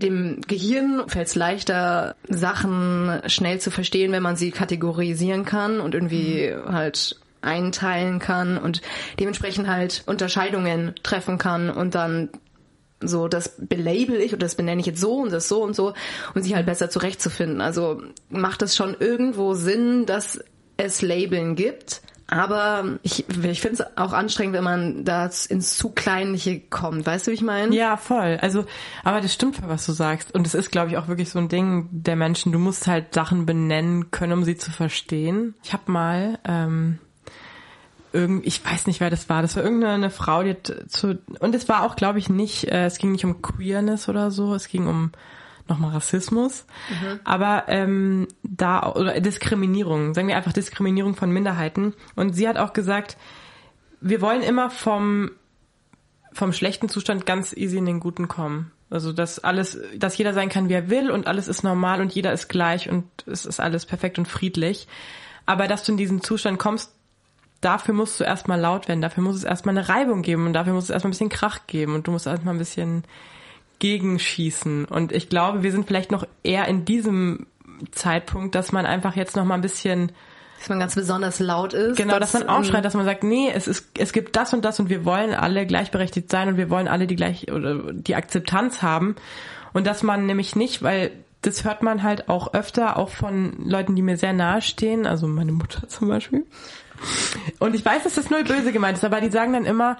dem 0.00 0.40
Gehirn 0.46 1.08
fällt 1.08 1.28
es 1.28 1.34
leichter, 1.34 2.14
Sachen 2.28 3.20
schnell 3.26 3.60
zu 3.60 3.70
verstehen, 3.70 4.12
wenn 4.12 4.22
man 4.22 4.36
sie 4.36 4.50
kategorisieren 4.50 5.44
kann 5.44 5.80
und 5.80 5.94
irgendwie 5.94 6.54
halt 6.66 7.18
einteilen 7.42 8.18
kann 8.18 8.58
und 8.58 8.82
dementsprechend 9.20 9.68
halt 9.68 10.02
Unterscheidungen 10.06 10.94
treffen 11.02 11.38
kann 11.38 11.70
und 11.70 11.94
dann 11.94 12.28
so, 13.00 13.28
das 13.28 13.56
belabel 13.58 14.16
ich 14.16 14.32
oder 14.32 14.40
das 14.40 14.54
benenne 14.54 14.80
ich 14.80 14.86
jetzt 14.86 15.00
so 15.00 15.16
und 15.16 15.32
das 15.32 15.48
so 15.48 15.62
und 15.62 15.76
so, 15.76 15.92
um 16.34 16.42
sich 16.42 16.54
halt 16.54 16.66
besser 16.66 16.90
zurechtzufinden. 16.90 17.60
Also 17.60 18.02
macht 18.30 18.62
es 18.62 18.74
schon 18.74 18.96
irgendwo 18.98 19.54
Sinn, 19.54 20.06
dass 20.06 20.40
es 20.76 21.02
Labeln 21.02 21.56
gibt. 21.56 22.02
Aber 22.28 22.98
ich, 23.02 23.28
ich 23.28 23.60
finde 23.60 23.82
es 23.82 23.96
auch 23.96 24.12
anstrengend, 24.12 24.56
wenn 24.56 24.64
man 24.64 25.04
da 25.04 25.30
ins 25.48 25.78
zu 25.78 25.90
Kleinliche 25.90 26.58
kommt. 26.58 27.06
Weißt 27.06 27.26
du, 27.26 27.30
wie 27.30 27.36
ich 27.36 27.42
meine? 27.42 27.74
Ja, 27.74 27.96
voll. 27.96 28.38
Also, 28.40 28.64
aber 29.04 29.20
das 29.20 29.32
stimmt, 29.32 29.60
was 29.64 29.86
du 29.86 29.92
sagst. 29.92 30.34
Und 30.34 30.44
es 30.44 30.54
ist, 30.54 30.72
glaube 30.72 30.90
ich, 30.90 30.96
auch 30.96 31.06
wirklich 31.06 31.30
so 31.30 31.38
ein 31.38 31.48
Ding 31.48 31.88
der 31.92 32.16
Menschen. 32.16 32.50
Du 32.50 32.58
musst 32.58 32.88
halt 32.88 33.14
Sachen 33.14 33.46
benennen 33.46 34.10
können, 34.10 34.32
um 34.32 34.44
sie 34.44 34.56
zu 34.56 34.72
verstehen. 34.72 35.54
Ich 35.62 35.72
habe 35.72 35.92
mal 35.92 36.40
ähm, 36.44 36.98
irgend, 38.16 38.46
ich 38.46 38.64
weiß 38.64 38.86
nicht, 38.86 39.00
wer 39.00 39.10
das 39.10 39.28
war. 39.28 39.42
Das 39.42 39.56
war 39.56 39.62
irgendeine 39.62 40.10
Frau, 40.10 40.42
die 40.42 40.56
zu, 40.88 41.18
und 41.40 41.54
es 41.54 41.68
war 41.68 41.82
auch, 41.82 41.96
glaube 41.96 42.18
ich, 42.18 42.28
nicht, 42.28 42.64
äh, 42.64 42.86
es 42.86 42.98
ging 42.98 43.12
nicht 43.12 43.24
um 43.24 43.42
Queerness 43.42 44.08
oder 44.08 44.30
so, 44.30 44.54
es 44.54 44.68
ging 44.68 44.86
um 44.86 45.12
nochmal 45.68 45.90
Rassismus, 45.92 46.64
mhm. 46.88 47.20
aber 47.24 47.64
ähm, 47.66 48.28
da 48.42 48.92
oder 48.92 49.20
Diskriminierung, 49.20 50.14
sagen 50.14 50.28
wir 50.28 50.36
einfach 50.36 50.52
Diskriminierung 50.52 51.16
von 51.16 51.30
Minderheiten. 51.30 51.94
Und 52.14 52.34
sie 52.34 52.48
hat 52.48 52.56
auch 52.56 52.72
gesagt, 52.72 53.16
wir 54.00 54.20
wollen 54.20 54.42
immer 54.42 54.70
vom 54.70 55.32
vom 56.32 56.52
schlechten 56.52 56.88
Zustand 56.88 57.24
ganz 57.24 57.54
easy 57.54 57.78
in 57.78 57.86
den 57.86 57.98
guten 57.98 58.28
kommen. 58.28 58.70
Also 58.90 59.12
dass 59.12 59.38
alles, 59.38 59.78
dass 59.96 60.16
jeder 60.16 60.34
sein 60.34 60.48
kann, 60.48 60.68
wie 60.68 60.74
er 60.74 60.90
will 60.90 61.10
und 61.10 61.26
alles 61.26 61.48
ist 61.48 61.64
normal 61.64 62.00
und 62.00 62.12
jeder 62.12 62.32
ist 62.32 62.48
gleich 62.48 62.88
und 62.88 63.06
es 63.26 63.46
ist 63.46 63.58
alles 63.58 63.86
perfekt 63.86 64.18
und 64.18 64.28
friedlich. 64.28 64.86
Aber 65.46 65.66
dass 65.66 65.82
du 65.82 65.92
in 65.92 65.98
diesen 65.98 66.20
Zustand 66.20 66.58
kommst, 66.58 66.95
dafür 67.66 67.94
musst 67.94 68.18
du 68.20 68.24
erstmal 68.24 68.60
laut 68.60 68.88
werden, 68.88 69.02
dafür 69.02 69.22
muss 69.22 69.36
es 69.36 69.44
erstmal 69.44 69.76
eine 69.76 69.88
Reibung 69.88 70.22
geben 70.22 70.46
und 70.46 70.52
dafür 70.52 70.72
muss 70.72 70.84
es 70.84 70.90
erstmal 70.90 71.10
ein 71.10 71.12
bisschen 71.12 71.28
Krach 71.28 71.66
geben 71.66 71.94
und 71.94 72.06
du 72.06 72.12
musst 72.12 72.26
erstmal 72.26 72.54
ein 72.54 72.58
bisschen 72.58 73.04
gegenschießen. 73.80 74.84
Und 74.86 75.12
ich 75.12 75.28
glaube, 75.28 75.62
wir 75.62 75.72
sind 75.72 75.86
vielleicht 75.86 76.12
noch 76.12 76.24
eher 76.42 76.68
in 76.68 76.84
diesem 76.84 77.46
Zeitpunkt, 77.90 78.54
dass 78.54 78.72
man 78.72 78.86
einfach 78.86 79.16
jetzt 79.16 79.36
noch 79.36 79.44
mal 79.44 79.54
ein 79.54 79.60
bisschen 79.60 80.12
dass 80.58 80.70
man 80.70 80.80
ganz 80.80 80.94
besonders 80.94 81.38
laut 81.38 81.74
ist. 81.74 81.98
Genau, 81.98 82.18
dass, 82.18 82.32
dass 82.32 82.40
man 82.40 82.48
aufschreit, 82.48 82.82
dass 82.82 82.94
man 82.94 83.04
sagt, 83.04 83.22
nee, 83.24 83.50
es 83.52 83.68
ist, 83.68 83.90
es 83.98 84.14
gibt 84.14 84.36
das 84.36 84.54
und 84.54 84.64
das 84.64 84.80
und 84.80 84.88
wir 84.88 85.04
wollen 85.04 85.34
alle 85.34 85.66
gleichberechtigt 85.66 86.30
sein 86.30 86.48
und 86.48 86.56
wir 86.56 86.70
wollen 86.70 86.88
alle 86.88 87.06
die 87.06 87.14
gleich 87.14 87.52
oder 87.52 87.92
die 87.92 88.14
Akzeptanz 88.14 88.80
haben. 88.80 89.16
Und 89.74 89.86
dass 89.86 90.02
man 90.02 90.24
nämlich 90.24 90.56
nicht, 90.56 90.82
weil 90.82 91.10
das 91.42 91.64
hört 91.64 91.82
man 91.82 92.02
halt 92.02 92.30
auch 92.30 92.54
öfter, 92.54 92.96
auch 92.96 93.10
von 93.10 93.52
Leuten, 93.64 93.94
die 93.94 94.02
mir 94.02 94.16
sehr 94.16 94.32
nahe 94.32 94.62
stehen, 94.62 95.06
also 95.06 95.26
meine 95.26 95.52
Mutter 95.52 95.88
zum 95.88 96.08
Beispiel, 96.08 96.46
und 97.58 97.74
ich 97.74 97.84
weiß, 97.84 98.04
dass 98.04 98.14
das 98.14 98.30
null 98.30 98.44
böse 98.44 98.72
gemeint 98.72 98.98
ist, 98.98 99.04
aber 99.04 99.20
die 99.20 99.30
sagen 99.30 99.52
dann 99.52 99.64
immer, 99.64 99.98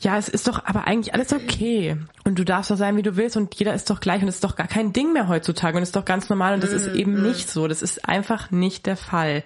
ja, 0.00 0.18
es 0.18 0.28
ist 0.28 0.48
doch 0.48 0.64
aber 0.64 0.86
eigentlich 0.86 1.14
alles 1.14 1.32
okay. 1.32 1.96
Und 2.24 2.38
du 2.38 2.44
darfst 2.44 2.70
doch 2.70 2.76
sein, 2.76 2.96
wie 2.96 3.02
du 3.02 3.16
willst 3.16 3.36
und 3.36 3.54
jeder 3.54 3.74
ist 3.74 3.88
doch 3.90 4.00
gleich 4.00 4.22
und 4.22 4.28
es 4.28 4.36
ist 4.36 4.44
doch 4.44 4.56
gar 4.56 4.66
kein 4.66 4.92
Ding 4.92 5.12
mehr 5.12 5.28
heutzutage 5.28 5.76
und 5.76 5.82
es 5.82 5.90
ist 5.90 5.96
doch 5.96 6.04
ganz 6.04 6.28
normal 6.28 6.54
und 6.54 6.62
das 6.62 6.72
ist 6.72 6.88
eben 6.88 7.22
nicht 7.22 7.48
so. 7.48 7.68
Das 7.68 7.82
ist 7.82 8.08
einfach 8.08 8.50
nicht 8.50 8.86
der 8.86 8.96
Fall. 8.96 9.44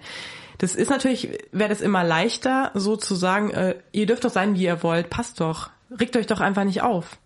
Das 0.57 0.75
ist 0.75 0.89
natürlich, 0.89 1.29
wäre 1.51 1.69
das 1.69 1.79
immer 1.79 2.03
leichter, 2.03 2.71
so 2.73 2.97
zu 2.97 3.15
sagen, 3.15 3.51
äh, 3.51 3.75
ihr 3.93 4.05
dürft 4.05 4.25
doch 4.25 4.29
sein, 4.29 4.55
wie 4.55 4.63
ihr 4.63 4.83
wollt, 4.83 5.09
passt 5.09 5.39
doch. 5.39 5.69
Regt 5.97 6.17
euch 6.17 6.27
doch 6.27 6.41
einfach 6.41 6.65
nicht 6.65 6.81
auf. 6.81 7.17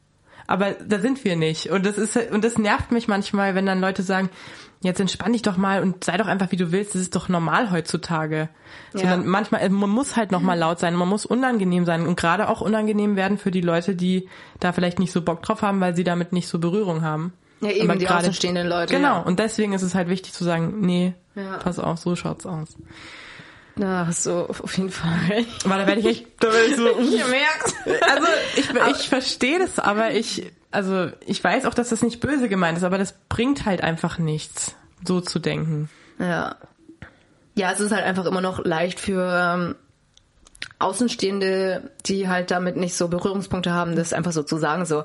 Aber 0.48 0.72
da 0.72 1.00
sind 1.00 1.24
wir 1.24 1.36
nicht. 1.36 1.70
Und 1.70 1.86
das 1.86 1.98
ist, 1.98 2.18
und 2.32 2.44
das 2.44 2.58
nervt 2.58 2.92
mich 2.92 3.08
manchmal, 3.08 3.56
wenn 3.56 3.66
dann 3.66 3.80
Leute 3.80 4.04
sagen, 4.04 4.30
jetzt 4.82 5.00
entspann 5.00 5.34
dich 5.34 5.42
doch 5.42 5.58
mal 5.58 5.82
und 5.82 6.04
sei 6.04 6.18
doch 6.18 6.28
einfach 6.28 6.52
wie 6.52 6.58
du 6.58 6.72
willst, 6.72 6.94
das 6.94 7.02
ist 7.02 7.16
doch 7.16 7.30
normal 7.30 7.72
heutzutage. 7.72 8.50
Ja. 8.94 9.00
Sondern 9.00 9.26
manchmal, 9.26 9.62
äh, 9.62 9.70
man 9.70 9.90
muss 9.90 10.16
halt 10.16 10.32
nochmal 10.32 10.58
laut 10.58 10.80
sein, 10.80 10.96
man 10.96 11.08
muss 11.08 11.26
unangenehm 11.26 11.86
sein 11.86 12.06
und 12.06 12.18
gerade 12.20 12.50
auch 12.50 12.62
unangenehm 12.62 13.16
werden 13.16 13.38
für 13.38 13.52
die 13.52 13.62
Leute, 13.62 13.96
die 13.96 14.28
da 14.60 14.74
vielleicht 14.74 15.00
nicht 15.00 15.12
so 15.12 15.22
Bock 15.22 15.42
drauf 15.42 15.62
haben, 15.62 15.80
weil 15.80 15.96
sie 15.96 16.04
damit 16.04 16.34
nicht 16.34 16.48
so 16.48 16.60
Berührung 16.60 17.02
haben. 17.02 17.34
Ja, 17.62 17.72
eben 17.72 17.90
Aber 17.90 17.98
die 17.98 18.06
grade, 18.06 18.20
außenstehenden 18.22 18.68
Leute. 18.68 18.94
Genau, 18.94 19.16
ja. 19.16 19.22
und 19.22 19.40
deswegen 19.40 19.74
ist 19.74 19.84
es 19.84 19.96
halt 19.96 20.10
wichtig 20.10 20.34
zu 20.34 20.44
sagen, 20.44 20.82
nee, 20.82 21.14
ja. 21.36 21.58
pass 21.58 21.80
auf, 21.80 22.00
so 22.00 22.16
schaut's 22.16 22.46
aus. 22.46 22.76
Na, 23.76 24.12
so, 24.12 24.48
auf 24.48 24.78
jeden 24.78 24.92
Fall. 24.92 25.46
Weil 25.66 25.80
da 25.80 25.88
werde 25.88 26.02
ich 26.02 26.06
echt, 26.06 26.26
da 26.40 26.48
werde 26.54 26.68
ich 26.68 26.76
so, 26.76 26.88
ich 27.00 27.28
merk's. 27.28 27.74
Also, 28.02 28.28
ich, 28.56 29.00
ich 29.00 29.10
verstehe 29.10 29.60
das, 29.60 29.80
aber 29.80 30.12
ich, 30.12 30.52
also, 30.72 31.10
ich 31.26 31.44
weiß 31.44 31.66
auch, 31.66 31.74
dass 31.74 31.90
das 31.90 32.02
nicht 32.02 32.20
böse 32.20 32.50
gemeint 32.50 32.78
ist, 32.78 32.84
aber 32.84 32.98
das 32.98 33.16
bringt 33.30 33.66
halt 33.66 33.82
einfach 33.82 34.18
nichts, 34.20 34.76
so 35.06 35.22
zu 35.22 35.40
denken. 35.40 35.90
Ja. 36.20 36.58
Ja, 37.56 37.72
es 37.72 37.80
ist 37.80 37.92
halt 37.92 38.04
einfach 38.04 38.26
immer 38.26 38.42
noch 38.42 38.64
leicht 38.64 39.00
für 39.00 39.56
ähm, 39.56 39.76
Außenstehende, 40.80 41.92
die 42.06 42.28
halt 42.28 42.52
damit 42.52 42.78
nicht 42.78 42.96
so 42.96 43.08
Berührungspunkte 43.08 43.72
haben, 43.72 43.96
das 43.96 44.14
einfach 44.14 44.32
so 44.32 44.44
zu 44.44 44.58
sagen, 44.58 44.86
so, 44.86 45.04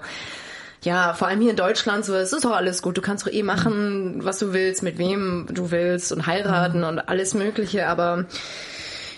ja, 0.83 1.15
vor 1.15 1.29
allem 1.29 1.41
hier 1.41 1.51
in 1.51 1.57
Deutschland, 1.57 2.05
so, 2.05 2.15
es 2.15 2.33
ist 2.33 2.45
doch 2.45 2.53
alles 2.53 2.83
gut. 2.83 2.97
Du 2.97 3.03
kannst 3.03 3.27
doch 3.27 3.33
eh 3.33 3.43
machen, 3.43 4.21
was 4.25 4.39
du 4.39 4.53
willst, 4.53 4.83
mit 4.83 4.99
wem 4.99 5.47
du 5.51 5.71
willst 5.71 6.13
und 6.13 6.27
heiraten 6.27 6.85
und 6.85 7.01
alles 7.01 7.35
Mögliche, 7.35 7.89
aber 7.89 8.27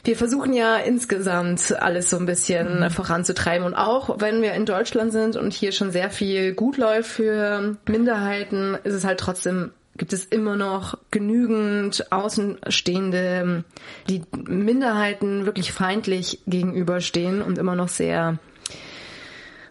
wir 0.05 0.16
versuchen 0.16 0.55
ja 0.55 0.77
insgesamt 0.77 1.79
alles 1.81 2.09
so 2.09 2.16
ein 2.16 2.27
bisschen 2.27 2.81
mhm. 2.81 2.90
voranzutreiben. 2.90 3.66
Und 3.66 3.75
auch 3.75 4.20
wenn 4.20 4.40
wir 4.40 4.55
in 4.55 4.64
Deutschland 4.64 5.12
sind 5.12 5.37
und 5.37 5.53
hier 5.53 5.73
schon 5.73 5.90
sehr 5.90 6.11
viel 6.11 6.55
gut 6.55 6.79
läuft 6.79 7.11
für 7.11 7.77
Minderheiten, 7.87 8.79
ist 8.83 8.94
es 8.94 9.05
halt 9.05 9.20
trotzdem 9.20 9.73
gibt 9.96 10.14
es 10.14 10.25
immer 10.25 10.57
noch 10.57 10.96
genügend 11.11 12.11
Außenstehende, 12.11 13.64
die 14.09 14.23
Minderheiten 14.35 15.44
wirklich 15.44 15.73
feindlich 15.73 16.40
gegenüberstehen 16.46 17.42
und 17.42 17.59
immer 17.59 17.75
noch 17.75 17.88
sehr 17.88 18.38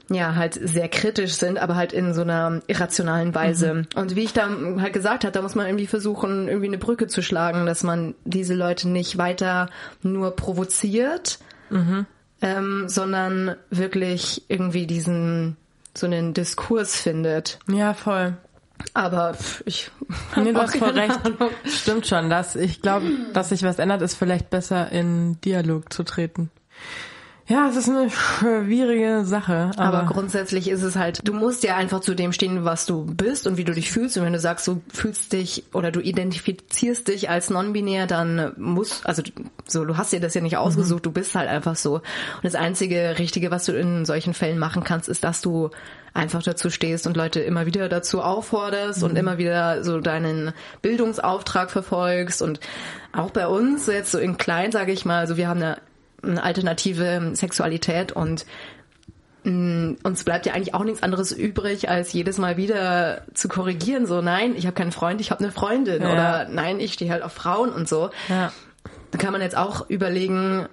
ja, 0.10 0.36
halt 0.36 0.60
sehr 0.62 0.90
kritisch 0.90 1.34
sind, 1.34 1.60
aber 1.60 1.76
halt 1.76 1.94
in 1.94 2.14
so 2.14 2.22
einer 2.22 2.62
irrationalen 2.68 3.36
Weise. 3.36 3.74
Mhm. 3.74 3.88
Und 3.96 4.16
wie 4.16 4.24
ich 4.24 4.34
da 4.34 4.50
halt 4.80 4.94
gesagt 4.94 5.24
habe, 5.24 5.32
da 5.32 5.42
muss 5.42 5.56
man 5.56 5.68
irgendwie 5.68 5.88
versuchen, 5.88 6.48
irgendwie 6.48 6.68
eine 6.68 6.78
Brücke 6.78 7.08
zu 7.08 7.22
schlagen, 7.22 7.66
dass 7.66 7.84
man 7.84 8.16
diese 8.26 8.56
Leute 8.56 8.90
nicht 8.90 9.18
weiter 9.18 9.70
nur 10.02 10.36
provoziert, 10.36 11.40
mhm. 11.70 12.06
ähm, 12.42 12.90
sondern 12.90 13.56
wirklich 13.70 14.44
irgendwie 14.48 14.88
diesen, 14.88 15.58
so 15.96 16.08
einen 16.08 16.34
Diskurs 16.34 16.96
findet. 16.96 17.60
Ja, 17.68 17.94
voll. 17.94 18.38
Aber 18.94 19.36
ich. 19.66 19.92
Nee, 20.36 20.54
du 20.54 20.60
hast 20.60 20.78
voll 20.78 20.92
recht. 20.92 21.26
Ahnung. 21.26 21.52
Stimmt 21.66 22.08
schon. 22.08 22.30
Dass 22.30 22.56
ich 22.56 22.82
glaube, 22.82 23.06
dass 23.34 23.50
sich 23.50 23.62
was 23.64 23.78
ändert, 23.78 24.02
ist 24.02 24.16
vielleicht 24.16 24.50
besser 24.50 24.92
in 24.92 25.40
Dialog 25.42 25.92
zu 25.94 26.04
treten. 26.04 26.50
Ja, 27.50 27.68
es 27.68 27.76
ist 27.76 27.90
eine 27.90 28.12
schwierige 28.12 29.26
Sache. 29.26 29.72
Aber, 29.76 29.98
aber, 29.98 30.14
grundsätzlich 30.14 30.70
ist 30.70 30.84
es 30.84 30.96
halt, 30.96 31.28
du 31.28 31.34
musst 31.34 31.64
ja 31.64 31.76
einfach 31.76 32.00
zu 32.00 32.14
dem 32.14 32.32
stehen, 32.32 32.64
was 32.64 32.86
du 32.86 33.06
bist 33.06 33.48
und 33.48 33.58
wie 33.58 33.64
du 33.64 33.74
dich 33.74 33.92
fühlst. 33.92 34.18
Und 34.18 34.24
wenn 34.24 34.34
du 34.34 34.40
sagst, 34.40 34.68
du 34.68 34.84
fühlst 34.94 35.34
dich 35.34 35.64
oder 35.74 35.90
du 35.92 36.00
identifizierst 36.00 37.08
dich 37.08 37.32
als 37.32 37.50
non-binär, 37.50 38.06
dann 38.06 38.54
muss, 38.58 39.04
also 39.04 39.24
so, 39.66 39.84
du 39.84 39.98
hast 39.98 40.14
dir 40.14 40.20
das 40.20 40.36
ja 40.36 40.42
nicht 40.42 40.58
ausgesucht, 40.58 41.00
mhm. 41.00 41.10
du 41.10 41.12
bist 41.12 41.34
halt 41.34 41.50
einfach 41.50 41.76
so. 41.76 41.96
Und 41.96 42.04
das 42.44 42.54
einzige 42.54 43.18
Richtige, 43.18 43.50
was 43.50 43.66
du 43.66 43.72
in 43.72 44.06
solchen 44.06 44.36
Fällen 44.36 44.60
machen 44.60 44.84
kannst, 44.84 45.10
ist, 45.10 45.24
dass 45.24 45.42
du 45.42 45.72
einfach 46.14 46.44
dazu 46.44 46.70
stehst 46.70 47.08
und 47.08 47.18
Leute 47.18 47.40
immer 47.40 47.66
wieder 47.66 47.90
dazu 47.90 48.22
aufforderst 48.22 49.00
mhm. 49.00 49.10
und 49.10 49.16
immer 49.16 49.40
wieder 49.40 49.84
so 49.84 50.00
deinen 50.00 50.54
Bildungsauftrag 50.84 51.72
verfolgst 51.72 52.44
und 52.44 52.60
auch 53.12 53.32
bei 53.32 53.48
uns 53.48 53.88
jetzt 53.88 54.12
so 54.12 54.20
in 54.20 54.38
klein, 54.38 54.72
sage 54.72 54.92
ich 54.92 55.04
mal, 55.04 55.18
also 55.18 55.36
wir 55.36 55.48
haben 55.48 55.64
eine 55.64 55.78
alternative 56.24 57.32
Sexualität 57.34 58.12
und 58.12 58.46
mm, 59.44 59.94
uns 60.04 60.24
bleibt 60.24 60.46
ja 60.46 60.54
eigentlich 60.54 60.74
auch 60.74 60.84
nichts 60.84 61.04
anderes 61.04 61.32
übrig, 61.32 61.90
als 61.90 62.14
jedes 62.14 62.38
Mal 62.38 62.58
wieder 62.58 63.24
zu 63.34 63.48
korrigieren. 63.48 64.06
So, 64.06 64.22
nein, 64.22 64.56
ich 64.56 64.66
habe 64.66 64.76
keinen 64.76 64.92
Freund, 64.92 65.22
ich 65.22 65.32
habe 65.32 65.44
eine 65.44 65.52
Freundin. 65.52 66.02
Ja. 66.02 66.12
Oder 66.12 66.48
nein, 66.50 66.80
ich 66.80 66.94
stehe 66.94 67.12
halt 67.12 67.24
auf 67.24 67.34
Frauen 67.34 67.72
und 67.72 67.88
so. 67.88 68.10
Ja. 68.28 68.52
Da 69.12 69.18
kann 69.18 69.32
man 69.32 69.42
jetzt 69.42 69.58
auch 69.58 69.90
überlegen, 69.90 70.68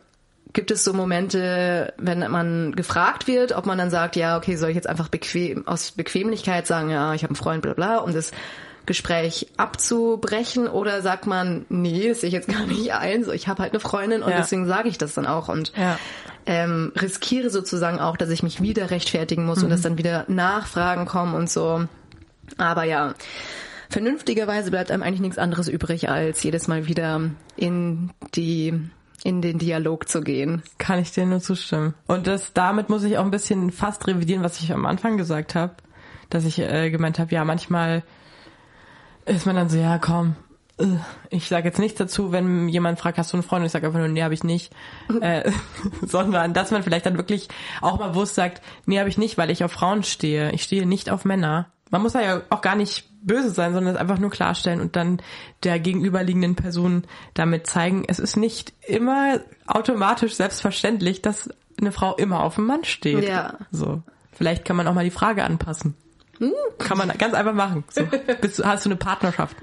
gibt 0.53 0.71
es 0.71 0.85
so 0.85 0.93
Momente, 0.93 1.93
wenn 1.99 2.19
man 2.31 2.75
gefragt 2.75 3.27
wird, 3.27 3.53
ob 3.53 3.67
man 3.67 3.79
dann 3.79 3.91
sagt, 3.91 4.17
ja, 4.17 4.37
okay, 4.37 4.57
soll 4.57 4.71
ich 4.71 4.75
jetzt 4.75 4.89
einfach 4.89 5.09
bequem, 5.09 5.67
aus 5.67 5.93
Bequemlichkeit 5.93 6.67
sagen, 6.67 6.91
ja, 6.91 7.15
ich 7.15 7.23
habe 7.23 7.31
einen 7.31 7.37
Freund, 7.37 7.63
bla 7.63 7.75
bla, 7.75 7.99
um 7.99 8.13
das 8.13 8.33
Gespräch 8.87 9.49
abzubrechen 9.57 10.69
oder 10.69 11.03
sagt 11.03 11.27
man, 11.27 11.67
nee, 11.69 12.09
das 12.09 12.21
sehe 12.21 12.29
ich 12.29 12.35
jetzt 12.35 12.49
gar 12.49 12.67
nicht 12.67 12.93
ein, 12.93 13.25
so 13.25 13.33
ich 13.33 13.49
habe 13.49 13.63
halt 13.63 13.73
eine 13.73 13.81
Freundin 13.81 14.23
und 14.23 14.31
ja. 14.31 14.39
deswegen 14.39 14.67
sage 14.67 14.89
ich 14.89 14.99
das 14.99 15.15
dann 15.15 15.27
auch 15.27 15.49
und 15.49 15.73
ja. 15.77 15.99
ähm, 16.47 16.93
riskiere 16.97 17.51
sozusagen 17.51 17.99
auch, 17.99 18.17
dass 18.17 18.31
ich 18.31 18.43
mich 18.43 18.63
wieder 18.63 18.91
rechtfertigen 18.91 19.45
muss 19.45 19.59
mhm. 19.59 19.65
und 19.65 19.71
dass 19.71 19.83
dann 19.83 19.99
wieder 19.99 20.25
Nachfragen 20.29 21.07
kommen 21.07 21.35
und 21.35 21.51
so. 21.51 21.85
Aber 22.59 22.85
ja, 22.85 23.15
vernünftigerweise 23.91 24.71
bleibt 24.71 24.91
einem 24.91 25.03
eigentlich 25.03 25.21
nichts 25.21 25.39
anderes 25.39 25.69
übrig, 25.69 26.09
als 26.09 26.43
jedes 26.43 26.69
Mal 26.69 26.87
wieder 26.87 27.21
in 27.57 28.11
die 28.35 28.73
in 29.25 29.43
den 29.43 29.59
Dialog 29.59 30.09
zu 30.09 30.21
gehen. 30.21 30.63
Kann 30.79 31.01
ich 31.01 31.11
dir 31.11 31.27
nur 31.27 31.41
zustimmen. 31.41 31.95
Und 32.07 32.29
das 32.29 32.53
damit 32.53 32.91
muss 32.91 33.03
ich 33.03 33.19
auch 33.19 33.25
ein 33.25 33.33
bisschen 33.33 33.73
fast 33.73 34.07
revidieren, 34.07 34.45
was 34.45 34.61
ich 34.61 34.73
am 34.73 34.87
Anfang 34.87 35.17
gesagt 35.17 35.57
habe, 35.57 35.75
dass 36.31 36.45
ich 36.45 36.61
äh, 36.61 36.91
gemeint 36.91 37.19
habe, 37.19 37.35
ja, 37.35 37.45
manchmal 37.45 38.05
ist 39.27 39.47
man 39.47 39.57
dann 39.57 39.69
so, 39.69 39.79
ja 39.79 39.99
komm, 39.99 40.37
ich 41.31 41.49
sage 41.49 41.69
jetzt 41.69 41.79
nichts 41.79 41.99
dazu, 41.99 42.33
wenn 42.33 42.69
jemand 42.69 42.99
fragt, 42.99 43.17
hast 43.17 43.33
du 43.33 43.37
einen 43.37 43.43
Freund? 43.43 43.61
Und 43.61 43.67
ich 43.67 43.73
sage 43.73 43.87
einfach 43.87 43.99
nur, 43.99 44.09
nee, 44.09 44.23
habe 44.23 44.35
ich 44.35 44.45
nicht. 44.45 44.73
äh, 45.21 45.51
sondern 46.03 46.53
dass 46.53 46.71
man 46.71 46.83
vielleicht 46.83 47.07
dann 47.07 47.17
wirklich 47.17 47.49
auch 47.81 47.99
mal 47.99 48.11
bewusst 48.11 48.35
sagt, 48.35 48.63
nee, 48.85 48.99
habe 48.99 49.09
ich 49.09 49.19
nicht, 49.19 49.39
weil 49.39 49.51
ich 49.51 49.65
auf 49.65 49.73
Frauen 49.73 50.03
stehe. 50.03 50.53
Ich 50.53 50.63
stehe 50.63 50.87
nicht 50.87 51.11
auf 51.11 51.25
Männer. 51.25 51.71
Man 51.91 52.03
muss 52.03 52.13
da 52.13 52.21
ja 52.21 52.43
auch 52.51 52.61
gar 52.61 52.77
nicht 52.77 53.09
böse 53.23 53.51
sein, 53.51 53.73
sondern 53.73 53.95
es 53.95 54.01
einfach 54.01 54.19
nur 54.19 54.31
klarstellen 54.31 54.81
und 54.81 54.97
dann 54.97 55.23
der 55.63 55.79
gegenüberliegenden 55.79 56.55
Person 56.55 57.05
damit 57.35 57.67
zeigen, 57.67 58.05
es 58.07 58.19
ist 58.19 58.37
nicht 58.37 58.73
immer 58.87 59.41
automatisch 59.67 60.35
selbstverständlich, 60.35 61.23
dass 61.23 61.49
eine 61.81 61.93
Frau 61.93 62.15
immer 62.17 62.43
auf 62.43 62.59
einen 62.59 62.67
Mann 62.67 62.85
steht. 62.85 63.27
Ja. 63.27 63.55
So. 63.71 64.03
Vielleicht 64.33 64.65
kann 64.65 64.77
man 64.77 64.87
auch 64.87 64.95
mal 64.95 65.05
die 65.05 65.11
Frage 65.11 65.45
anpassen. 65.45 65.97
Kann 66.79 66.99
man 66.99 67.09
ganz 67.17 67.35
einfach 67.35 67.55
machen. 67.55 67.85
So. 67.91 68.03
Bist 68.41 68.59
du, 68.59 68.65
hast 68.65 68.85
du 68.85 68.91
eine 68.91 68.97
Partnerschaft? 68.97 69.57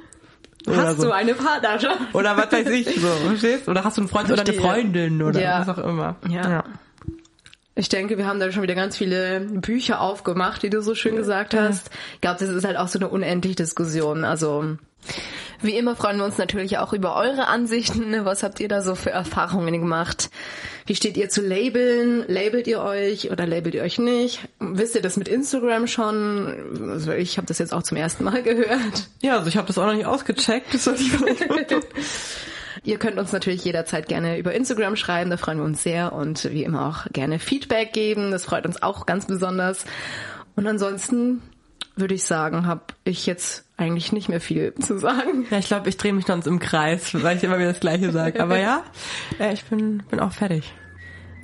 Hast 0.68 0.98
so. 0.98 1.08
du 1.08 1.12
eine 1.12 1.34
Partnerschaft? 1.34 2.00
Oder 2.14 2.38
was 2.38 2.52
weiß 2.52 2.70
ich, 2.70 3.00
so, 3.00 3.08
verstehst? 3.08 3.68
Oder 3.68 3.84
hast 3.84 3.98
du 3.98 4.02
einen 4.02 4.10
Freund 4.10 4.32
oder 4.32 4.42
eine 4.42 4.54
Verstehe. 4.54 4.72
Freundin 4.72 5.22
oder 5.22 5.42
Ja. 5.42 5.66
was 5.68 5.78
auch 5.78 5.84
immer. 5.84 6.16
Ja. 6.30 6.64
Ich 7.76 7.90
denke, 7.90 8.18
wir 8.18 8.28
haben 8.28 8.40
da 8.40 8.52
schon 8.52 8.62
wieder 8.62 8.76
ganz 8.76 8.96
viele 8.96 9.42
Bücher 9.42 10.00
aufgemacht, 10.00 10.62
die 10.62 10.70
du 10.70 10.82
so 10.82 10.94
schön 10.94 11.16
gesagt 11.16 11.54
hast. 11.56 11.90
Ich 12.14 12.22
glaube, 12.22 12.40
das 12.40 12.50
ist 12.50 12.66
halt 12.66 12.78
auch 12.78 12.88
so 12.88 13.00
eine 13.00 13.10
unendliche 13.10 13.56
Diskussion. 13.56 14.24
Also 14.24 14.78
wie 15.64 15.78
immer 15.78 15.96
freuen 15.96 16.18
wir 16.18 16.26
uns 16.26 16.38
natürlich 16.38 16.78
auch 16.78 16.92
über 16.92 17.16
eure 17.16 17.48
Ansichten. 17.48 18.26
Was 18.26 18.44
habt 18.44 18.60
ihr 18.60 18.68
da 18.68 18.82
so 18.82 18.96
für 18.96 19.12
Erfahrungen 19.12 19.74
gemacht? 19.74 20.30
Wie 20.86 20.96
steht 20.96 21.16
ihr 21.16 21.30
zu 21.30 21.42
Labeln? 21.42 22.26
Labelt 22.28 22.68
ihr 22.68 22.82
euch 22.82 23.32
oder 23.32 23.48
labelt 23.48 23.74
ihr 23.74 23.84
euch 23.84 23.98
nicht? 23.98 24.42
Wisst 24.60 24.96
ihr 24.96 25.02
das 25.02 25.16
mit 25.16 25.30
Instagram 25.30 25.88
schon? 25.88 26.90
Also 26.90 27.14
ich 27.14 27.38
habe 27.38 27.48
das 27.48 27.60
jetzt 27.60 27.74
auch 27.74 27.84
zum 27.84 27.96
ersten 27.96 28.26
Mal 28.26 28.44
gehört. 28.44 29.08
Ja, 29.22 29.38
also 29.38 29.48
ich 29.48 29.56
habe 29.56 29.68
das 29.68 29.78
auch 29.78 29.86
noch 29.86 29.94
nicht 29.94 30.06
ausgecheckt. 30.06 30.68
Ihr 32.86 32.98
könnt 32.98 33.18
uns 33.18 33.32
natürlich 33.32 33.64
jederzeit 33.64 34.10
gerne 34.10 34.38
über 34.38 34.54
Instagram 34.54 34.98
schreiben, 34.98 35.30
da 35.30 35.38
freuen 35.38 35.60
wir 35.60 35.64
uns 35.64 35.84
sehr 35.84 36.12
und 36.12 36.52
wie 36.52 36.66
immer 36.66 36.90
auch 36.90 37.10
gerne 37.14 37.40
Feedback 37.40 37.94
geben, 37.94 38.32
das 38.32 38.44
freut 38.44 38.66
uns 38.66 38.84
auch 38.84 39.06
ganz 39.06 39.26
besonders. 39.26 39.86
Und 40.58 40.68
ansonsten 40.68 41.42
würde 41.96 42.16
ich 42.16 42.24
sagen, 42.24 42.66
habe 42.66 42.82
ich 43.04 43.26
jetzt 43.26 43.66
eigentlich 43.78 44.12
nicht 44.12 44.30
mehr 44.30 44.42
viel 44.42 44.74
zu 44.80 44.98
sagen. 44.98 45.46
Ja, 45.50 45.58
ich 45.60 45.68
glaube, 45.68 45.90
ich 45.90 45.98
drehe 45.98 46.14
mich 46.14 46.26
sonst 46.26 46.48
im 46.48 46.60
Kreis, 46.60 47.14
weil 47.22 47.38
ich 47.38 47.44
immer 47.44 47.58
wieder 47.58 47.70
das 47.70 47.80
Gleiche 47.80 48.12
sage. 48.12 48.42
Aber 48.42 48.58
ja, 48.58 48.84
ich 49.54 49.64
bin, 49.66 50.04
bin 50.10 50.20
auch 50.20 50.32
fertig. 50.32 50.74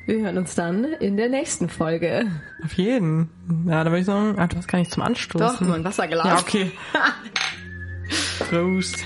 Wir 0.06 0.24
hören 0.24 0.40
uns 0.40 0.56
dann 0.56 0.86
in 0.86 1.18
der 1.18 1.30
nächsten 1.30 1.70
Folge. 1.70 2.26
Auf 2.64 2.74
jeden. 2.74 3.30
Ja, 3.68 3.84
da 3.84 3.92
würde 3.92 4.00
ich 4.00 4.06
sagen, 4.08 4.36
ach, 4.40 4.48
du 4.48 4.58
hast 4.58 4.68
gar 4.68 4.80
nichts 4.80 4.96
zum 4.96 5.04
Anstoßen. 5.04 5.48
Doch, 5.48 5.62
nur 5.62 5.76
ein 5.76 5.84
Wasserglas. 5.84 6.26
Ja, 6.26 6.40
okay. 6.40 6.72
Prost. 8.50 9.06